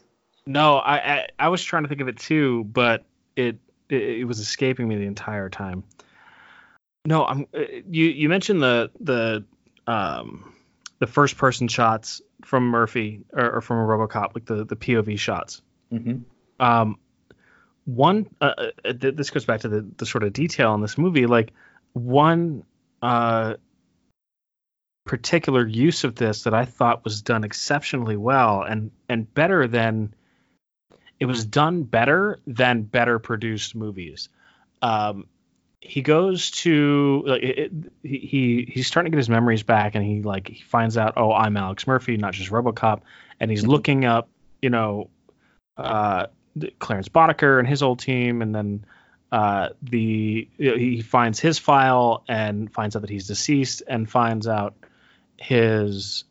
no, 0.46 0.78
I, 0.78 0.96
I 0.96 1.28
I 1.40 1.50
was 1.50 1.64
trying 1.64 1.84
to 1.84 1.90
think 1.90 2.02
of 2.02 2.08
it 2.08 2.18
too, 2.18 2.64
but 2.66 3.06
it 3.36 3.58
it, 3.90 4.02
it 4.02 4.24
was 4.26 4.40
escaping 4.40 4.88
me 4.88 4.96
the 4.96 5.06
entire 5.06 5.50
time. 5.50 5.84
No, 7.06 7.26
I'm. 7.26 7.48
uh, 7.54 7.62
You 7.90 8.06
you 8.06 8.30
mentioned 8.30 8.62
the 8.62 8.92
the 9.00 9.46
um 9.86 10.54
the 11.00 11.08
first 11.08 11.38
person 11.38 11.68
shots 11.68 12.22
from 12.44 12.68
Murphy 12.68 13.22
or, 13.34 13.56
or 13.58 13.62
from 13.62 13.78
a 13.78 13.84
RoboCop, 13.84 14.36
like 14.36 14.46
the 14.46 14.66
the 14.66 14.76
POV 14.76 15.18
shots. 15.20 15.62
hmm 15.92 16.18
um 16.60 16.98
one 17.86 18.28
uh, 18.42 18.52
uh, 18.84 18.94
th- 18.94 19.16
this 19.16 19.30
goes 19.30 19.46
back 19.46 19.62
to 19.62 19.70
the, 19.70 19.88
the 19.98 20.06
sort 20.06 20.24
of 20.24 20.34
detail 20.34 20.74
in 20.76 20.82
this 20.82 20.98
movie 20.98 21.26
like 21.26 21.54
one 21.94 22.64
uh 23.02 23.54
particular 25.06 25.66
use 25.66 26.04
of 26.04 26.16
this 26.16 26.44
that 26.44 26.54
i 26.54 26.66
thought 26.66 27.04
was 27.06 27.22
done 27.22 27.44
exceptionally 27.46 28.18
well 28.18 28.62
and 28.62 28.92
and 29.08 29.34
better 29.34 29.68
than 29.68 30.14
it 31.20 31.26
was 31.26 31.46
done 31.46 31.84
better 31.84 32.40
than 32.46 32.82
better 32.82 33.20
produced 33.20 33.74
movies 33.74 34.28
um 34.82 35.26
he 35.88 36.02
goes 36.02 36.52
to 36.52 37.24
like, 37.26 37.44
it, 37.44 37.58
it- 37.60 37.72
he 38.04 38.18
he- 38.20 38.72
he's 38.74 38.88
starting 38.88 39.12
to 39.12 39.16
get 39.16 39.20
his 39.20 39.30
memories 39.30 39.64
back 39.64 39.96
and 39.96 40.04
he 40.06 40.22
like 40.22 40.48
he 40.48 40.62
finds 40.64 40.98
out 40.98 41.14
oh 41.18 41.32
i'm 41.34 41.56
alex 41.58 41.88
murphy 41.88 42.18
not 42.18 42.34
just 42.34 42.52
robocop 42.52 43.02
and 43.40 43.50
he's 43.50 43.64
Mhm. 43.64 43.68
looking 43.68 44.06
up 44.06 44.28
you 44.62 44.70
know 44.70 45.10
uh 45.78 46.28
Clarence 46.80 47.08
Boddicker 47.08 47.60
and 47.60 47.68
his 47.68 47.84
old 47.84 48.00
team, 48.00 48.42
and 48.42 48.56
then 48.56 48.84
uh, 49.32 49.70
the 49.84 50.48
you 50.58 50.72
know, 50.72 50.76
he 50.76 51.02
finds 51.02 51.40
his 51.40 51.60
file 51.60 52.24
and 52.28 52.74
finds 52.74 52.96
out 52.96 53.04
that 53.04 53.12
he's 53.12 53.28
deceased, 53.28 53.84
and 53.88 54.10
finds 54.10 54.48
out 54.48 54.74
his 55.38 56.24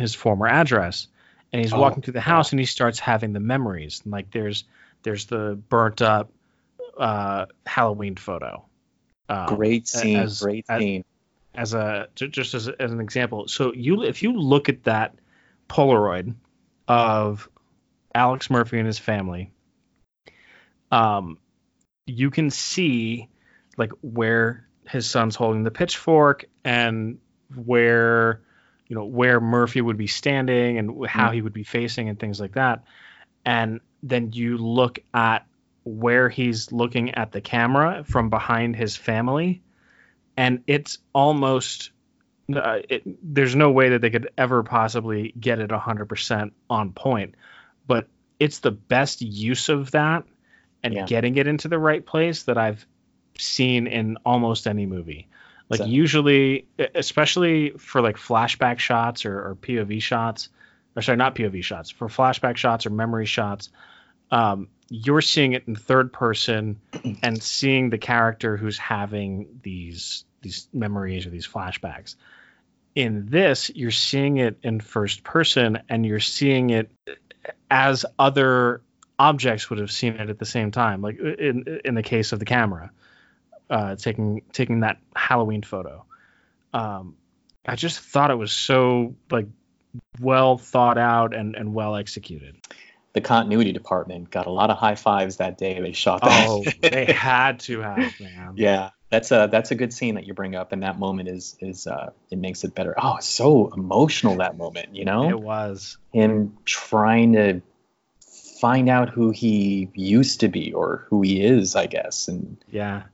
his 0.00 0.16
former 0.16 0.48
address. 0.48 1.06
And 1.52 1.62
he's 1.62 1.72
Oh, 1.72 1.78
walking 1.80 2.02
through 2.02 2.14
the 2.14 2.20
house, 2.20 2.50
and 2.50 2.58
he 2.58 2.66
starts 2.66 2.98
having 2.98 3.32
the 3.32 3.40
memories. 3.40 4.00
And 4.02 4.12
like 4.12 4.32
there's 4.32 4.64
there's 5.04 5.26
the 5.26 5.54
burnt 5.68 6.02
up 6.02 6.32
uh, 6.98 7.46
Halloween 7.64 8.16
photo. 8.16 8.64
Um, 9.28 9.56
Great 9.56 9.86
scene. 9.88 10.16
as- 10.16 10.40
great 10.40 10.64
as- 10.68 10.80
scene. 10.80 11.04
as 11.54 11.74
a 11.74 12.08
just 12.14 12.54
as, 12.54 12.68
as 12.68 12.92
an 12.92 13.00
example. 13.00 13.48
So 13.48 13.72
you 13.74 14.02
if 14.04 14.22
you 14.22 14.32
look 14.32 14.68
at 14.68 14.84
that 14.84 15.14
Polaroid 15.68 16.34
of 16.86 17.48
Alex 18.14 18.48
Murphy 18.50 18.78
and 18.78 18.86
his 18.86 18.98
family, 18.98 19.52
um, 20.90 21.38
you 22.06 22.30
can 22.30 22.50
see 22.50 23.28
like 23.76 23.92
where 24.00 24.66
his 24.88 25.08
son's 25.08 25.36
holding 25.36 25.62
the 25.62 25.70
pitchfork 25.70 26.46
and 26.64 27.18
where 27.54 28.40
you 28.88 28.96
know 28.96 29.04
where 29.04 29.40
Murphy 29.40 29.80
would 29.82 29.98
be 29.98 30.06
standing 30.06 30.78
and 30.78 31.06
how 31.06 31.30
Mhm. 31.30 31.34
he 31.34 31.42
would 31.42 31.52
be 31.52 31.64
facing 31.64 32.08
and 32.08 32.18
things 32.18 32.40
like 32.40 32.52
that. 32.52 32.84
And 33.44 33.80
then 34.02 34.32
you 34.32 34.56
look 34.58 34.98
at 35.12 35.46
where 35.88 36.28
he's 36.28 36.70
looking 36.70 37.14
at 37.14 37.32
the 37.32 37.40
camera 37.40 38.04
from 38.04 38.28
behind 38.30 38.76
his 38.76 38.96
family 38.96 39.62
and 40.36 40.62
it's 40.66 40.98
almost 41.14 41.90
uh, 42.54 42.78
it, 42.88 43.02
there's 43.22 43.54
no 43.56 43.70
way 43.70 43.90
that 43.90 44.00
they 44.00 44.10
could 44.10 44.30
ever 44.38 44.62
possibly 44.62 45.32
get 45.38 45.58
it 45.58 45.70
100% 45.70 46.50
on 46.68 46.92
point 46.92 47.34
but 47.86 48.06
it's 48.38 48.58
the 48.60 48.70
best 48.70 49.22
use 49.22 49.68
of 49.70 49.90
that 49.92 50.24
and 50.82 50.94
Yeah. 50.94 51.06
getting 51.06 51.36
it 51.36 51.46
into 51.46 51.68
the 51.68 51.78
right 51.78 52.04
place 52.04 52.42
that 52.44 52.58
i've 52.58 52.86
seen 53.38 53.86
in 53.86 54.18
almost 54.26 54.66
any 54.66 54.84
movie 54.86 55.28
like 55.70 55.78
So- 55.78 55.86
usually 55.86 56.66
especially 56.94 57.70
for 57.78 58.00
like 58.02 58.16
flashback 58.16 58.78
shots 58.78 59.24
or, 59.24 59.38
or 59.50 59.54
pov 59.56 60.02
shots 60.02 60.50
or 60.94 61.02
sorry 61.02 61.16
not 61.16 61.34
pov 61.34 61.62
shots 61.64 61.90
for 61.90 62.08
flashback 62.08 62.56
shots 62.56 62.84
or 62.84 62.90
memory 62.90 63.26
shots 63.26 63.70
um, 64.30 64.68
you're 64.88 65.20
seeing 65.20 65.52
it 65.52 65.64
in 65.66 65.76
third 65.76 66.12
person 66.12 66.80
and 67.22 67.42
seeing 67.42 67.90
the 67.90 67.98
character 67.98 68.56
who's 68.56 68.78
having 68.78 69.60
these 69.62 70.24
these 70.40 70.68
memories 70.72 71.26
or 71.26 71.30
these 71.30 71.46
flashbacks. 71.46 72.14
In 72.94 73.26
this, 73.26 73.70
you're 73.74 73.90
seeing 73.90 74.38
it 74.38 74.58
in 74.62 74.80
first 74.80 75.24
person 75.24 75.80
and 75.88 76.06
you're 76.06 76.20
seeing 76.20 76.70
it 76.70 76.90
as 77.70 78.06
other 78.18 78.80
objects 79.18 79.68
would 79.68 79.78
have 79.78 79.90
seen 79.90 80.14
it 80.14 80.30
at 80.30 80.38
the 80.38 80.46
same 80.46 80.70
time, 80.70 81.02
like 81.02 81.18
in 81.18 81.80
in 81.84 81.94
the 81.94 82.02
case 82.02 82.32
of 82.32 82.38
the 82.38 82.44
camera, 82.44 82.90
uh, 83.68 83.96
taking 83.96 84.42
taking 84.52 84.80
that 84.80 84.98
Halloween 85.14 85.62
photo. 85.62 86.04
Um, 86.72 87.16
I 87.66 87.76
just 87.76 88.00
thought 88.00 88.30
it 88.30 88.36
was 88.36 88.52
so 88.52 89.14
like 89.30 89.46
well 90.20 90.56
thought 90.58 90.98
out 90.98 91.34
and, 91.34 91.54
and 91.56 91.74
well 91.74 91.96
executed. 91.96 92.56
The 93.14 93.20
continuity 93.20 93.72
department 93.72 94.30
got 94.30 94.46
a 94.46 94.50
lot 94.50 94.70
of 94.70 94.76
high 94.76 94.94
fives 94.94 95.38
that 95.38 95.58
day. 95.58 95.80
They 95.80 95.92
shot 95.92 96.20
that. 96.20 96.30
Oh, 96.48 96.64
they 96.82 97.04
had 97.12 97.60
to 97.60 97.80
have, 97.80 98.20
man. 98.20 98.52
yeah, 98.56 98.90
that's 99.10 99.30
a 99.32 99.48
that's 99.50 99.70
a 99.70 99.74
good 99.74 99.92
scene 99.92 100.14
that 100.16 100.26
you 100.26 100.34
bring 100.34 100.54
up, 100.54 100.72
and 100.72 100.82
that 100.82 100.98
moment 100.98 101.28
is 101.28 101.56
is 101.60 101.86
uh, 101.86 102.10
it 102.30 102.38
makes 102.38 102.64
it 102.64 102.74
better. 102.74 102.94
Oh, 103.00 103.16
so 103.20 103.72
emotional 103.74 104.36
that 104.36 104.56
moment. 104.58 104.94
You 104.94 105.04
know, 105.06 105.28
It 105.28 105.40
was. 105.40 105.96
him 106.12 106.56
trying 106.64 107.32
to 107.32 107.62
find 108.60 108.88
out 108.88 109.08
who 109.08 109.30
he 109.30 109.88
used 109.94 110.40
to 110.40 110.48
be 110.48 110.72
or 110.72 111.06
who 111.08 111.22
he 111.22 111.40
is, 111.42 111.76
I 111.76 111.86
guess. 111.86 112.28
And 112.28 112.56
Yeah. 112.70 113.04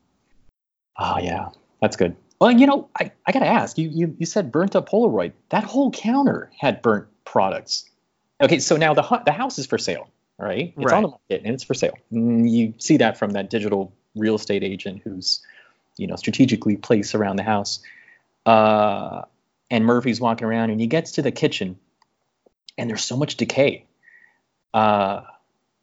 oh 0.98 1.18
yeah, 1.18 1.50
that's 1.80 1.96
good. 1.96 2.16
Well, 2.40 2.50
you 2.50 2.66
know, 2.66 2.88
I, 2.98 3.12
I 3.26 3.32
gotta 3.32 3.46
ask 3.46 3.78
you, 3.78 3.88
you 3.88 4.16
you 4.18 4.26
said 4.26 4.50
burnt 4.52 4.74
up 4.76 4.88
Polaroid. 4.88 5.32
That 5.50 5.64
whole 5.64 5.90
counter 5.92 6.50
had 6.58 6.82
burnt 6.82 7.06
products. 7.24 7.88
Okay, 8.42 8.58
so 8.58 8.76
now 8.76 8.94
the 8.94 9.02
hu- 9.02 9.22
the 9.24 9.32
house 9.32 9.58
is 9.58 9.66
for 9.66 9.78
sale, 9.78 10.08
right? 10.38 10.74
It's 10.76 10.84
Right. 10.84 10.96
on 10.96 11.02
the 11.02 11.08
market 11.08 11.42
and 11.44 11.54
it's 11.54 11.62
for 11.64 11.74
sale. 11.74 11.94
Mm, 12.12 12.50
You 12.50 12.74
see 12.78 12.96
that 12.98 13.16
from 13.16 13.30
that 13.32 13.48
digital 13.50 13.92
real 14.16 14.34
estate 14.34 14.62
agent 14.64 15.02
who's, 15.04 15.40
you 15.96 16.06
know, 16.06 16.16
strategically 16.16 16.76
placed 16.76 17.14
around 17.14 17.36
the 17.36 17.42
house. 17.44 17.80
Uh, 18.46 19.22
and 19.70 19.84
Murphy's 19.84 20.20
walking 20.20 20.46
around 20.46 20.70
and 20.70 20.80
he 20.80 20.86
gets 20.86 21.12
to 21.12 21.22
the 21.22 21.30
kitchen, 21.32 21.78
and 22.76 22.90
there's 22.90 23.04
so 23.04 23.16
much 23.16 23.36
decay. 23.36 23.86
Uh, 24.72 25.22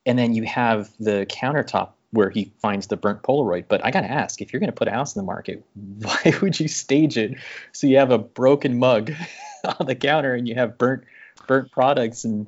and 0.05 0.17
then 0.19 0.33
you 0.33 0.43
have 0.43 0.89
the 0.99 1.25
countertop 1.29 1.91
where 2.11 2.29
he 2.29 2.51
finds 2.61 2.87
the 2.87 2.97
burnt 2.97 3.21
Polaroid. 3.23 3.65
But 3.69 3.85
I 3.85 3.91
gotta 3.91 4.11
ask, 4.11 4.41
if 4.41 4.51
you're 4.51 4.59
gonna 4.59 4.73
put 4.73 4.89
a 4.89 4.91
house 4.91 5.15
in 5.15 5.21
the 5.21 5.25
market, 5.25 5.63
why 5.75 6.33
would 6.41 6.59
you 6.59 6.67
stage 6.67 7.17
it 7.17 7.37
so 7.71 7.87
you 7.87 7.97
have 7.97 8.11
a 8.11 8.17
broken 8.17 8.77
mug 8.77 9.13
on 9.79 9.85
the 9.85 9.95
counter 9.95 10.33
and 10.35 10.47
you 10.47 10.55
have 10.55 10.77
burnt 10.77 11.05
burnt 11.47 11.71
products 11.71 12.25
and 12.25 12.47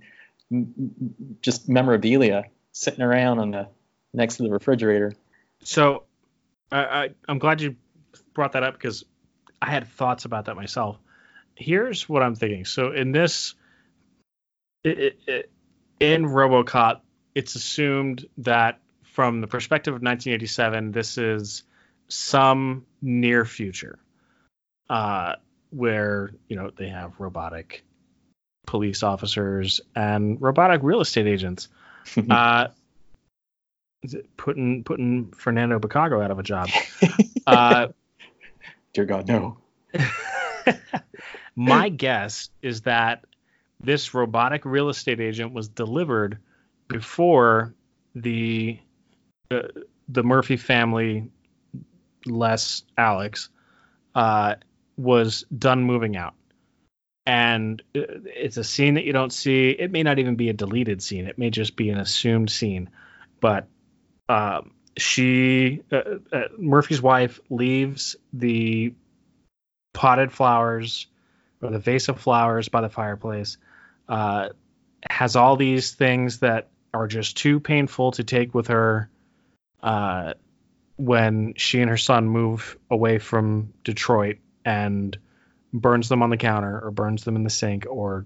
just 1.42 1.68
memorabilia 1.68 2.46
sitting 2.72 3.02
around 3.02 3.40
on 3.40 3.52
the 3.52 3.68
next 4.14 4.38
to 4.38 4.44
the 4.44 4.52
refrigerator? 4.52 5.14
So 5.64 6.04
I, 6.72 6.84
I 6.84 7.10
I'm 7.28 7.40
glad 7.40 7.62
you 7.62 7.76
brought 8.34 8.54
that 8.54 8.64
up 8.64 8.74
because 8.74 9.06
I 9.62 9.70
had 9.70 9.88
thoughts 9.88 10.26
about 10.26 10.46
that 10.46 10.56
myself. 10.56 10.98
Here's 11.56 12.10
what 12.10 12.24
I'm 12.24 12.36
thinking. 12.36 12.66
So 12.66 12.92
in 12.92 13.12
this, 13.12 13.54
it, 14.84 15.20
it, 15.28 15.52
in 16.00 16.26
RoboCop, 16.26 17.02
it's 17.36 17.56
assumed 17.56 18.26
that 18.40 18.80
from 19.04 19.42
the 19.42 19.48
perspective 19.48 19.94
of 19.94 20.02
1987, 20.02 20.92
this 20.92 21.18
is 21.18 21.64
some 22.08 22.86
near 23.02 23.46
future, 23.46 24.00
uh, 24.90 25.36
where 25.70 26.32
you 26.48 26.56
know 26.56 26.72
they 26.76 26.90
have 26.90 27.20
robotic 27.20 27.84
police 28.66 29.04
officers 29.04 29.82
and 29.96 30.42
robotic 30.42 30.82
real 30.84 31.02
estate 31.02 31.28
agents. 31.28 31.68
uh, 32.30 32.68
putting 34.38 34.84
putting 34.84 35.32
Fernando 35.32 35.80
Bucago 35.80 36.24
out 36.24 36.32
of 36.32 36.40
a 36.40 36.44
job. 36.44 36.70
Uh, 37.48 37.88
Dear 38.94 39.06
God, 39.06 39.28
no. 39.28 39.58
my 41.56 41.90
guess 41.90 42.50
is 42.62 42.82
that 42.82 43.26
this 43.80 44.14
robotic 44.14 44.66
real 44.66 44.90
estate 44.90 45.20
agent 45.20 45.54
was 45.54 45.68
delivered 45.68 46.38
before 46.88 47.74
the 48.16 48.80
uh, 49.52 49.62
the 50.10 50.24
Murphy 50.24 50.58
family, 50.58 51.30
less 52.26 52.84
Alex, 52.98 53.50
uh, 54.16 54.56
was 54.98 55.46
done 55.58 55.84
moving 55.84 56.16
out. 56.16 56.34
And 57.26 57.82
uh, 57.96 58.02
it's 58.26 58.58
a 58.58 58.64
scene 58.64 58.96
that 58.96 59.06
you 59.06 59.14
don't 59.14 59.32
see. 59.32 59.70
It 59.70 59.92
may 59.92 60.04
not 60.04 60.20
even 60.20 60.36
be 60.36 60.50
a 60.50 60.54
deleted 60.54 61.02
scene. 61.02 61.28
It 61.28 61.38
may 61.38 61.50
just 61.50 61.76
be 61.76 61.90
an 61.90 61.98
assumed 61.98 62.50
scene. 62.50 62.90
But 63.40 63.68
um, 64.28 64.72
she 64.98 65.82
uh, 65.92 66.02
uh, 66.32 66.44
Murphy's 66.58 67.02
wife 67.02 67.40
leaves 67.50 68.16
the 68.32 68.94
potted 69.94 70.32
flowers 70.32 71.08
or 71.62 71.72
the 71.72 71.80
vase 71.80 72.10
of 72.10 72.20
flowers 72.20 72.70
by 72.70 72.82
the 72.82 72.90
fireplace. 72.90 73.58
Uh, 74.08 74.50
has 75.10 75.36
all 75.36 75.56
these 75.56 75.92
things 75.92 76.40
that 76.40 76.70
are 76.94 77.08
just 77.08 77.38
too 77.38 77.60
painful 77.60 78.12
to 78.12 78.24
take 78.24 78.54
with 78.54 78.68
her 78.68 79.10
uh, 79.82 80.34
when 80.96 81.54
she 81.58 81.82
and 81.82 81.90
her 81.90 81.98
son 81.98 82.28
move 82.28 82.78
away 82.90 83.18
from 83.18 83.74
Detroit 83.84 84.38
and 84.64 85.18
burns 85.74 86.10
them 86.10 86.22
on 86.22 86.30
the 86.30 86.38
counter 86.38 86.80
or 86.80 86.92
burns 86.92 87.24
them 87.24 87.36
in 87.36 87.44
the 87.44 87.50
sink 87.50 87.86
or 87.90 88.26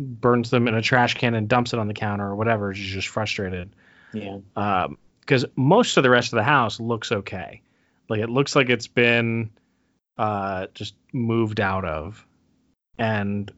burns 0.00 0.50
them 0.50 0.68
in 0.68 0.74
a 0.74 0.82
trash 0.82 1.14
can 1.14 1.34
and 1.34 1.48
dumps 1.48 1.72
it 1.72 1.78
on 1.78 1.88
the 1.88 1.94
counter 1.94 2.26
or 2.26 2.34
whatever. 2.34 2.74
She's 2.74 2.92
just 2.92 3.08
frustrated. 3.08 3.74
Yeah. 4.12 4.38
Um, 4.56 4.98
because 5.20 5.44
most 5.56 5.96
of 5.96 6.04
the 6.04 6.10
rest 6.10 6.32
of 6.32 6.36
the 6.36 6.44
house 6.44 6.78
looks 6.78 7.10
okay. 7.10 7.60
Like 8.08 8.20
it 8.20 8.30
looks 8.30 8.54
like 8.54 8.70
it's 8.70 8.86
been 8.86 9.50
uh, 10.16 10.68
just 10.72 10.94
moved 11.12 11.60
out 11.60 11.84
of, 11.84 12.24
and 12.96 13.50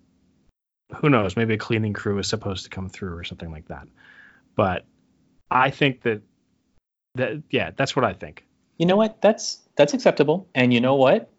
who 0.96 1.10
knows? 1.10 1.36
Maybe 1.36 1.54
a 1.54 1.58
cleaning 1.58 1.92
crew 1.92 2.18
is 2.18 2.26
supposed 2.26 2.64
to 2.64 2.70
come 2.70 2.88
through 2.88 3.14
or 3.14 3.24
something 3.24 3.50
like 3.50 3.68
that. 3.68 3.86
But 4.56 4.86
I 5.50 5.68
think 5.68 6.02
that 6.02 6.22
that 7.16 7.42
yeah, 7.50 7.72
that's 7.76 7.94
what 7.94 8.06
I 8.06 8.14
think. 8.14 8.46
You 8.78 8.86
know 8.86 8.96
what? 8.96 9.20
That's 9.20 9.60
that's 9.76 9.92
acceptable. 9.92 10.48
And 10.54 10.72
you 10.72 10.80
know 10.80 10.94
what? 10.94 11.30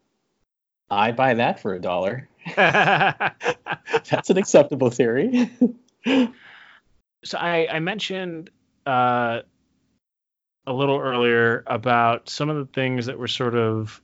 I 0.90 1.12
buy 1.12 1.36
that 1.36 1.60
for 1.60 1.74
a 1.74 1.80
dollar. 1.80 2.30
That's 2.56 4.30
an 4.30 4.38
acceptable 4.38 4.90
theory. 4.90 5.52
so 7.24 7.38
I, 7.38 7.68
I 7.68 7.80
mentioned 7.80 8.50
uh, 8.86 9.42
a 10.66 10.74
little 10.74 11.00
earlier 11.00 11.64
about 11.68 12.30
some 12.30 12.50
of 12.50 12.58
the 12.58 12.72
things 12.74 13.08
that 13.08 13.18
were 13.18 13.28
sort 13.28 13.56
of 13.56 14.02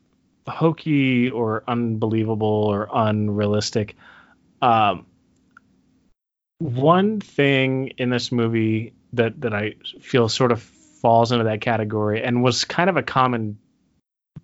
hokey 0.48 1.30
or 1.30 1.64
unbelievable 1.68 2.48
or 2.48 2.88
unrealistic. 2.94 3.96
Um, 4.62 5.06
one 6.60 7.20
thing 7.20 7.90
in 7.98 8.10
this 8.10 8.32
movie 8.32 8.94
that 9.14 9.42
that 9.42 9.54
I 9.54 9.76
feel 10.02 10.30
sort 10.30 10.52
of 10.52 10.62
falls 10.62 11.32
into 11.32 11.46
that 11.46 11.62
category 11.62 12.24
and 12.24 12.44
was 12.44 12.66
kind 12.66 12.90
of 12.90 12.98
a 12.98 13.04
common 13.04 13.60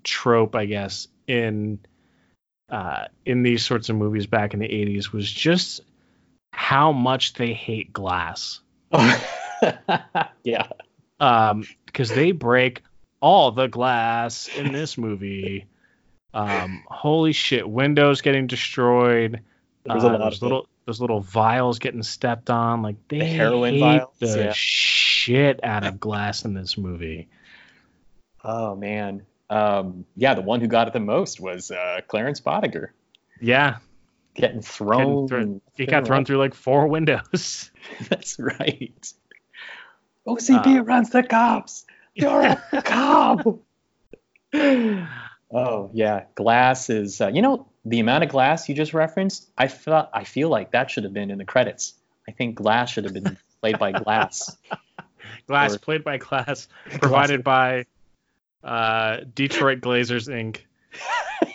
trope, 0.03 0.55
I 0.55 0.65
guess, 0.65 1.07
in 1.27 1.79
uh, 2.71 3.05
in 3.25 3.43
these 3.43 3.65
sorts 3.65 3.89
of 3.89 3.95
movies 3.97 4.25
back 4.25 4.53
in 4.53 4.59
the 4.59 4.67
80s 4.67 5.11
was 5.11 5.29
just 5.29 5.81
how 6.53 6.91
much 6.91 7.33
they 7.33 7.53
hate 7.53 7.91
glass. 7.93 8.61
yeah. 10.43 10.67
Um, 11.19 11.65
because 11.85 12.09
they 12.09 12.31
break 12.31 12.81
all 13.19 13.51
the 13.51 13.67
glass 13.67 14.47
in 14.57 14.71
this 14.71 14.97
movie. 14.97 15.65
Um, 16.33 16.83
holy 16.87 17.33
shit, 17.33 17.69
windows 17.69 18.21
getting 18.21 18.47
destroyed. 18.47 19.41
There's 19.83 20.03
a 20.03 20.07
Uh, 20.07 20.11
lot 20.13 20.19
those 20.19 20.37
of 20.37 20.41
little 20.43 20.67
those 20.85 20.99
little 21.01 21.19
vials 21.19 21.77
getting 21.79 22.01
stepped 22.03 22.49
on. 22.49 22.81
Like 22.81 22.95
they 23.07 23.19
The 23.19 23.25
heroin 23.25 23.73
hate 23.75 23.79
vials, 23.81 24.09
the 24.19 24.43
yeah. 24.45 24.51
shit 24.55 25.59
out 25.63 25.85
of 25.85 25.99
glass 25.99 26.43
in 26.45 26.53
this 26.53 26.77
movie. 26.77 27.27
Oh 28.43 28.75
man. 28.75 29.23
Um, 29.51 30.05
yeah, 30.15 30.33
the 30.33 30.41
one 30.41 30.61
who 30.61 30.67
got 30.67 30.87
it 30.87 30.93
the 30.93 30.99
most 31.01 31.39
was 31.41 31.71
uh, 31.71 31.99
Clarence 32.07 32.39
Boddicker, 32.39 32.89
Yeah, 33.41 33.77
getting 34.33 34.61
thrown. 34.61 35.27
thrown- 35.27 35.61
he 35.75 35.85
got 35.85 36.05
thrown 36.07 36.23
through 36.25 36.37
like 36.37 36.53
four 36.53 36.87
windows. 36.87 37.69
That's 38.09 38.39
right. 38.39 39.13
OCP 40.27 40.79
Uh, 40.79 40.83
runs 40.83 41.09
the 41.09 41.23
cops. 41.23 41.85
You're 42.15 42.41
a 42.43 42.61
cop. 42.83 43.45
oh 44.53 45.89
yeah, 45.93 46.23
glass 46.35 46.89
is. 46.89 47.21
Uh, 47.21 47.27
you 47.27 47.41
know 47.41 47.67
the 47.85 47.99
amount 47.99 48.23
of 48.23 48.29
glass 48.29 48.69
you 48.69 48.75
just 48.75 48.93
referenced. 48.93 49.49
I 49.57 49.67
felt. 49.67 50.09
I 50.13 50.23
feel 50.23 50.49
like 50.49 50.71
that 50.71 50.89
should 50.91 51.03
have 51.03 51.13
been 51.13 51.31
in 51.31 51.37
the 51.37 51.45
credits. 51.45 51.93
I 52.27 52.31
think 52.31 52.55
glass 52.55 52.91
should 52.91 53.03
have 53.05 53.13
been 53.13 53.37
played 53.61 53.79
by 53.79 53.91
glass. 53.91 54.55
Glass 55.47 55.75
Or- 55.75 55.79
played 55.79 56.03
by 56.03 56.17
glass, 56.17 56.67
provided 56.99 57.43
by 57.43 57.85
uh, 58.63 59.17
Detroit 59.33 59.81
Glazers 59.81 60.27
Inc. 60.27 60.61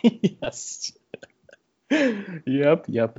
yes. 0.40 0.92
yep. 2.46 2.84
Yep. 2.88 3.18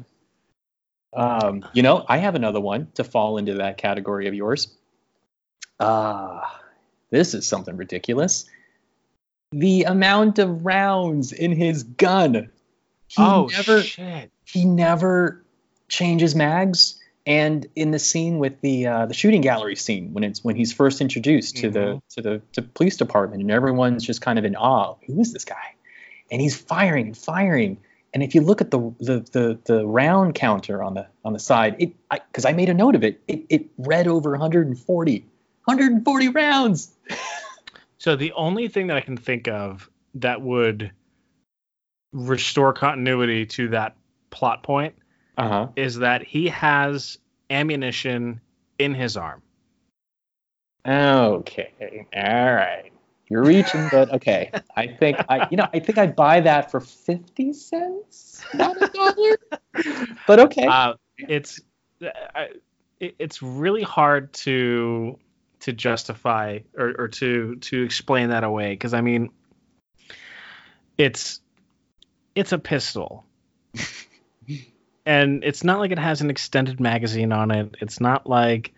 Um, 1.13 1.65
you 1.73 1.83
know, 1.83 2.05
I 2.07 2.17
have 2.17 2.35
another 2.35 2.59
one 2.59 2.89
to 2.95 3.03
fall 3.03 3.37
into 3.37 3.55
that 3.55 3.77
category 3.77 4.27
of 4.27 4.33
yours. 4.33 4.67
Ah, 5.79 6.61
this 7.09 7.33
is 7.33 7.47
something 7.47 7.77
ridiculous. 7.77 8.45
The 9.51 9.83
amount 9.83 10.39
of 10.39 10.65
rounds 10.65 11.31
in 11.31 11.53
his 11.53 11.83
gun. 11.83 12.49
He 13.07 13.23
oh 13.23 13.47
never 13.51 13.81
shit! 13.81 14.31
he 14.45 14.65
never 14.65 15.45
changes 15.87 16.35
mags. 16.35 16.99
And 17.27 17.67
in 17.75 17.91
the 17.91 17.99
scene 17.99 18.39
with 18.39 18.61
the 18.61 18.87
uh, 18.87 19.05
the 19.05 19.13
shooting 19.13 19.41
gallery 19.41 19.75
scene, 19.75 20.13
when 20.13 20.23
it's 20.23 20.43
when 20.43 20.55
he's 20.55 20.71
first 20.71 21.01
introduced 21.01 21.57
to 21.57 21.69
the 21.69 21.79
Mhm. 21.79 22.01
to 22.15 22.21
the 22.21 22.41
to 22.53 22.61
police 22.61 22.95
department, 22.97 23.41
and 23.41 23.51
everyone's 23.51 24.03
just 24.05 24.21
kind 24.21 24.39
of 24.39 24.45
in 24.45 24.55
awe. 24.55 24.95
Who 25.05 25.19
is 25.19 25.33
this 25.33 25.43
guy? 25.43 25.75
And 26.31 26.41
he's 26.41 26.55
firing 26.55 27.07
and 27.07 27.17
firing. 27.17 27.77
And 28.13 28.23
if 28.23 28.33
you 28.33 28.41
look 28.41 28.61
at 28.61 28.71
the 28.71 28.79
the 28.99 29.19
the, 29.31 29.59
the 29.65 29.85
round 29.85 30.35
counter 30.35 30.81
on 30.81 30.93
the 30.93 31.07
on 31.25 31.33
the 31.33 31.39
side, 31.39 31.75
it 31.79 31.91
because 32.09 32.45
I, 32.45 32.53
made 32.53 32.69
a 32.69 32.73
note 32.73 32.95
of 32.95 33.03
it, 33.03 33.21
it 33.27 33.45
it 33.49 33.65
read 33.77 34.07
over 34.07 34.31
140, 34.31 35.25
140 35.65 36.27
rounds. 36.29 36.89
So 37.99 38.15
the 38.15 38.31
only 38.33 38.67
thing 38.67 38.87
that 38.87 38.95
I 38.95 39.01
can 39.01 39.17
think 39.17 39.47
of 39.47 39.89
that 40.13 40.41
would 40.41 40.91
restore 42.13 42.71
continuity 42.71 43.45
to 43.47 43.69
that 43.69 43.95
plot 44.29 44.61
point 44.61 44.93
Uh 45.37 45.49
huh. 45.49 45.67
is 45.75 45.97
that 45.99 46.23
he 46.23 46.47
has 46.49 47.17
ammunition 47.49 48.41
in 48.79 48.93
his 48.93 49.17
arm. 49.17 49.41
Okay. 50.85 52.07
All 52.15 52.53
right. 52.53 52.91
You're 53.29 53.43
reaching, 53.43 53.87
but 53.91 54.13
okay. 54.13 54.51
I 54.75 54.87
think 54.87 55.17
I, 55.27 55.47
you 55.51 55.57
know, 55.57 55.67
I 55.73 55.79
think 55.79 55.97
I'd 55.97 56.15
buy 56.15 56.39
that 56.41 56.71
for 56.71 56.79
fifty 56.79 57.51
cents, 57.51 58.41
not 58.53 58.81
a 58.81 58.87
dollar. 58.87 59.37
but 60.27 60.39
okay. 60.39 60.65
Uh, 60.65 60.93
it's 61.17 61.59
I, 62.01 62.49
it's 62.99 63.41
really 63.41 63.83
hard 63.83 64.31
to 64.33 65.19
to 65.61 65.73
justify 65.73 66.59
or, 66.77 66.93
or 66.97 67.07
to 67.09 67.55
to 67.55 67.83
explain 67.83 68.29
that 68.29 68.43
away 68.43 68.71
because 68.71 68.93
I 68.93 69.01
mean 69.01 69.29
it's 70.97 71.41
it's 72.33 72.53
a 72.53 72.59
pistol 72.59 73.25
and 75.07 75.43
it's 75.43 75.63
not 75.63 75.79
like 75.79 75.91
it 75.91 75.99
has 75.99 76.21
an 76.21 76.29
extended 76.29 76.79
magazine 76.79 77.31
on 77.31 77.51
it 77.51 77.75
it's 77.81 77.99
not 77.99 78.27
like 78.27 78.73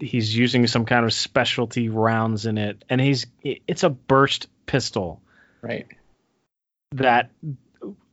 he's 0.00 0.34
using 0.34 0.66
some 0.66 0.84
kind 0.84 1.04
of 1.04 1.12
specialty 1.12 1.88
rounds 1.88 2.46
in 2.46 2.58
it 2.58 2.84
and 2.88 3.00
he's 3.00 3.26
it's 3.42 3.82
a 3.82 3.90
burst 3.90 4.48
pistol 4.66 5.20
right. 5.62 5.86
that 6.92 7.30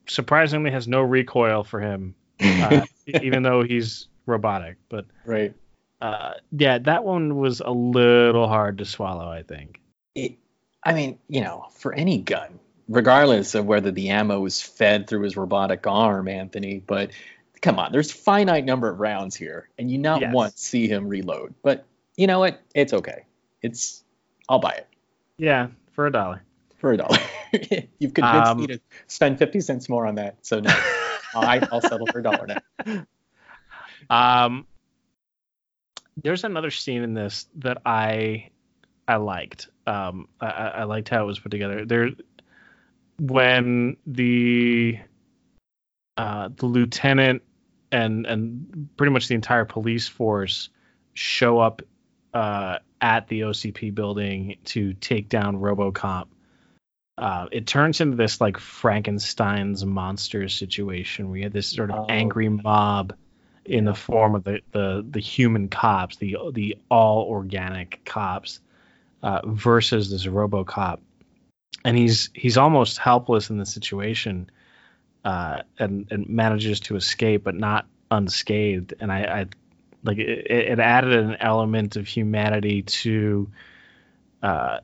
surprisingly 0.07 0.71
has 0.71 0.87
no 0.87 1.01
recoil 1.01 1.63
for 1.63 1.79
him 1.79 2.15
uh, 2.39 2.85
even 3.21 3.43
though 3.43 3.63
he's 3.63 4.07
robotic. 4.25 4.77
But 4.89 5.05
right. 5.25 5.53
uh, 6.01 6.33
yeah, 6.51 6.79
that 6.79 7.03
one 7.03 7.37
was 7.37 7.61
a 7.61 7.71
little 7.71 8.47
hard 8.47 8.79
to 8.79 8.85
swallow. 8.85 9.29
I 9.29 9.43
think. 9.43 9.79
It, 10.13 10.37
I 10.83 10.93
mean, 10.93 11.19
you 11.27 11.41
know, 11.41 11.67
for 11.71 11.93
any 11.93 12.19
gun, 12.19 12.59
regardless 12.87 13.55
of 13.55 13.65
whether 13.65 13.91
the 13.91 14.09
ammo 14.09 14.39
was 14.39 14.61
fed 14.61 15.07
through 15.07 15.21
his 15.21 15.35
robotic 15.37 15.85
arm, 15.87 16.27
Anthony, 16.27 16.81
but 16.85 17.11
come 17.65 17.79
on, 17.79 17.91
there's 17.91 18.11
finite 18.11 18.63
number 18.63 18.87
of 18.89 18.99
rounds 18.99 19.35
here, 19.35 19.69
and 19.79 19.89
you 19.89 19.97
not 19.97 20.21
Yes. 20.21 20.33
once 20.33 20.61
see 20.61 20.87
him 20.87 21.07
reload. 21.07 21.55
But 21.63 21.85
you 22.15 22.27
know 22.27 22.37
what? 22.39 22.61
It's 22.75 22.93
okay. 22.93 23.25
It's 23.63 24.03
I'll 24.47 24.59
buy 24.59 24.73
it 24.73 24.87
Yeah, 25.39 25.69
for 25.93 26.05
a 26.05 26.11
dollar. 26.11 26.43
for 26.77 26.93
a 26.93 26.97
dollar. 26.97 27.17
You've 27.99 28.13
convinced 28.13 28.51
Um, 28.51 28.59
me 28.59 28.67
to 28.67 28.79
spend 29.07 29.39
fifty 29.39 29.61
cents 29.61 29.89
more 29.89 30.05
on 30.05 30.15
that, 30.15 30.37
so 30.43 30.59
no, 30.59 30.69
I, 31.35 31.67
I'll 31.71 31.81
settle 31.81 32.05
for 32.05 32.19
a 32.19 32.23
dollar 32.23 32.47
now. 32.47 33.05
Um, 34.09 34.67
there's 36.23 36.43
another 36.43 36.69
scene 36.69 37.01
in 37.01 37.15
this 37.15 37.47
that 37.55 37.81
I 37.85 38.51
I 39.07 39.15
liked. 39.15 39.69
Um, 39.87 40.27
I, 40.39 40.45
I 40.47 40.67
I 40.67 40.83
liked 40.83 41.09
how 41.09 41.23
it 41.23 41.25
was 41.25 41.39
put 41.39 41.49
together. 41.49 41.83
There, 41.85 42.11
when 43.19 43.97
the 44.05 44.99
uh, 46.17 46.49
the 46.55 46.65
lieutenant 46.67 47.41
and 47.95 48.25
and 48.25 48.89
pretty 48.97 49.11
much 49.11 49.27
the 49.27 49.35
entire 49.35 49.65
police 49.65 50.07
force 50.07 50.69
show 51.13 51.59
up 51.59 51.81
uh, 52.33 52.79
at 52.99 53.27
the 53.27 53.41
OCP 53.41 53.95
building 53.95 54.57
to 54.65 54.93
take 54.93 55.29
down 55.29 55.57
RoboCop. 55.57 56.25
Uh, 57.17 57.47
it 57.51 57.65
turns 57.65 58.01
into 58.01 58.17
this 58.17 58.41
like 58.41 58.57
Frankenstein's 58.57 59.85
monster 59.85 60.49
situation. 60.49 61.29
We 61.29 61.43
had 61.43 61.53
this 61.53 61.67
sort 61.67 61.89
of 61.89 61.99
Oh. 61.99 62.05
angry 62.09 62.49
mob 62.49 63.13
in 63.63 63.85
the 63.85 63.95
form 63.95 64.35
of 64.35 64.43
the, 64.43 64.59
the 64.71 65.05
the 65.09 65.21
human 65.21 65.69
cops, 65.69 66.17
the 66.17 66.35
the 66.51 66.77
all 66.89 67.23
organic 67.29 68.03
cops, 68.03 68.59
uh, 69.23 69.41
versus 69.45 70.11
this 70.11 70.25
RoboCop, 70.25 70.99
and 71.85 71.97
he's 71.97 72.29
he's 72.33 72.57
almost 72.57 72.97
helpless 72.97 73.49
in 73.49 73.57
the 73.57 73.65
situation, 73.65 74.49
uh, 75.25 75.63
and 75.79 76.07
and 76.11 76.29
manages 76.29 76.79
to 76.81 76.95
escape, 76.95 77.43
but 77.43 77.55
not 77.55 77.87
unscathed. 78.11 78.93
And 78.99 79.11
I, 79.11 79.23
I 79.23 79.45
like 80.03 80.19
it, 80.19 80.49
it 80.49 80.79
added 80.79 81.13
an 81.13 81.35
element 81.39 81.97
of 81.97 82.07
humanity 82.07 82.83
to 82.83 83.49
uh, 84.41 84.79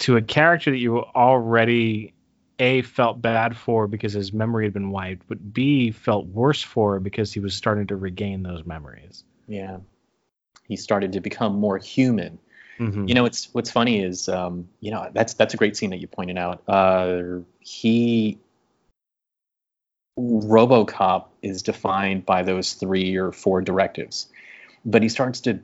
to 0.00 0.16
a 0.16 0.22
character 0.22 0.72
that 0.72 0.78
you 0.78 0.98
already 0.98 2.12
a 2.58 2.82
felt 2.82 3.22
bad 3.22 3.56
for 3.56 3.86
because 3.86 4.12
his 4.12 4.32
memory 4.32 4.64
had 4.64 4.72
been 4.72 4.90
wiped, 4.90 5.28
but 5.28 5.54
b 5.54 5.92
felt 5.92 6.26
worse 6.26 6.62
for 6.62 6.98
because 6.98 7.32
he 7.32 7.38
was 7.40 7.54
starting 7.54 7.86
to 7.86 7.96
regain 7.96 8.42
those 8.42 8.66
memories. 8.66 9.22
Yeah. 9.46 9.78
He 10.66 10.76
started 10.76 11.12
to 11.12 11.20
become 11.20 11.54
more 11.54 11.78
human. 11.78 12.38
Mhm. 12.78 13.08
You 13.08 13.14
know, 13.14 13.24
it's 13.24 13.52
what's 13.54 13.70
funny 13.70 14.02
is, 14.02 14.28
um, 14.28 14.68
you 14.80 14.90
know, 14.90 15.08
that's 15.12 15.34
that's 15.34 15.54
a 15.54 15.56
great 15.56 15.76
scene 15.76 15.90
that 15.90 15.98
you 15.98 16.08
pointed 16.08 16.38
out. 16.38 16.62
Uh, 16.68 17.40
he, 17.60 18.38
RoboCop 20.18 21.26
is 21.42 21.62
defined 21.62 22.26
by 22.26 22.42
those 22.42 22.72
three 22.74 23.16
or 23.16 23.32
four 23.32 23.62
directives, 23.62 24.28
but 24.84 25.02
he 25.02 25.08
starts 25.08 25.40
to 25.42 25.60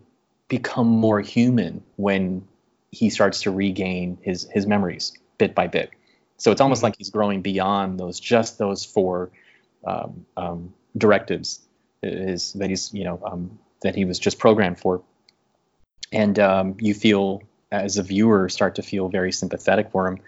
become 0.48 0.86
more 0.86 1.20
human 1.20 1.82
when 1.96 2.46
he 2.90 3.11
starts 3.11 3.42
to 3.42 3.50
regain 3.50 4.18
his 4.22 4.48
his 4.50 4.66
memories 4.66 5.12
bit 5.38 5.55
by 5.55 5.66
bit. 5.66 5.90
So 6.36 6.52
it's 6.52 6.61
almost 6.61 6.80
Mhm. 6.80 6.84
like 6.84 6.96
he's 6.98 7.11
growing 7.11 7.42
beyond 7.42 7.98
those 7.98 8.20
just 8.20 8.59
those 8.59 8.84
four 8.84 9.30
um, 9.84 10.26
um, 10.36 10.74
directives 10.96 11.61
is 12.02 12.52
that 12.55 12.70
he's 12.70 12.92
you 12.94 13.05
know 13.05 13.20
um, 13.24 13.59
that 13.82 13.96
he 13.96 14.05
was 14.05 14.18
just 14.18 14.38
programmed 14.38 14.78
for 14.78 15.02
and 16.12 16.38
um, 16.38 16.76
you 16.80 16.94
feel 16.94 17.42
as 17.72 17.98
a 17.98 18.02
viewer 18.02 18.48
start 18.48 18.76
to 18.76 18.82
feel 18.82 19.09
very 19.09 19.32
sympathetic 19.32 19.90
for 19.90 20.07
him 20.07 20.20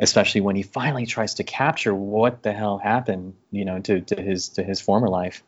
especially 0.00 0.40
when 0.40 0.56
he 0.56 0.62
finally 0.62 1.06
tries 1.06 1.34
to 1.34 1.44
capture 1.44 1.94
what 1.94 2.42
the 2.42 2.52
hell 2.52 2.78
happened 2.78 3.34
you 3.50 3.64
know 3.64 3.78
to, 3.80 4.00
to 4.00 4.20
his 4.20 4.50
to 4.50 4.62
his 4.62 4.80
former 4.80 5.08
life 5.08 5.42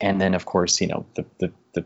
and 0.00 0.20
then 0.20 0.34
of 0.34 0.44
course 0.44 0.80
you 0.80 0.86
know 0.86 1.06
the 1.14 1.24
the 1.38 1.52
the, 1.72 1.84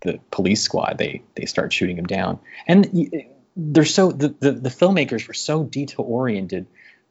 the 0.00 0.20
police 0.30 0.62
squad 0.62 0.96
they 0.98 1.22
they 1.36 1.46
start 1.46 1.72
shooting 1.72 1.98
him 1.98 2.06
down 2.06 2.38
and 2.66 3.22
they're 3.56 3.84
so 3.84 4.10
the, 4.10 4.34
the 4.40 4.52
the 4.52 4.70
filmmakers 4.70 5.28
were 5.28 5.34
so 5.34 5.62
detail 5.64 6.04
oriented 6.08 6.66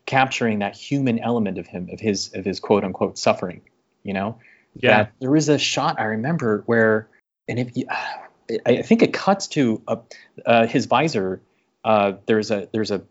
capturing 0.05 0.59
that 0.59 0.75
human 0.75 1.19
element 1.19 1.57
of 1.57 1.67
him 1.67 1.89
of 1.91 1.99
his 1.99 2.33
of 2.33 2.43
his 2.43 2.59
quote 2.59 2.83
unquote 2.83 3.17
suffering 3.17 3.61
you 4.03 4.13
know 4.13 4.39
Yeah. 4.73 5.03
that 5.03 5.11
there 5.19 5.31
was 5.31 5.49
a 5.49 5.57
shot 5.59 5.99
I 5.99 6.05
remember 6.05 6.63
where, 6.65 7.07
and 7.47 7.59
if 7.59 7.75
you, 7.77 7.85
I 7.89 8.79
I 8.79 8.81
think 8.81 9.01
it 9.03 9.13
cuts 9.13 9.47
to 9.49 9.81
a, 9.87 9.99
uh, 10.45 10.65
his 10.67 10.85
visor. 10.85 11.41
Uh, 11.83 12.13
there's 12.25 12.51
a 12.51 12.67
there's 12.71 12.91
a 12.91 13.01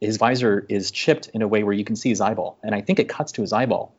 his 0.00 0.16
visor 0.16 0.66
is 0.68 0.90
chipped 0.90 1.28
in 1.34 1.42
a 1.42 1.48
way 1.48 1.62
where 1.62 1.74
you 1.74 1.84
can 1.84 1.96
see 1.96 2.08
his 2.08 2.20
eyeball, 2.20 2.58
and 2.62 2.74
I 2.74 2.80
think 2.80 2.98
it 2.98 3.08
cuts 3.08 3.32
to 3.32 3.42
his 3.42 3.52
eyeball 3.52 3.94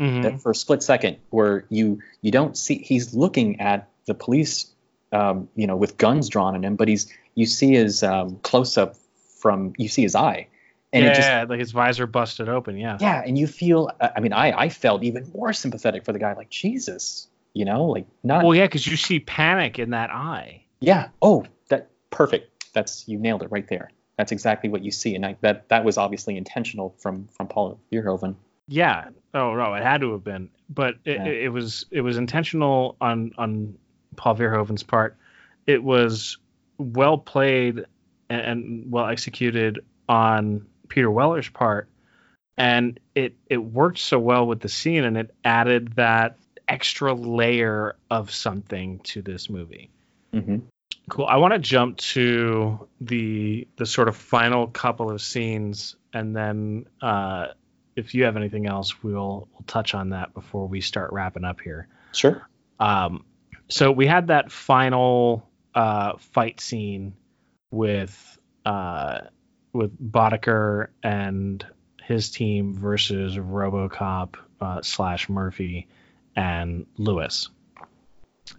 Mhm. 0.00 0.22
that 0.22 0.40
for 0.40 0.50
a 0.50 0.54
split 0.54 0.82
second 0.82 1.18
where 1.30 1.64
you 1.68 2.00
you 2.20 2.30
don't 2.32 2.56
see 2.56 2.78
he's 2.78 3.14
looking 3.14 3.60
at 3.60 3.88
the 4.06 4.14
police, 4.14 4.66
um, 5.12 5.48
you 5.54 5.66
know, 5.66 5.76
with 5.76 5.96
guns 5.96 6.28
drawn 6.28 6.54
on 6.56 6.64
him, 6.64 6.76
but 6.76 6.88
he's 6.88 7.12
you 7.34 7.46
see 7.46 7.72
his 7.74 8.02
um, 8.02 8.38
close 8.42 8.76
up 8.76 8.96
from 9.38 9.72
you 9.78 9.88
see 9.88 10.02
his 10.02 10.14
eye, 10.16 10.46
and 10.92 11.04
yeah, 11.04 11.10
it 11.10 11.14
just 11.14 11.50
like 11.50 11.60
his 11.60 11.72
visor 11.72 12.06
busted 12.06 12.48
open. 12.48 12.76
Yeah. 12.76 12.98
yeah 13.00 13.22
and 13.24 13.36
you 13.38 13.46
feel 13.46 13.90
i 14.00 14.20
mean 14.20 14.32
i 14.32 14.52
i 14.58 14.68
felt 14.68 15.02
even 15.02 15.30
more 15.34 15.52
sympathetic 15.52 16.04
for 16.04 16.12
the 16.12 16.18
guy 16.18 16.32
like 16.34 16.48
jesus 16.50 17.28
you 17.52 17.64
know 17.64 17.84
like 17.86 18.06
not 18.22 18.44
Well, 18.44 18.54
yeah, 18.54 18.64
because 18.66 18.86
you 18.86 18.96
see 18.96 19.20
panic 19.20 19.78
in 19.78 19.90
that 19.90 20.10
eye. 20.10 20.62
yeah 20.80 21.08
oh 21.22 21.44
that 21.68 21.90
perfect 22.10 22.72
that's 22.72 23.06
you 23.08 23.18
nailed 23.18 23.42
it 23.42 23.50
right 23.50 23.66
there 23.68 23.90
that's 24.16 24.32
exactly 24.32 24.70
what 24.70 24.82
you 24.82 24.90
see 24.90 25.14
and 25.14 25.26
I, 25.26 25.36
that 25.40 25.68
that 25.68 25.84
was 25.84 25.98
obviously 25.98 26.36
intentional 26.36 26.94
from 26.98 27.28
from 27.28 27.48
paul 27.48 27.80
verhoeven 27.92 28.36
Yeah. 28.68 29.08
Oh 29.34 29.54
no, 29.56 29.74
it 29.74 29.82
had 29.82 30.00
to 30.00 30.12
have 30.12 30.24
been, 30.24 30.48
but 30.70 30.94
it, 31.04 31.16
Yeah. 31.16 31.26
it, 31.26 31.52
was 31.52 31.86
it 31.90 32.00
was 32.00 32.16
intentional 32.16 32.96
on 33.00 33.32
on 33.36 33.76
Paul 34.16 34.36
Verhoeven's 34.36 34.84
part. 34.84 35.16
It 35.66 35.82
was 35.82 36.38
well 36.78 37.18
played 37.18 37.84
and, 38.30 38.40
and 38.40 38.90
well 38.92 39.06
executed 39.06 39.80
on 40.08 40.66
Peter 40.88 41.10
Weller's 41.10 41.48
part, 41.48 41.88
and 42.56 43.00
it 43.14 43.34
it 43.50 43.58
worked 43.58 43.98
so 43.98 44.18
well 44.18 44.46
with 44.46 44.60
the 44.60 44.68
scene, 44.68 45.04
and 45.04 45.16
it 45.18 45.34
added 45.44 45.94
that 45.96 46.38
extra 46.68 47.12
layer 47.12 47.96
of 48.10 48.30
something 48.30 49.00
to 49.00 49.20
this 49.20 49.50
movie. 49.50 49.90
mm-hmm. 50.32 50.58
Cool. 51.08 51.26
I 51.26 51.36
want 51.36 51.52
to 51.54 51.58
jump 51.58 51.98
to 51.98 52.88
the 53.00 53.68
the 53.76 53.86
sort 53.86 54.08
of 54.08 54.16
final 54.16 54.66
couple 54.66 55.10
of 55.10 55.20
scenes, 55.20 55.96
and 56.12 56.34
then 56.34 56.86
uh, 57.02 57.48
if 57.96 58.14
you 58.14 58.24
have 58.24 58.36
anything 58.36 58.66
else, 58.66 59.02
we'll 59.02 59.48
we'll 59.52 59.64
touch 59.66 59.94
on 59.94 60.10
that 60.10 60.34
before 60.34 60.66
we 60.66 60.80
start 60.80 61.12
wrapping 61.12 61.44
up 61.44 61.60
here. 61.60 61.88
sure 62.12 62.46
Um, 62.80 63.24
so 63.68 63.90
we 63.90 64.06
had 64.06 64.28
that 64.28 64.52
final 64.52 65.48
uh, 65.74 66.16
fight 66.18 66.60
scene 66.60 67.14
with 67.70 68.38
uh, 68.64 69.20
with 69.72 69.98
Boddicker 70.00 70.88
and 71.02 71.64
his 72.02 72.30
team 72.30 72.74
versus 72.74 73.36
RoboCop 73.36 74.36
uh, 74.60 74.82
slash 74.82 75.28
Murphy 75.28 75.88
and 76.36 76.86
Lewis. 76.96 77.48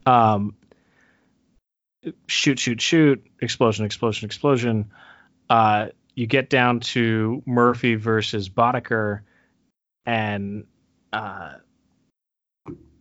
Um, 0.06 0.56
shoot, 2.28 2.60
shoot, 2.60 2.82
shoot, 2.82 3.26
explosion, 3.42 3.86
explosion, 3.86 4.26
explosion. 4.26 4.92
Uh, 5.50 5.88
you 6.16 6.28
get 6.28 6.50
down 6.50 6.80
to 6.80 7.44
Murphy 7.46 7.96
versus 7.96 8.50
Boddicker, 8.50 9.22
and 10.06 10.66
uh, 11.12 11.54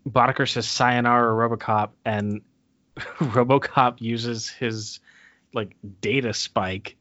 Boddicker 0.09 0.49
says 0.51 0.67
"Sayonara, 0.67 1.33
RoboCop," 1.33 1.91
and 2.05 2.43
RoboCop 2.97 4.01
uses 4.01 4.49
his 4.49 5.01
like 5.53 5.77
data 6.01 6.35
spike 6.35 6.97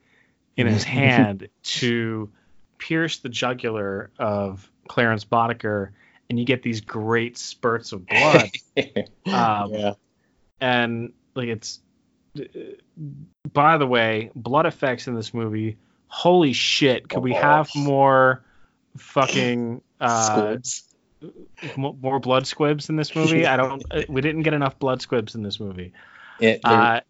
in 0.55 0.67
his 0.67 0.83
hand 0.83 1.49
to 1.63 2.29
pierce 2.77 3.19
the 3.19 3.29
jugular 3.29 4.11
of 4.19 4.69
Clarence 4.87 5.25
Boddicker, 5.25 5.89
and 6.29 6.37
you 6.37 6.45
get 6.45 6.61
these 6.63 6.81
great 6.81 7.37
spurts 7.37 7.91
of 7.91 8.05
blood. 8.05 8.49
Um, 9.25 9.73
yeah 9.73 9.93
and 10.63 11.11
like 11.35 11.49
it's 11.49 11.81
by 13.53 13.77
the 13.77 13.87
way 13.87 14.31
blood 14.35 14.65
effects 14.65 15.07
in 15.07 15.15
this 15.15 15.33
movie 15.33 15.77
holy 16.07 16.53
shit 16.53 17.09
could 17.09 17.21
we 17.23 17.33
have 17.33 17.69
Oh. 17.75 17.79
more 17.79 18.43
fucking 18.97 19.81
uh 19.99 20.29
Squibs. 20.29 20.83
m- 21.77 21.97
more 22.01 22.19
blood 22.19 22.45
squibs 22.47 22.89
in 22.89 22.95
this 22.95 23.15
movie? 23.15 23.45
I 23.47 23.57
don't 23.57 23.83
uh, 23.91 24.03
we 24.09 24.21
didn't 24.21 24.41
get 24.43 24.53
enough 24.53 24.77
blood 24.79 25.01
squibs 25.01 25.35
in 25.35 25.43
this 25.43 25.59
movie. 25.59 25.93
It- 26.39 26.61
uh 26.63 27.01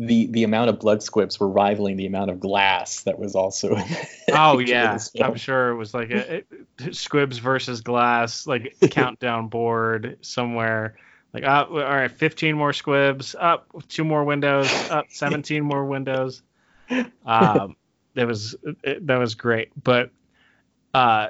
the 0.00 0.26
the 0.28 0.44
amount 0.44 0.70
of 0.70 0.78
blood 0.78 1.02
squibs 1.02 1.40
were 1.40 1.48
rivaling 1.48 1.96
the 1.96 2.06
amount 2.06 2.30
of 2.30 2.38
glass 2.38 3.02
that 3.02 3.18
was 3.18 3.34
also 3.34 3.76
oh 4.32 4.58
yeah. 4.60 4.96
I'm 5.20 5.34
sure 5.34 5.70
it 5.70 5.76
was 5.76 5.92
like 5.92 6.10
a, 6.10 6.36
it, 6.36 6.46
squibs 6.94 7.38
versus 7.38 7.80
glass 7.80 8.46
like 8.46 8.76
countdown 8.90 9.48
board 9.48 10.18
somewhere 10.20 10.96
like 11.32 11.44
uh, 11.44 11.66
all 11.70 11.78
right 11.78 12.10
15 12.10 12.56
more 12.56 12.72
squibs 12.72 13.34
up 13.38 13.68
two 13.88 14.04
more 14.04 14.24
windows 14.24 14.72
up 14.90 15.06
17 15.10 15.62
more 15.62 15.84
windows. 15.84 16.42
Um 17.26 17.76
that 18.14 18.26
was 18.26 18.56
it, 18.82 19.06
that 19.06 19.18
was 19.18 19.34
great. 19.34 19.70
But 19.82 20.10
uh 20.94 21.28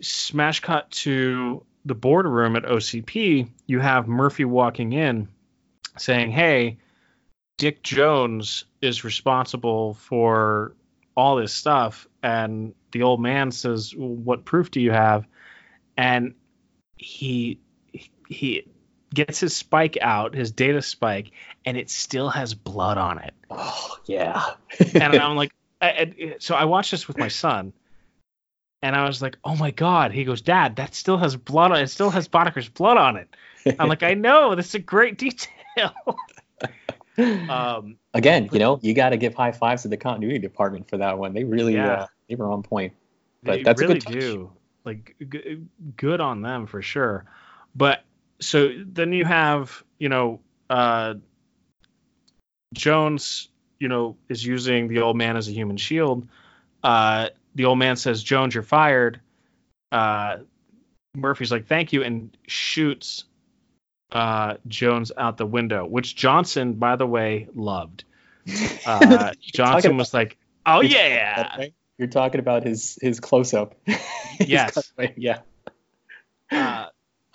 smash 0.00 0.60
cut 0.60 0.90
to 0.90 1.64
the 1.84 1.94
boardroom 1.94 2.54
at 2.54 2.64
ocp 2.64 3.48
you 3.66 3.80
have 3.80 4.06
murphy 4.06 4.44
walking 4.44 4.92
in 4.92 5.26
saying 5.96 6.30
hey 6.30 6.76
dick 7.56 7.82
jones 7.82 8.64
is 8.80 9.02
responsible 9.02 9.94
for 9.94 10.74
all 11.18 11.34
this 11.34 11.52
stuff. 11.52 12.06
And 12.22 12.74
the 12.92 13.02
old 13.02 13.20
man 13.20 13.50
says 13.50 13.92
what 13.96 14.44
proof 14.44 14.70
do 14.70 14.80
you 14.80 14.92
have? 14.92 15.26
And 15.96 16.34
he 16.96 17.58
he 18.28 18.64
gets 19.14 19.40
his 19.40 19.56
spike 19.56 19.96
out 20.02 20.34
his 20.34 20.50
data 20.50 20.82
spike 20.82 21.30
and 21.64 21.76
it 21.76 21.88
still 21.90 22.28
has 22.28 22.52
blood 22.54 22.98
on 22.98 23.18
it. 23.18 23.32
Oh 23.50 23.96
yeah. 24.06 24.42
And 24.94 25.14
i'm 25.16 25.36
like 25.42 25.52
I, 25.80 25.88
I- 25.88 26.34
so 26.38 26.54
i 26.54 26.64
watched 26.64 26.90
this 26.90 27.08
with 27.08 27.16
my 27.18 27.28
son 27.28 27.72
and 28.82 28.94
i 28.94 29.06
was 29.06 29.22
like 29.22 29.36
oh 29.44 29.56
my 29.56 29.70
god. 29.70 30.12
He 30.12 30.24
goes 30.24 30.40
dad 30.42 30.76
that 30.76 30.94
still 30.94 31.16
has 31.18 31.36
blood 31.36 31.72
on 31.72 31.78
it 31.78 31.88
still 31.88 32.10
has 32.10 32.28
Boddicker's 32.28 32.68
blood 32.68 32.96
on 32.98 33.16
it. 33.16 33.28
I'm 33.78 33.88
like 33.88 34.02
i 34.02 34.14
know 34.26 34.54
this 34.54 34.68
is 34.68 34.74
a 34.74 34.78
great 34.80 35.16
detail. 35.18 35.48
Um 37.48 37.96
again 38.14 38.48
you 38.52 38.60
know 38.60 38.78
you 38.80 38.94
got 38.94 39.08
to 39.08 39.16
give 39.16 39.34
high 39.34 39.50
fives 39.50 39.82
to 39.82 39.88
the 39.88 39.96
continuity 39.96 40.38
department 40.38 40.88
for 40.88 40.98
that 40.98 41.18
one. 41.18 41.34
They 41.34 41.42
really 41.42 41.74
Yeah. 41.74 41.92
uh, 41.92 42.06
they 42.28 42.36
were 42.36 42.48
on 42.50 42.62
point. 42.62 42.92
But 43.42 43.52
they 43.56 43.62
that's 43.64 43.80
a 43.80 43.84
really 43.88 43.94
good 43.98 44.02
touch. 44.04 44.20
do. 44.20 44.52
Like 44.84 45.16
g- 45.28 45.62
good 45.96 46.20
on 46.20 46.42
them 46.42 46.66
for 46.68 46.80
sure 46.80 47.24
but 47.74 48.02
so 48.40 48.72
then 48.86 49.12
you 49.12 49.24
have 49.24 49.82
you 49.98 50.08
know 50.08 50.40
uh 50.70 51.14
jones 52.74 53.48
you 53.78 53.88
know, 53.88 54.16
is 54.28 54.44
using 54.44 54.88
the 54.88 55.00
old 55.00 55.16
man 55.16 55.36
as 55.36 55.48
a 55.48 55.52
human 55.52 55.76
shield. 55.76 56.26
Uh, 56.82 57.28
the 57.54 57.64
old 57.64 57.78
man 57.78 57.96
says, 57.96 58.22
"Jones, 58.22 58.54
you're 58.54 58.62
fired." 58.62 59.20
Uh, 59.92 60.38
Murphy's 61.14 61.50
like, 61.50 61.66
"Thank 61.66 61.92
you," 61.92 62.02
and 62.02 62.36
shoots 62.46 63.24
uh, 64.12 64.54
Jones 64.66 65.12
out 65.16 65.36
the 65.36 65.46
window, 65.46 65.86
which 65.86 66.16
Johnson, 66.16 66.74
by 66.74 66.96
the 66.96 67.06
way, 67.06 67.48
loved. 67.54 68.04
Uh, 68.86 69.32
Johnson 69.40 69.96
was 69.96 70.12
like, 70.12 70.36
"Oh 70.66 70.80
yeah, 70.80 71.66
You're 71.98 72.08
talking 72.08 72.40
about 72.40 72.64
his 72.64 72.98
his 73.00 73.20
close 73.20 73.54
up. 73.54 73.76
Yes. 74.40 74.92
yeah. 75.16 75.40
uh, 76.52 76.86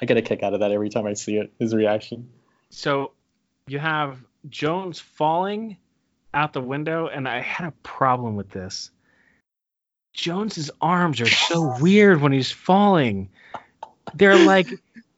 I 0.01 0.05
get 0.05 0.17
a 0.17 0.21
kick 0.21 0.43
out 0.43 0.53
of 0.53 0.59
that 0.61 0.71
every 0.71 0.89
time 0.89 1.05
I 1.05 1.13
see 1.13 1.37
it. 1.37 1.53
His 1.59 1.73
reaction. 1.73 2.29
so 2.69 3.11
you 3.67 3.79
have 3.79 4.19
Jones 4.49 4.99
falling 4.99 5.77
out 6.33 6.53
the 6.53 6.61
window, 6.61 7.07
and 7.07 7.27
I 7.27 7.39
had 7.39 7.67
a 7.67 7.71
problem 7.83 8.35
with 8.35 8.49
this. 8.49 8.91
Jones's 10.13 10.69
arms 10.81 11.21
are 11.21 11.27
so 11.27 11.75
weird 11.81 12.21
when 12.21 12.31
he's 12.31 12.51
falling. 12.51 13.29
They're 14.13 14.37
like 14.37 14.67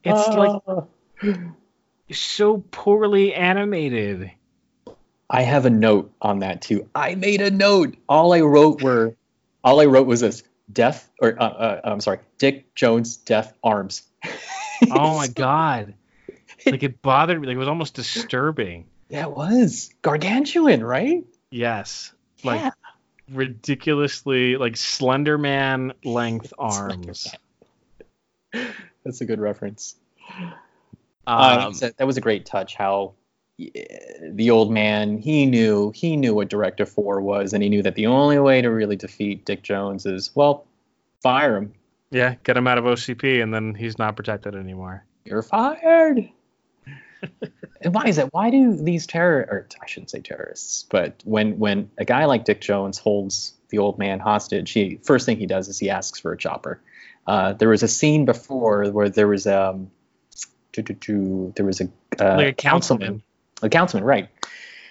it's 0.03 0.27
like 0.37 0.61
so 2.11 2.63
poorly 2.71 3.33
animated. 3.33 4.31
I 5.29 5.41
have 5.41 5.65
a 5.65 5.69
note 5.69 6.13
on 6.21 6.39
that 6.39 6.61
too. 6.61 6.87
I 6.93 7.15
made 7.15 7.41
a 7.41 7.49
note. 7.49 7.95
All 8.07 8.33
I 8.33 8.41
wrote 8.41 8.81
were, 8.81 9.15
all 9.63 9.81
I 9.81 9.85
wrote 9.85 10.07
was 10.07 10.21
this: 10.21 10.43
death, 10.71 11.09
or 11.19 11.35
uh, 11.41 11.45
uh, 11.45 11.81
I'm 11.83 12.01
sorry, 12.01 12.19
Dick 12.37 12.73
Jones' 12.75 13.17
death 13.17 13.53
arms. 13.63 14.03
Oh 14.91 15.15
my 15.15 15.27
god. 15.27 15.93
Like 16.65 16.83
it 16.83 17.01
bothered 17.01 17.39
me. 17.39 17.47
Like 17.47 17.55
it 17.55 17.59
was 17.59 17.67
almost 17.67 17.93
disturbing. 17.93 18.87
Yeah, 19.09 19.23
it 19.23 19.31
was 19.31 19.89
gargantuan, 20.01 20.83
right? 20.83 21.23
Yes. 21.51 22.13
Like 22.43 22.61
Yeah. 22.61 22.71
ridiculously 23.31 24.57
like 24.57 24.77
Slender 24.77 25.37
Man 25.37 25.93
length 26.03 26.53
arms. 26.59 27.27
That's 29.03 29.21
a 29.21 29.25
good 29.25 29.39
reference. 29.39 29.95
Uh, 31.27 31.65
Um, 31.67 31.73
so 31.73 31.91
that 31.97 32.05
was 32.07 32.17
a 32.17 32.21
great 32.21 32.45
touch. 32.45 32.75
How 32.75 33.13
the 33.57 34.49
old 34.51 34.71
man 34.71 35.17
he 35.17 35.45
knew 35.45 35.91
he 35.95 36.17
knew 36.17 36.33
what 36.35 36.49
Directive 36.49 36.89
Four 36.89 37.21
was, 37.21 37.53
and 37.53 37.63
he 37.63 37.69
knew 37.69 37.81
that 37.83 37.95
the 37.95 38.07
only 38.07 38.39
way 38.39 38.61
to 38.61 38.69
really 38.69 38.95
defeat 38.95 39.45
Dick 39.45 39.61
Jones 39.63 40.05
is 40.05 40.31
well, 40.35 40.65
fire 41.21 41.57
him. 41.57 41.73
Yeah, 42.15 42.35
get 42.43 42.55
him 42.55 42.65
out 42.65 42.77
of 42.77 42.85
OCP 42.85 43.43
and 43.43 43.53
then 43.53 43.75
he's 43.75 43.99
not 43.99 44.15
protected 44.15 44.55
anymore. 44.55 45.03
You're 45.25 45.41
fired. 45.41 46.29
and 47.81 47.93
why 47.93 48.05
is 48.05 48.17
it? 48.17 48.29
Why 48.31 48.49
do 48.51 48.73
these 48.75 49.05
terror 49.05 49.45
or 49.49 49.67
I 49.81 49.85
shouldn't 49.85 50.11
say 50.11 50.21
terrorists, 50.21 50.83
but 50.83 51.21
when 51.25 51.59
when 51.59 51.91
a 51.97 52.05
guy 52.05 52.25
like 52.25 52.45
Dick 52.45 52.61
Jones 52.61 52.97
holds 52.97 53.53
the 53.69 53.79
old 53.79 53.99
man 53.99 54.19
hostage, 54.19 54.71
he 54.71 54.99
first 55.03 55.25
thing 55.25 55.37
he 55.37 55.45
does 55.45 55.67
is 55.67 55.77
he 55.77 55.89
asks 55.89 56.19
for 56.19 56.31
a 56.31 56.37
chopper. 56.37 56.79
Uh, 57.27 57.53
there 57.53 57.69
was 57.69 57.83
a 57.83 57.87
scene 57.87 58.23
before 58.23 58.89
where 58.91 59.09
there 59.09 59.27
was 59.27 59.45
um, 59.45 59.91
there 60.73 61.65
was 61.65 61.81
a 61.81 61.89
uh, 62.19 62.37
like 62.37 62.47
a 62.47 62.53
councilman. 62.53 63.23
a 63.61 63.69
councilman, 63.69 64.05
right? 64.05 64.29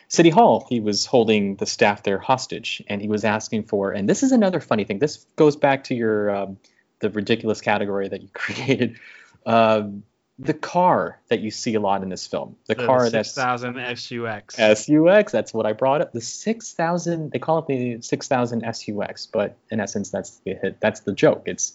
City 0.08 0.30
Hall, 0.30 0.66
he 0.68 0.80
was 0.80 1.06
holding 1.06 1.56
the 1.56 1.66
staff 1.66 2.02
there 2.02 2.18
hostage, 2.18 2.82
and 2.88 3.00
he 3.00 3.08
was 3.08 3.24
asking 3.24 3.64
for. 3.64 3.92
And 3.92 4.08
this 4.08 4.22
is 4.22 4.32
another 4.32 4.60
funny 4.60 4.84
thing. 4.84 4.98
This 4.98 5.24
goes 5.36 5.56
back 5.56 5.84
to 5.84 5.94
your 5.94 6.34
um, 6.34 6.58
the 7.00 7.10
ridiculous 7.10 7.60
category 7.60 8.08
that 8.08 8.22
you 8.22 8.28
created. 8.32 8.98
Um, 9.46 10.04
the 10.38 10.54
car 10.54 11.20
that 11.28 11.40
you 11.40 11.50
see 11.50 11.74
a 11.74 11.80
lot 11.80 12.02
in 12.02 12.08
this 12.08 12.26
film, 12.26 12.56
the, 12.66 12.74
car 12.74 13.08
that's 13.08 13.34
6000 13.34 13.96
SUX. 13.96 14.56
SUX. 14.56 15.32
That's 15.32 15.54
what 15.54 15.64
I 15.64 15.72
brought 15.72 16.00
up. 16.00 16.12
The 16.12 16.20
six 16.20 16.72
thousand. 16.72 17.30
They 17.30 17.38
call 17.38 17.58
it 17.58 17.66
the 17.68 18.00
six 18.02 18.26
thousand 18.26 18.64
SUX, 18.74 19.26
but 19.26 19.56
in 19.70 19.78
essence, 19.78 20.10
that's 20.10 20.38
the 20.44 20.54
hit. 20.54 20.80
That's 20.80 21.00
the 21.00 21.12
joke. 21.12 21.44
It's 21.46 21.74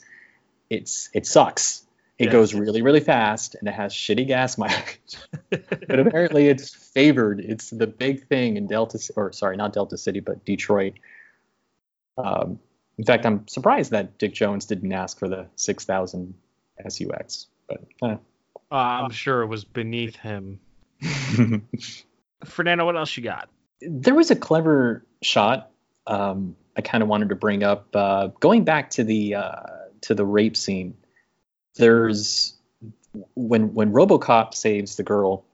it's 0.70 1.09
it 1.13 1.26
sucks. 1.26 1.84
It 2.17 2.32
goes 2.32 2.53
really 2.53 2.82
really 2.82 2.99
fast 2.99 3.55
and 3.55 3.65
it 3.70 3.74
has 3.74 3.93
shitty 3.93 4.28
gas 4.28 4.57
mileage. 4.57 4.99
but 5.49 5.99
apparently, 5.99 6.49
it's 6.49 6.70
favored. 6.74 7.39
It's 7.39 7.70
the 7.70 7.88
big 7.88 8.28
thing 8.28 8.57
in 8.57 8.67
Delta, 8.67 8.99
or 9.15 9.32
sorry, 9.32 9.55
not 9.55 9.72
Delta 9.72 9.97
City, 9.97 10.20
but 10.20 10.43
Detroit. 10.43 10.95
Um, 12.17 12.59
in 13.00 13.04
fact, 13.06 13.26
I'm 13.26 13.47
surprised 13.47 13.89
that 13.91 14.20
Dick 14.20 14.36
Jones 14.36 14.68
didn't 14.68 14.91
ask 14.91 15.18
for 15.18 15.28
the 15.28 15.47
six 15.56 15.86
thousand 15.86 16.36
SUX. 16.88 17.47
But 17.68 17.84
eh. 18.04 18.16
Uh, 18.72 18.76
I'm 18.76 19.10
sure 19.10 19.41
it 19.41 19.47
was 19.47 19.64
beneath 19.64 20.16
him. 20.18 20.60
Fernando, 22.45 22.86
what 22.86 22.95
else 22.95 23.18
you 23.18 23.24
got? 23.24 23.50
there 23.82 24.14
was 24.14 24.30
a 24.30 24.36
clever 24.36 25.06
shot 25.22 25.72
um, 26.08 26.56
I 26.76 26.82
kind 26.82 27.04
of 27.04 27.10
wanted 27.10 27.30
to 27.30 27.36
bring 27.36 27.64
up. 27.64 27.95
Uh, 27.95 28.28
going 28.39 28.64
back 28.64 28.89
to 28.91 29.04
the 29.04 29.36
uh, 29.36 29.64
to 30.02 30.16
the 30.16 30.26
rape 30.26 30.58
scene, 30.58 30.95
there's 31.76 32.58
when 33.36 33.74
when 33.74 33.91
RoboCop 33.91 34.54
saves 34.54 34.95
the 34.95 35.04
girl. 35.04 35.45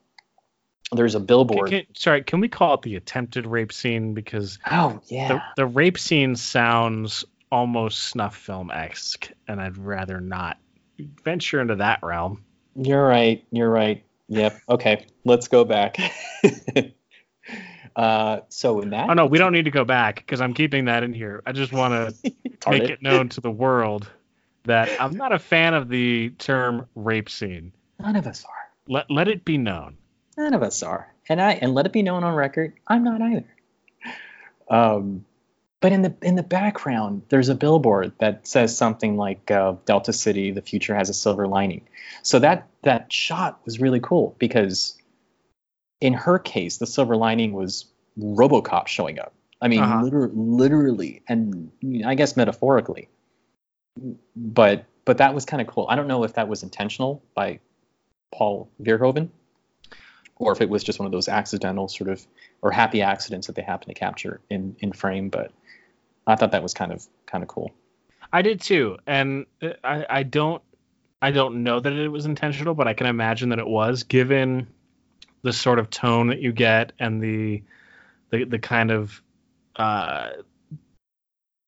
There's 0.91 1.15
a 1.15 1.19
Can- 1.19 1.25
billboard. 1.25 1.69
can- 1.71 1.95
sorry, 1.95 2.23
can 2.23 2.39
we 2.39 2.47
call 2.47 2.75
it 2.75 2.83
the 2.83 2.95
attempted 2.95 3.47
rape 3.47 3.73
scene? 3.73 4.13
Because 4.13 4.59
oh 4.69 5.01
yeah, 5.07 5.27
the, 5.27 5.43
the 5.57 5.65
rape 5.65 5.97
scene 5.97 6.35
sounds 6.35 7.25
almost 7.51 7.99
snuff 7.99 8.35
film 8.35 8.71
esque, 8.71 9.31
and 9.47 9.61
I'd 9.61 9.77
rather 9.77 10.19
not 10.21 10.57
venture 11.23 11.61
into 11.61 11.75
that 11.75 11.99
realm. 12.03 12.43
you're 12.75 13.05
right. 13.05 13.43
You're 13.51 13.69
right. 13.69 14.03
Yep. 14.27 14.59
Okay, 14.69 15.05
let's 15.23 15.47
go 15.47 15.63
back. 15.65 15.97
uh, 17.95 18.39
so 18.49 18.81
in 18.81 18.89
that, 18.89 19.09
Oh 19.09 19.13
no, 19.13 19.25
we 19.27 19.37
don't 19.37 19.53
need 19.53 19.65
to 19.65 19.71
go 19.71 19.85
back 19.85 20.17
because 20.17 20.41
I'm 20.41 20.53
keeping 20.53 20.85
that 20.85 21.03
in 21.03 21.13
here. 21.13 21.43
I 21.45 21.51
just 21.51 21.71
want 21.71 21.93
to 22.23 22.69
make 22.69 22.89
it 22.89 23.01
known 23.01 23.29
to 23.29 23.41
the 23.41 23.51
world 23.51 24.09
that 24.63 24.89
I'm 24.99 25.15
not 25.15 25.31
a 25.31 25.39
fan 25.39 25.73
of 25.73 25.89
the 25.89 26.29
term 26.39 26.87
rape 26.95 27.29
scene. 27.29 27.71
None 27.99 28.15
of 28.15 28.25
us 28.27 28.43
are. 28.45 28.51
Let 28.87 29.09
let 29.11 29.27
it 29.27 29.45
be 29.45 29.57
known. 29.57 29.97
None 30.37 30.53
of 30.53 30.63
us 30.63 30.83
are, 30.83 31.13
and 31.29 31.41
I 31.41 31.53
and 31.53 31.73
let 31.73 31.85
it 31.85 31.93
be 31.93 32.01
known 32.01 32.23
on 32.23 32.33
record, 32.35 32.73
I'm 32.87 33.03
not 33.03 33.21
either. 33.21 33.45
Um, 34.69 35.25
but 35.85 35.91
in 35.91 36.01
the 36.01 36.15
in 36.23 36.33
the 36.33 36.41
background, 36.41 37.21
there's 37.29 37.49
a 37.49 37.53
billboard 37.53 38.13
that 38.17 38.47
says 38.47 38.75
something 38.75 39.17
like 39.17 39.51
uh, 39.51 39.75
"Delta 39.85 40.13
City, 40.13 40.49
the 40.49 40.63
future 40.63 40.95
has 40.95 41.09
a 41.09 41.13
silver 41.13 41.47
lining." 41.47 41.87
So 42.23 42.39
that 42.39 42.67
that 42.81 43.13
shot 43.13 43.59
was 43.65 43.79
really 43.79 43.99
cool 43.99 44.35
because, 44.39 44.97
in 46.01 46.13
her 46.13 46.39
case, 46.39 46.77
the 46.77 46.87
silver 46.87 47.15
lining 47.15 47.53
was 47.53 47.85
RoboCop 48.19 48.87
showing 48.87 49.19
up. 49.19 49.35
I 49.61 49.67
mean, 49.67 49.83
Uh-huh. 49.83 50.01
liter- 50.01 50.31
literally, 50.33 51.21
and 51.27 51.71
I 52.03 52.15
guess 52.15 52.35
metaphorically. 52.35 53.07
But 54.35 54.85
but 55.05 55.19
that 55.19 55.35
was 55.35 55.45
kind 55.45 55.61
of 55.61 55.67
cool. 55.67 55.85
I 55.87 55.95
don't 55.95 56.07
know 56.07 56.23
if 56.23 56.33
that 56.33 56.47
was 56.47 56.63
intentional 56.63 57.21
by 57.35 57.59
Paul 58.33 58.71
Verhoeven 58.81 59.29
or 60.37 60.51
if 60.51 60.61
it 60.61 60.69
was 60.69 60.83
just 60.83 60.97
one 60.97 61.05
of 61.05 61.11
those 61.11 61.27
accidental 61.27 61.87
sort 61.87 62.09
of 62.09 62.25
or 62.63 62.71
happy 62.71 63.03
accidents 63.03 63.45
that 63.45 63.55
they 63.55 63.61
happen 63.61 63.87
to 63.87 63.93
capture 63.93 64.41
in 64.49 64.75
in 64.79 64.91
frame 64.91 65.29
but 65.29 65.51
i 66.27 66.35
thought 66.35 66.51
that 66.51 66.63
was 66.63 66.73
kind 66.73 66.91
of 66.91 67.05
kind 67.25 67.43
of 67.43 67.47
cool. 67.47 67.71
I 68.31 68.41
did 68.41 68.61
too, 68.61 68.97
and 69.07 69.45
uh, 69.61 69.69
I 69.83 70.05
I 70.09 70.23
don't 70.23 70.61
I 71.21 71.31
don't 71.31 71.63
know 71.63 71.79
that 71.79 71.93
it 71.93 72.09
was 72.09 72.25
intentional, 72.25 72.73
but 72.73 72.87
I 72.87 72.93
can 72.93 73.07
imagine 73.07 73.49
that 73.49 73.59
it 73.59 73.67
was, 73.67 74.03
given 74.03 74.67
the 75.41 75.53
sort 75.53 75.79
of 75.79 75.89
tone 75.89 76.27
that 76.27 76.41
you 76.41 76.51
get 76.51 76.91
and 76.99 77.21
the 77.21 77.63
the 78.29 78.43
the 78.45 78.59
kind 78.59 78.91
of 78.91 79.21
uh, 79.75 80.31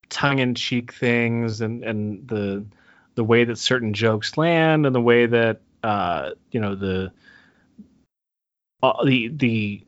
tongue 0.09 0.39
in 0.39 0.55
cheek 0.55 0.93
things 0.93 1.61
and 1.61 1.83
and 1.83 2.27
the 2.27 2.65
the 3.15 3.23
way 3.23 3.43
that 3.45 3.57
certain 3.57 3.93
jokes 3.93 4.37
land 4.37 4.85
and 4.85 4.93
the 4.93 5.01
way 5.01 5.25
that 5.25 5.61
uh, 5.83 6.31
you 6.51 6.59
know 6.59 6.75
the 6.75 7.11
uh, 8.83 9.05
the 9.05 9.29
the 9.29 9.83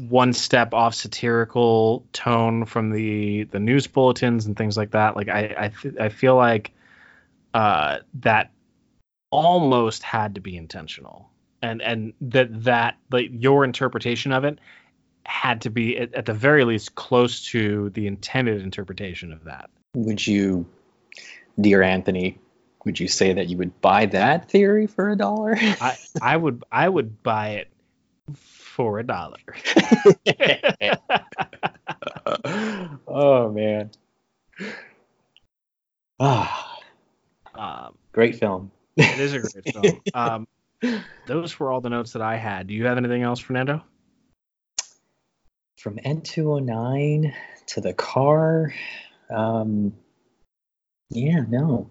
one 0.00 0.32
step 0.32 0.72
off 0.74 0.94
satirical 0.94 2.04
tone 2.12 2.64
from 2.64 2.90
the 2.90 3.44
the 3.44 3.58
news 3.58 3.86
bulletins 3.86 4.46
and 4.46 4.56
things 4.56 4.76
like 4.76 4.92
that 4.92 5.16
like 5.16 5.28
i 5.28 5.54
i, 5.58 5.68
th- 5.68 5.96
I 5.98 6.08
feel 6.08 6.36
like 6.36 6.72
uh 7.54 7.98
that 8.20 8.52
almost 9.30 10.02
had 10.02 10.34
to 10.34 10.40
be 10.40 10.56
intentional. 10.56 11.30
And 11.60 11.82
and 11.82 12.12
that 12.20 12.64
that 12.64 12.96
like 13.10 13.30
your 13.32 13.64
interpretation 13.64 14.32
of 14.32 14.44
it 14.44 14.58
had 15.24 15.60
to 15.62 15.70
be 15.70 15.98
at, 15.98 16.14
at 16.14 16.26
the 16.26 16.32
very 16.32 16.64
least 16.64 16.94
close 16.94 17.44
to 17.46 17.90
the 17.90 18.06
intended 18.06 18.62
interpretation 18.62 19.32
of 19.32 19.44
that. 19.44 19.68
Would 19.94 20.24
you 20.26 20.66
dear 21.60 21.82
anthony 21.82 22.38
would 22.84 23.00
you 23.00 23.08
say 23.08 23.32
that 23.32 23.48
you 23.48 23.56
would 23.56 23.80
buy 23.80 24.06
that 24.06 24.48
theory 24.48 24.86
for 24.86 25.10
a 25.10 25.16
dollar? 25.16 25.56
I 25.58 25.98
i 26.22 26.36
would 26.36 26.62
i 26.70 26.88
would 26.88 27.22
buy 27.24 27.50
it 27.50 27.68
for 28.78 29.00
a 29.00 29.02
dollar 29.04 29.38
oh 33.08 33.50
man 33.50 33.90
ah 36.20 36.78
um 37.56 37.98
great 38.12 38.36
film 38.36 38.70
It 38.96 39.20
is 39.20 39.32
a 39.34 39.40
great 39.40 39.72
film. 39.72 40.00
Um, 40.14 40.48
those 41.26 41.58
were 41.58 41.70
all 41.70 41.80
the 41.80 41.88
notes 41.88 42.12
that 42.14 42.22
I 42.22 42.36
had. 42.36 42.66
Do 42.66 42.74
you 42.74 42.86
have 42.86 42.98
anything 42.98 43.22
else, 43.22 43.38
Fernando? 43.38 43.84
from 45.78 45.96
ED209 45.98 47.32
to 47.66 47.80
the 47.80 47.94
car. 47.94 48.74
Um, 49.30 49.94
yeah, 51.10 51.44
no, 51.48 51.88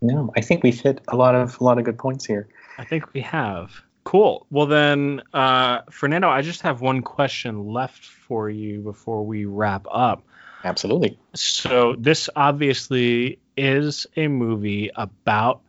no. 0.00 0.32
I 0.36 0.40
think 0.40 0.62
we've 0.62 0.80
hit 0.80 1.00
a 1.08 1.16
lot 1.16 1.34
of 1.34 1.60
a 1.60 1.64
lot 1.64 1.78
of 1.78 1.84
good 1.84 1.98
points 1.98 2.24
here. 2.24 2.48
I 2.78 2.84
think 2.84 3.12
we 3.12 3.20
have. 3.22 3.72
Cool. 4.04 4.46
Well 4.50 4.66
then, 4.66 5.22
uh, 5.32 5.80
Fernando, 5.90 6.28
I 6.28 6.42
just 6.42 6.62
have 6.62 6.80
one 6.80 7.02
question 7.02 7.66
left 7.68 8.04
for 8.04 8.50
you 8.50 8.80
before 8.80 9.24
we 9.24 9.46
wrap 9.46 9.86
up. 9.90 10.22
Absolutely. 10.62 11.18
So 11.34 11.94
this 11.98 12.28
obviously 12.36 13.38
is 13.56 14.06
a 14.16 14.28
movie 14.28 14.90
about 14.94 15.62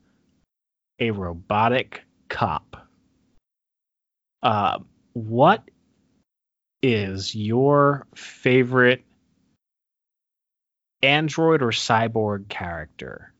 a 0.99 1.11
robotic 1.11 2.03
cop. 2.29 2.88
Uh, 4.43 4.79
what 5.13 5.63
is 6.81 7.33
your 7.33 8.05
favorite 8.15 9.03
android 11.01 11.61
or 11.61 11.69
cyborg 11.69 12.47
character? 12.47 13.33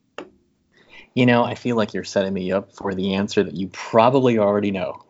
You 1.16 1.26
know, 1.26 1.44
I 1.44 1.56
feel 1.56 1.76
like 1.78 1.94
you're 1.94 2.04
setting 2.04 2.34
me 2.34 2.52
up 2.52 2.76
for 2.76 2.94
the 2.94 3.16
answer 3.16 3.42
that 3.44 3.56
you 3.56 3.70
probably 3.70 4.38
already 4.38 4.72
know. 4.72 5.04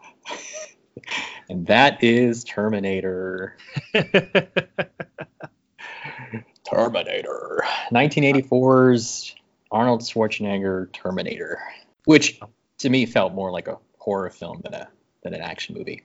and 1.49 1.67
that 1.67 2.03
is 2.03 2.43
Terminator. 2.43 3.57
Terminator. 6.69 7.63
1984's 7.91 9.35
Arnold 9.71 10.01
Schwarzenegger 10.01 10.91
Terminator, 10.93 11.59
which 12.05 12.39
to 12.79 12.89
me 12.89 13.05
felt 13.05 13.33
more 13.33 13.51
like 13.51 13.67
a 13.67 13.77
horror 13.97 14.29
film 14.29 14.61
than 14.63 14.73
a 14.73 14.87
than 15.23 15.33
an 15.33 15.41
action 15.41 15.75
movie. 15.75 16.03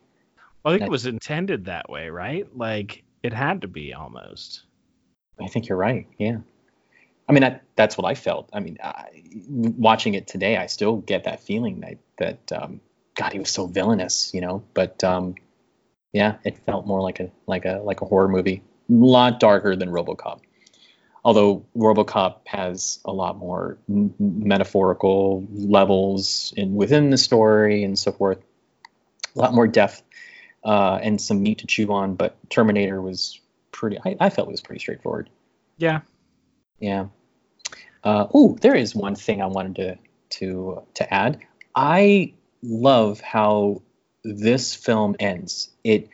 I 0.65 0.71
think 0.73 0.83
it 0.83 0.91
was 0.91 1.07
intended 1.07 1.67
that 1.67 1.89
way, 1.89 2.09
right? 2.09 2.47
Like 2.57 3.05
it 3.23 3.33
had 3.33 3.63
to 3.63 3.69
be 3.69 3.95
almost. 3.95 4.63
I 5.41 5.49
think 5.49 5.69
you're 5.69 5.79
right. 5.79 6.07
Yeah. 6.19 6.39
I 7.31 7.33
mean, 7.33 7.43
that, 7.43 7.63
that's 7.77 7.97
what 7.97 8.11
I 8.11 8.15
felt. 8.15 8.51
I 8.53 8.59
mean, 8.59 8.77
I, 8.83 9.09
watching 9.47 10.15
it 10.15 10.27
today, 10.27 10.57
I 10.57 10.67
still 10.67 10.97
get 10.97 11.25
that 11.25 11.41
feeling 11.41 11.81
that, 11.81 11.99
that 12.19 12.53
um, 12.61 12.81
God, 13.15 13.33
he 13.33 13.39
was 13.39 13.51
so 13.51 13.67
villainous, 13.67 14.33
you 14.35 14.41
know. 14.41 14.65
But 14.75 15.05
um, 15.05 15.37
yeah, 16.13 16.39
it 16.45 16.59
felt 16.67 16.87
more 16.87 17.01
like 17.01 17.21
a 17.21 17.31
like 17.47 17.67
a 17.67 17.81
like 17.85 18.01
a 18.01 18.05
horror 18.05 18.29
movie, 18.29 18.63
a 18.89 18.93
lot 18.93 19.39
darker 19.39 19.77
than 19.77 19.91
RoboCop. 19.91 20.41
Although 21.25 21.65
RoboCop 21.77 22.47
has 22.47 22.99
a 23.05 23.13
lot 23.13 23.37
more 23.37 23.79
m- 23.89 24.15
metaphorical 24.19 25.47
levels 25.53 26.53
in 26.57 26.75
within 26.75 27.11
the 27.11 27.19
story 27.19 27.85
and 27.85 27.99
so 27.99 28.11
forth, 28.11 28.39
a 29.37 29.39
lot 29.39 29.55
more 29.55 29.69
depth 29.69 30.03
uh, 30.65 30.99
and 31.01 31.21
some 31.21 31.43
meat 31.43 31.59
to 31.59 31.67
chew 31.67 31.93
on. 31.93 32.17
But 32.17 32.37
Terminator 32.51 33.01
was 33.01 33.39
pretty. 33.71 33.99
I, 34.05 34.17
I 34.19 34.31
felt 34.31 34.49
it 34.49 34.53
was 34.53 34.63
pretty 34.63 34.81
straightforward. 34.81 35.31
Yeah. 35.77 36.01
Yeah. 36.81 37.07
Uh, 38.03 38.27
oh, 38.33 38.57
there 38.61 38.75
is 38.75 38.95
one 38.95 39.15
thing 39.15 39.43
I 39.43 39.47
wanted 39.47 39.77
to 39.77 39.99
to 40.39 40.83
to 40.95 41.13
add. 41.13 41.41
I 41.75 42.35
love 42.63 43.21
how 43.21 43.83
this 44.25 44.75
film 44.75 45.17
ends. 45.19 45.71
It 45.85 46.09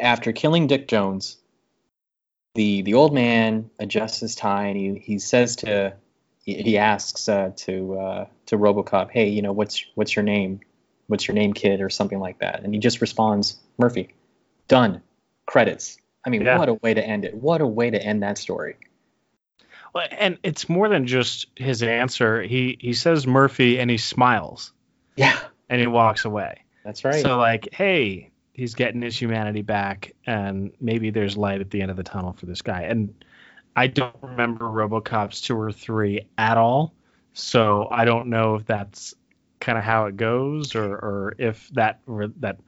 after 0.00 0.32
killing 0.32 0.66
Dick 0.66 0.88
Jones, 0.88 1.36
the 2.54 2.82
the 2.82 2.94
old 2.94 3.14
man 3.14 3.70
adjusts 3.78 4.20
his 4.20 4.34
tie 4.34 4.66
and 4.66 4.76
he, 4.76 4.98
he 4.98 5.18
says 5.18 5.56
to 5.56 5.94
he, 6.44 6.76
asks 6.76 7.26
uh, 7.28 7.52
to 7.56 7.98
uh, 7.98 8.26
to 8.46 8.58
RoboCop, 8.58 9.10
"Hey, 9.10 9.28
you 9.30 9.40
know 9.40 9.52
what's 9.52 9.86
what's 9.94 10.14
your 10.14 10.22
name? 10.22 10.60
What's 11.06 11.26
your 11.26 11.34
name, 11.34 11.54
kid?" 11.54 11.80
or 11.80 11.88
something 11.88 12.20
like 12.20 12.40
that, 12.40 12.62
and 12.62 12.74
he 12.74 12.80
just 12.80 13.00
responds, 13.00 13.56
"Murphy." 13.78 14.10
Done. 14.68 15.02
Credits. 15.46 15.98
I 16.24 16.30
mean, 16.30 16.42
Yeah. 16.42 16.58
what 16.58 16.68
a 16.68 16.74
way 16.74 16.94
to 16.94 17.06
end 17.06 17.24
it. 17.24 17.34
What 17.34 17.60
a 17.60 17.66
way 17.66 17.90
to 17.90 18.02
end 18.02 18.22
that 18.22 18.38
story. 18.38 18.76
Well, 19.94 20.08
and 20.10 20.38
it's 20.42 20.68
more 20.68 20.88
than 20.88 21.06
just 21.06 21.46
his 21.56 21.82
answer. 21.82 22.42
He 22.42 22.76
he 22.80 22.94
says 22.94 23.26
Murphy 23.26 23.78
and 23.78 23.90
he 23.90 23.96
smiles 23.96 24.72
Yeah, 25.16 25.38
and 25.68 25.80
he 25.80 25.86
walks 25.86 26.24
away. 26.24 26.64
that's 26.84 27.04
right. 27.04 27.22
So 27.22 27.38
like, 27.38 27.68
hey, 27.72 28.30
he's 28.52 28.74
getting 28.74 29.02
his 29.02 29.20
humanity 29.20 29.62
back, 29.62 30.12
and 30.26 30.72
maybe 30.80 31.10
there's 31.10 31.36
light 31.36 31.60
at 31.60 31.70
the 31.70 31.80
end 31.80 31.90
of 31.90 31.96
the 31.96 32.02
tunnel 32.02 32.32
for 32.32 32.46
this 32.46 32.62
guy. 32.62 32.82
And 32.82 33.14
I 33.76 33.86
don't 33.86 34.16
remember 34.20 34.64
RoboCop's 34.66 35.40
two 35.40 35.56
or 35.56 35.70
three 35.72 36.26
at 36.38 36.56
all, 36.56 36.92
so 37.32 37.88
I 37.90 38.04
don't 38.04 38.28
know 38.28 38.56
if 38.56 38.66
that's 38.66 39.14
kind 39.60 39.78
of 39.78 39.84
how 39.84 40.06
it 40.06 40.16
goes, 40.16 40.74
or 40.74 40.92
or 40.92 41.34
if 41.38 41.68
that 41.70 42.00
that 42.40 42.58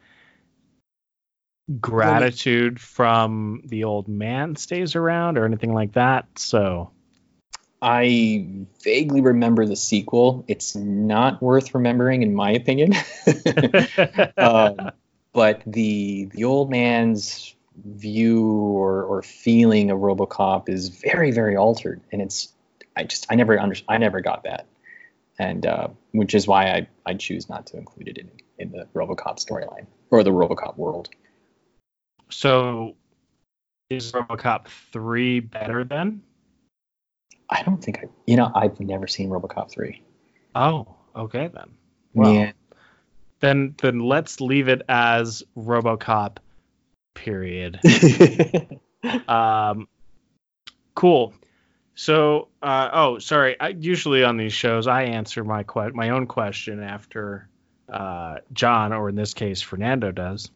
gratitude 1.80 2.80
from 2.80 3.62
the 3.64 3.82
old 3.82 4.06
man 4.06 4.54
stays 4.54 4.94
around 4.94 5.36
or 5.38 5.44
anything 5.44 5.74
like 5.74 5.92
that. 5.94 6.26
So 6.36 6.90
I 7.82 8.46
vaguely 8.82 9.20
remember 9.20 9.66
the 9.66 9.76
sequel. 9.76 10.44
It's 10.48 10.74
not 10.74 11.42
worth 11.42 11.74
remembering, 11.74 12.22
in 12.22 12.34
my 12.34 12.52
opinion. 12.52 12.94
um, 14.38 14.92
but 15.32 15.62
the 15.66 16.24
the 16.32 16.44
old 16.44 16.70
man's 16.70 17.54
view 17.84 18.50
or, 18.50 19.02
or 19.02 19.22
feeling 19.22 19.90
of 19.90 19.98
RoboCop 19.98 20.68
is 20.68 20.88
very 20.88 21.30
very 21.30 21.56
altered, 21.56 22.00
and 22.10 22.22
it's 22.22 22.52
I 22.96 23.04
just 23.04 23.26
I 23.30 23.34
never 23.34 23.58
under, 23.58 23.76
I 23.88 23.98
never 23.98 24.20
got 24.20 24.44
that, 24.44 24.66
and 25.38 25.66
uh, 25.66 25.88
which 26.12 26.34
is 26.34 26.46
why 26.46 26.70
I 26.70 26.88
I 27.04 27.14
choose 27.14 27.48
not 27.50 27.66
to 27.66 27.76
include 27.76 28.08
it 28.08 28.18
in 28.18 28.30
in 28.58 28.72
the 28.72 28.86
RoboCop 28.94 29.44
storyline 29.44 29.86
or 30.10 30.22
the 30.22 30.30
RoboCop 30.30 30.78
world. 30.78 31.10
so 32.30 32.96
is 33.90 34.12
RoboCop 34.12 34.68
three 34.92 35.40
better 35.40 35.84
then? 35.84 36.22
I 37.48 37.62
don't 37.62 37.82
think 37.82 37.98
I 37.98 38.08
you 38.26 38.36
know 38.36 38.50
I've 38.54 38.78
never 38.80 39.06
seen 39.06 39.30
RoboCop 39.30 39.70
three. 39.70 40.02
Oh, 40.54 40.96
okay 41.14 41.48
then. 41.52 41.70
Well, 42.14 42.32
yeah. 42.32 42.52
then 43.40 43.74
then 43.78 44.00
let's 44.00 44.40
leave 44.40 44.68
it 44.68 44.82
as 44.88 45.42
RoboCop. 45.56 46.38
Period. 47.14 47.80
um, 49.28 49.88
cool. 50.94 51.34
So, 51.94 52.48
uh, 52.62 52.90
oh, 52.92 53.18
sorry. 53.18 53.58
I, 53.58 53.68
usually 53.68 54.22
on 54.22 54.36
these 54.36 54.52
shows, 54.52 54.86
I 54.86 55.04
answer 55.04 55.42
my 55.44 55.62
que- 55.62 55.92
my 55.94 56.10
own 56.10 56.26
question 56.26 56.82
after 56.82 57.48
uh, 57.88 58.36
John, 58.52 58.92
or 58.92 59.08
in 59.08 59.14
this 59.14 59.32
case, 59.32 59.62
Fernando 59.62 60.12
does. 60.12 60.50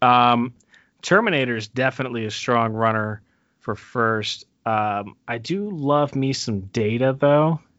Um, 0.00 0.54
Terminator 1.02 1.56
is 1.56 1.68
definitely 1.68 2.24
a 2.24 2.30
strong 2.30 2.72
runner 2.72 3.22
for 3.60 3.74
first. 3.74 4.46
Um, 4.66 5.16
I 5.26 5.38
do 5.38 5.70
love 5.70 6.14
me 6.14 6.32
some 6.32 6.60
Data 6.60 7.16
though. 7.18 7.60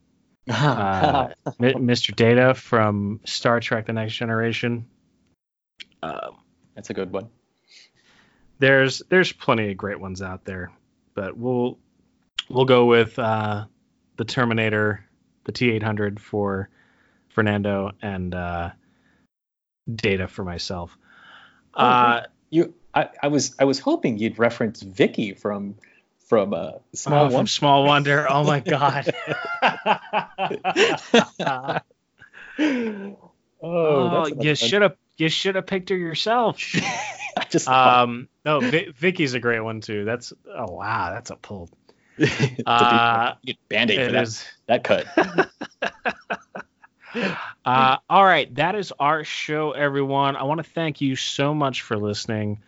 Uh, 0.50 1.30
Mr. 1.60 2.16
Data 2.16 2.56
from 2.56 3.20
Star 3.24 3.60
Trek: 3.60 3.86
The 3.86 3.94
Next 3.94 4.16
Generation. 4.16 4.88
Um, 6.02 6.38
That's 6.74 6.90
a 6.90 6.94
good 6.96 7.12
one. 7.12 7.30
there's 8.58 9.04
there's 9.10 9.32
plenty 9.32 9.70
of 9.70 9.78
great 9.78 10.00
ones 10.00 10.24
out 10.24 10.46
there, 10.46 10.72
but 11.14 11.38
we'll 11.38 11.78
we'll 12.50 12.66
go 12.66 12.86
with 12.86 13.20
uh, 13.20 13.66
the 14.18 14.26
Terminator, 14.26 15.06
the 15.44 15.52
T800 15.52 16.18
for 16.20 16.70
Fernando, 17.30 17.92
and 18.02 18.34
uh, 18.34 18.72
Data 19.94 20.28
for 20.28 20.44
myself. 20.44 20.98
Oh, 21.76 21.86
Uh, 21.86 22.24
You, 22.50 22.74
I, 22.96 23.10
I 23.22 23.28
was, 23.28 23.56
I 23.60 23.66
was 23.66 23.78
hoping 23.80 24.18
you'd 24.18 24.40
reference 24.40 24.82
Vicky 24.82 25.34
from, 25.34 25.76
from 26.30 26.54
uh, 26.54 26.74
Small 26.94 27.26
oh, 27.26 27.30
from 27.32 27.48
Small 27.48 27.84
Wonder. 27.84 28.28
Oh 28.30 28.44
my 28.44 28.60
God. 28.60 29.12
oh, 32.60 33.32
oh, 33.62 34.26
you 34.28 34.56
should 34.56 34.84
have 34.84 34.96
you 35.18 35.28
should 35.28 35.56
have 35.56 35.66
picked 35.66 35.90
her 35.90 35.98
yourself. 35.98 36.64
I 37.38 37.46
just 37.50 37.68
Um, 37.68 38.30
no, 38.46 38.60
Vi- 38.60 38.92
Vicky's 38.96 39.34
a 39.34 39.40
great 39.40 39.60
one 39.60 39.82
too. 39.82 40.06
That's 40.06 40.32
oh 40.48 40.72
wow, 40.72 41.12
that's 41.12 41.32
a 41.32 41.36
pull. 41.36 41.70
band 42.18 42.64
uh, 42.68 43.34
aid 43.44 44.06
for 44.06 44.12
that, 44.12 44.24
is. 44.24 44.46
that 44.68 44.84
cut. 44.84 45.08
Uh, 47.66 47.98
all 48.10 48.24
right, 48.24 48.54
that 48.56 48.76
is 48.76 48.94
our 49.00 49.24
show, 49.24 49.72
everyone. 49.72 50.36
I 50.36 50.44
want 50.44 50.60
to 50.60 50.70
thank 50.70 51.02
you 51.02 51.16
so 51.16 51.54
much 51.54 51.82
for 51.82 51.98
listening. 51.98 52.62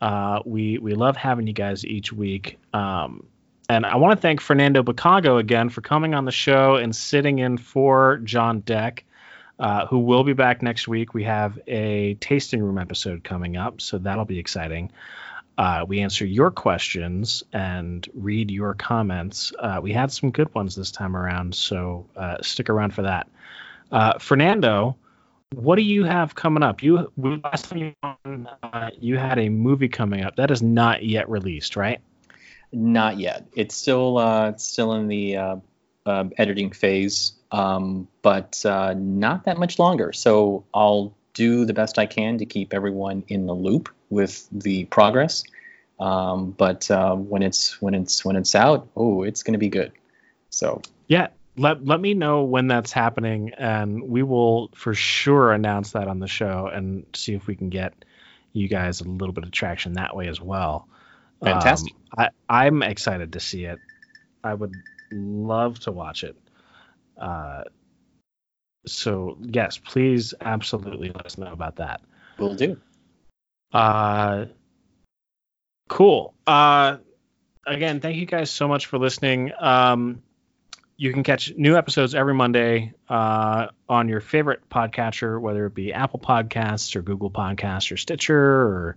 Uh, 0.00 0.40
we 0.44 0.78
we 0.78 0.94
love 0.94 1.16
having 1.16 1.46
you 1.46 1.52
guys 1.52 1.84
each 1.84 2.12
week. 2.12 2.58
Um, 2.72 3.26
and 3.68 3.84
I 3.84 3.96
want 3.96 4.16
to 4.16 4.20
thank 4.20 4.40
Fernando 4.40 4.82
Bucago 4.82 5.38
again 5.38 5.68
for 5.68 5.82
coming 5.82 6.14
on 6.14 6.24
the 6.24 6.32
show 6.32 6.76
and 6.76 6.94
sitting 6.94 7.38
in 7.38 7.58
for 7.58 8.16
John 8.18 8.60
Deck, 8.60 9.04
uh, 9.58 9.86
who 9.86 9.98
will 9.98 10.24
be 10.24 10.32
back 10.32 10.62
next 10.62 10.88
week. 10.88 11.12
We 11.12 11.24
have 11.24 11.58
a 11.66 12.14
tasting 12.14 12.62
room 12.62 12.78
episode 12.78 13.22
coming 13.24 13.56
up, 13.56 13.80
so 13.80 13.98
that'll 13.98 14.24
be 14.24 14.38
exciting. 14.38 14.90
Uh, 15.58 15.84
we 15.86 16.00
answer 16.00 16.24
your 16.24 16.50
questions 16.50 17.42
and 17.52 18.08
read 18.14 18.50
your 18.50 18.74
comments. 18.74 19.52
Uh, 19.58 19.80
we 19.82 19.92
had 19.92 20.12
some 20.12 20.30
good 20.30 20.54
ones 20.54 20.76
this 20.76 20.92
time 20.92 21.16
around, 21.16 21.54
so 21.54 22.06
uh, 22.16 22.36
stick 22.40 22.70
around 22.70 22.94
for 22.94 23.02
that. 23.02 23.28
Fernando, 24.20 24.96
what 25.54 25.76
do 25.76 25.82
you 25.82 26.04
have 26.04 26.34
coming 26.34 26.62
up? 26.62 26.82
You 26.82 27.10
last 27.16 27.66
time 27.66 27.78
you 27.78 27.92
on, 28.02 28.48
uh, 28.62 28.90
you 28.98 29.16
had 29.16 29.38
a 29.38 29.48
movie 29.48 29.88
coming 29.88 30.24
up 30.24 30.36
that 30.36 30.50
is 30.50 30.62
not 30.62 31.04
yet 31.04 31.28
released, 31.28 31.76
right? 31.76 32.00
Not 32.72 33.18
yet. 33.18 33.46
It's 33.54 33.74
still 33.74 34.18
uh, 34.18 34.50
it's 34.50 34.64
still 34.64 34.92
in 34.94 35.08
the 35.08 35.36
uh, 35.36 35.56
uh, 36.04 36.24
editing 36.36 36.70
phase, 36.70 37.32
um, 37.50 38.08
but 38.22 38.64
uh, 38.64 38.94
not 38.94 39.44
that 39.44 39.58
much 39.58 39.78
longer. 39.78 40.12
So 40.12 40.64
I'll 40.74 41.16
do 41.32 41.64
the 41.64 41.72
best 41.72 41.98
I 41.98 42.06
can 42.06 42.38
to 42.38 42.46
keep 42.46 42.74
everyone 42.74 43.24
in 43.28 43.46
the 43.46 43.54
loop 43.54 43.88
with 44.10 44.46
the 44.52 44.84
progress. 44.86 45.44
Um, 45.98 46.50
but 46.50 46.90
uh, 46.90 47.14
when 47.14 47.42
it's 47.42 47.80
when 47.80 47.94
it's 47.94 48.24
when 48.24 48.36
it's 48.36 48.54
out, 48.54 48.88
oh, 48.96 49.22
it's 49.22 49.42
going 49.42 49.54
to 49.54 49.58
be 49.58 49.70
good. 49.70 49.92
So 50.50 50.82
yeah, 51.06 51.28
let 51.58 51.84
let 51.84 52.00
me 52.00 52.14
know 52.14 52.44
when 52.44 52.68
that's 52.68 52.92
happening, 52.92 53.52
and 53.58 54.02
we 54.02 54.22
will 54.22 54.70
for 54.74 54.94
sure 54.94 55.52
announce 55.52 55.92
that 55.92 56.08
on 56.08 56.18
the 56.18 56.28
show 56.28 56.66
and 56.72 57.06
see 57.14 57.34
if 57.34 57.46
we 57.46 57.56
can 57.56 57.68
get 57.68 57.92
you 58.52 58.68
guys 58.68 59.00
a 59.00 59.04
little 59.04 59.32
bit 59.32 59.44
of 59.44 59.50
traction 59.50 59.94
that 59.94 60.16
way 60.16 60.28
as 60.28 60.40
well. 60.40 60.88
Fantastic. 61.42 61.92
Um, 62.16 62.30
I 62.48 62.66
I'm 62.66 62.82
excited 62.82 63.32
to 63.34 63.40
see 63.40 63.64
it. 63.64 63.78
I 64.42 64.54
would 64.54 64.74
love 65.10 65.78
to 65.80 65.92
watch 65.92 66.24
it. 66.24 66.36
Uh, 67.16 67.64
so 68.86 69.36
yes, 69.40 69.78
please 69.78 70.34
absolutely 70.40 71.10
let 71.10 71.26
us 71.26 71.38
know 71.38 71.52
about 71.52 71.76
that. 71.76 72.00
We'll 72.38 72.54
do. 72.54 72.80
Uh, 73.72 74.46
cool. 75.88 76.34
Uh, 76.46 76.98
again, 77.66 78.00
thank 78.00 78.16
you 78.16 78.26
guys 78.26 78.50
so 78.50 78.68
much 78.68 78.86
for 78.86 78.98
listening. 78.98 79.52
Um, 79.58 80.22
you 80.98 81.12
can 81.12 81.22
catch 81.22 81.54
new 81.56 81.76
episodes 81.76 82.16
every 82.16 82.34
Monday 82.34 82.92
uh, 83.08 83.68
on 83.88 84.08
your 84.08 84.20
favorite 84.20 84.68
podcatcher, 84.68 85.40
whether 85.40 85.64
it 85.66 85.74
be 85.74 85.92
Apple 85.92 86.18
Podcasts 86.18 86.96
or 86.96 87.02
Google 87.02 87.30
Podcasts 87.30 87.92
or 87.92 87.96
Stitcher 87.96 88.36
or 88.36 88.96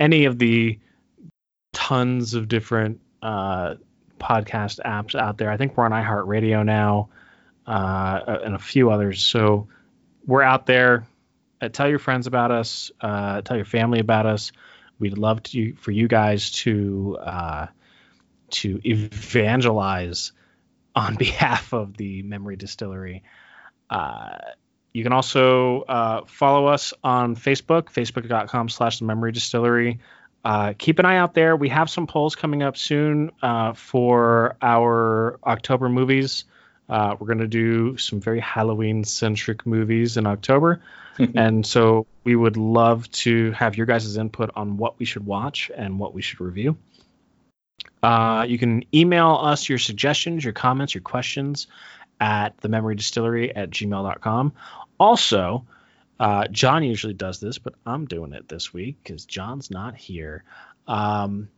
any 0.00 0.24
of 0.24 0.38
the 0.38 0.78
tons 1.74 2.32
of 2.32 2.48
different 2.48 3.00
uh, 3.20 3.74
podcast 4.18 4.80
apps 4.80 5.14
out 5.14 5.36
there. 5.36 5.50
I 5.50 5.58
think 5.58 5.76
we're 5.76 5.84
on 5.84 5.92
iHeartRadio 5.92 6.64
now 6.64 7.10
uh, 7.66 8.38
and 8.44 8.54
a 8.54 8.58
few 8.58 8.90
others. 8.90 9.22
So 9.22 9.68
we're 10.26 10.42
out 10.42 10.64
there. 10.64 11.06
Uh, 11.60 11.68
tell 11.68 11.88
your 11.88 11.98
friends 11.98 12.26
about 12.26 12.50
us. 12.50 12.90
Uh, 12.98 13.42
tell 13.42 13.58
your 13.58 13.66
family 13.66 14.00
about 14.00 14.24
us. 14.24 14.52
We'd 14.98 15.18
love 15.18 15.42
to 15.42 15.74
for 15.74 15.90
you 15.90 16.08
guys 16.08 16.50
to 16.52 17.18
uh, 17.20 17.66
to 18.50 18.80
evangelize 18.88 20.32
on 20.94 21.14
behalf 21.18 21.72
of 21.72 21.96
the 21.96 22.22
Memory 22.22 22.56
Distillery. 22.56 23.22
Uh, 23.90 24.38
you 24.92 25.02
can 25.02 25.12
also 25.12 25.82
uh, 25.82 26.22
follow 26.26 26.66
us 26.66 26.92
on 27.02 27.34
Facebook, 27.34 27.84
facebook.com 27.84 28.68
slash 28.68 28.98
the 28.98 29.06
memory 29.06 29.32
distillery. 29.32 30.00
Uh, 30.44 30.74
keep 30.76 30.98
an 30.98 31.06
eye 31.06 31.16
out 31.16 31.34
there. 31.34 31.56
We 31.56 31.68
have 31.70 31.88
some 31.88 32.06
polls 32.06 32.36
coming 32.36 32.62
up 32.62 32.76
soon 32.76 33.30
uh, 33.42 33.72
for 33.72 34.56
our 34.60 35.38
October 35.44 35.88
movies. 35.88 36.44
Uh, 36.88 37.16
we're 37.18 37.28
going 37.28 37.38
to 37.38 37.46
do 37.46 37.96
some 37.96 38.20
very 38.20 38.40
Halloween 38.40 39.04
centric 39.04 39.64
movies 39.64 40.16
in 40.16 40.26
October. 40.26 40.82
and 41.34 41.64
so 41.64 42.06
we 42.24 42.34
would 42.34 42.56
love 42.56 43.10
to 43.10 43.52
have 43.52 43.76
your 43.76 43.86
guys' 43.86 44.16
input 44.16 44.50
on 44.56 44.76
what 44.76 44.98
we 44.98 45.04
should 45.04 45.24
watch 45.24 45.70
and 45.74 45.98
what 45.98 46.12
we 46.12 46.22
should 46.22 46.40
review. 46.40 46.76
Uh, 48.02 48.44
you 48.48 48.58
can 48.58 48.84
email 48.94 49.38
us 49.40 49.68
your 49.68 49.78
suggestions, 49.78 50.44
your 50.44 50.52
comments, 50.52 50.94
your 50.94 51.02
questions 51.02 51.66
at 52.20 52.56
the 52.58 52.68
memory 52.68 52.94
distillery 52.94 53.54
at 53.54 53.70
gmail.com. 53.70 54.52
Also, 54.98 55.66
uh, 56.20 56.46
John 56.48 56.84
usually 56.84 57.14
does 57.14 57.40
this, 57.40 57.58
but 57.58 57.74
I'm 57.84 58.06
doing 58.06 58.32
it 58.32 58.48
this 58.48 58.72
week 58.72 58.96
because 59.02 59.24
John's 59.24 59.70
not 59.70 59.96
here. 59.96 60.44
Um, 60.86 61.48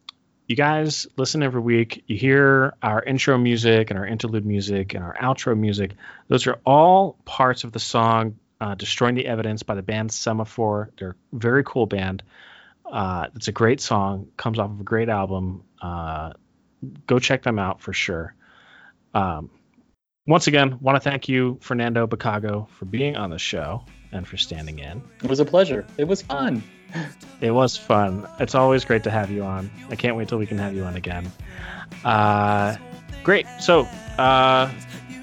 you 0.46 0.56
guys 0.56 1.06
listen 1.16 1.42
every 1.42 1.60
week. 1.60 2.04
You 2.06 2.16
hear 2.16 2.74
our 2.82 3.02
intro 3.02 3.38
music 3.38 3.90
and 3.90 3.98
our 3.98 4.06
interlude 4.06 4.44
music 4.44 4.94
and 4.94 5.02
our 5.02 5.16
outro 5.16 5.58
music. 5.58 5.92
Those 6.28 6.46
are 6.46 6.60
all 6.66 7.16
parts 7.24 7.64
of 7.64 7.72
the 7.72 7.78
song 7.78 8.38
uh, 8.60 8.74
Destroying 8.74 9.14
the 9.14 9.26
Evidence 9.26 9.62
by 9.62 9.74
the 9.74 9.82
band 9.82 10.12
Semaphore. 10.12 10.90
They're 10.98 11.16
a 11.32 11.36
very 11.36 11.64
cool 11.64 11.86
band. 11.86 12.22
Uh, 12.90 13.28
it's 13.34 13.48
a 13.48 13.52
great 13.52 13.80
song, 13.80 14.28
comes 14.36 14.58
off 14.58 14.70
of 14.70 14.80
a 14.80 14.84
great 14.84 15.08
album. 15.08 15.64
Uh, 15.80 16.32
go 17.06 17.18
check 17.18 17.42
them 17.42 17.58
out 17.58 17.80
for 17.80 17.92
sure. 17.92 18.34
Um, 19.14 19.50
once 20.26 20.46
again, 20.46 20.78
want 20.80 20.96
to 20.96 21.00
thank 21.00 21.28
you, 21.28 21.58
Fernando 21.60 22.06
Bucago, 22.06 22.68
for 22.70 22.84
being 22.84 23.16
on 23.16 23.30
the 23.30 23.38
show 23.38 23.84
and 24.12 24.26
for 24.26 24.36
standing 24.36 24.78
in. 24.78 25.02
It 25.22 25.28
was 25.28 25.40
a 25.40 25.44
pleasure. 25.44 25.86
It 25.98 26.04
was 26.04 26.22
fun. 26.22 26.62
It 27.40 27.50
was 27.50 27.76
fun. 27.76 28.26
It's 28.40 28.54
always 28.54 28.84
great 28.84 29.04
to 29.04 29.10
have 29.10 29.30
you 29.30 29.42
on. 29.42 29.70
I 29.90 29.96
can't 29.96 30.16
wait 30.16 30.28
till 30.28 30.38
we 30.38 30.46
can 30.46 30.58
have 30.58 30.74
you 30.74 30.84
on 30.84 30.96
again. 30.96 31.30
Uh, 32.04 32.76
great. 33.22 33.46
So, 33.60 33.82
uh, 34.18 34.72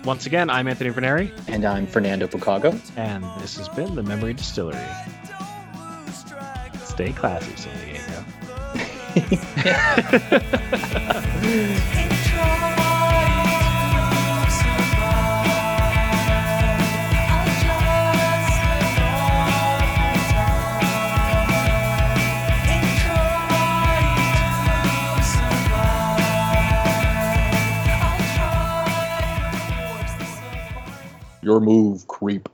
once 0.03 0.25
again, 0.25 0.49
I'm 0.49 0.67
Anthony 0.67 0.91
Verneri. 0.91 1.31
And 1.47 1.65
I'm 1.65 1.87
Fernando 1.87 2.27
Bucago. 2.27 2.79
And 2.97 3.23
this 3.41 3.57
has 3.57 3.69
been 3.69 3.95
the 3.95 4.03
Memory 4.03 4.33
Distillery. 4.33 4.85
Stay 7.01 7.13
classy, 7.13 7.55
San 7.55 7.73
Diego. 7.83 8.23
Your 31.41 31.59
move, 31.59 32.07
creep. 32.07 32.47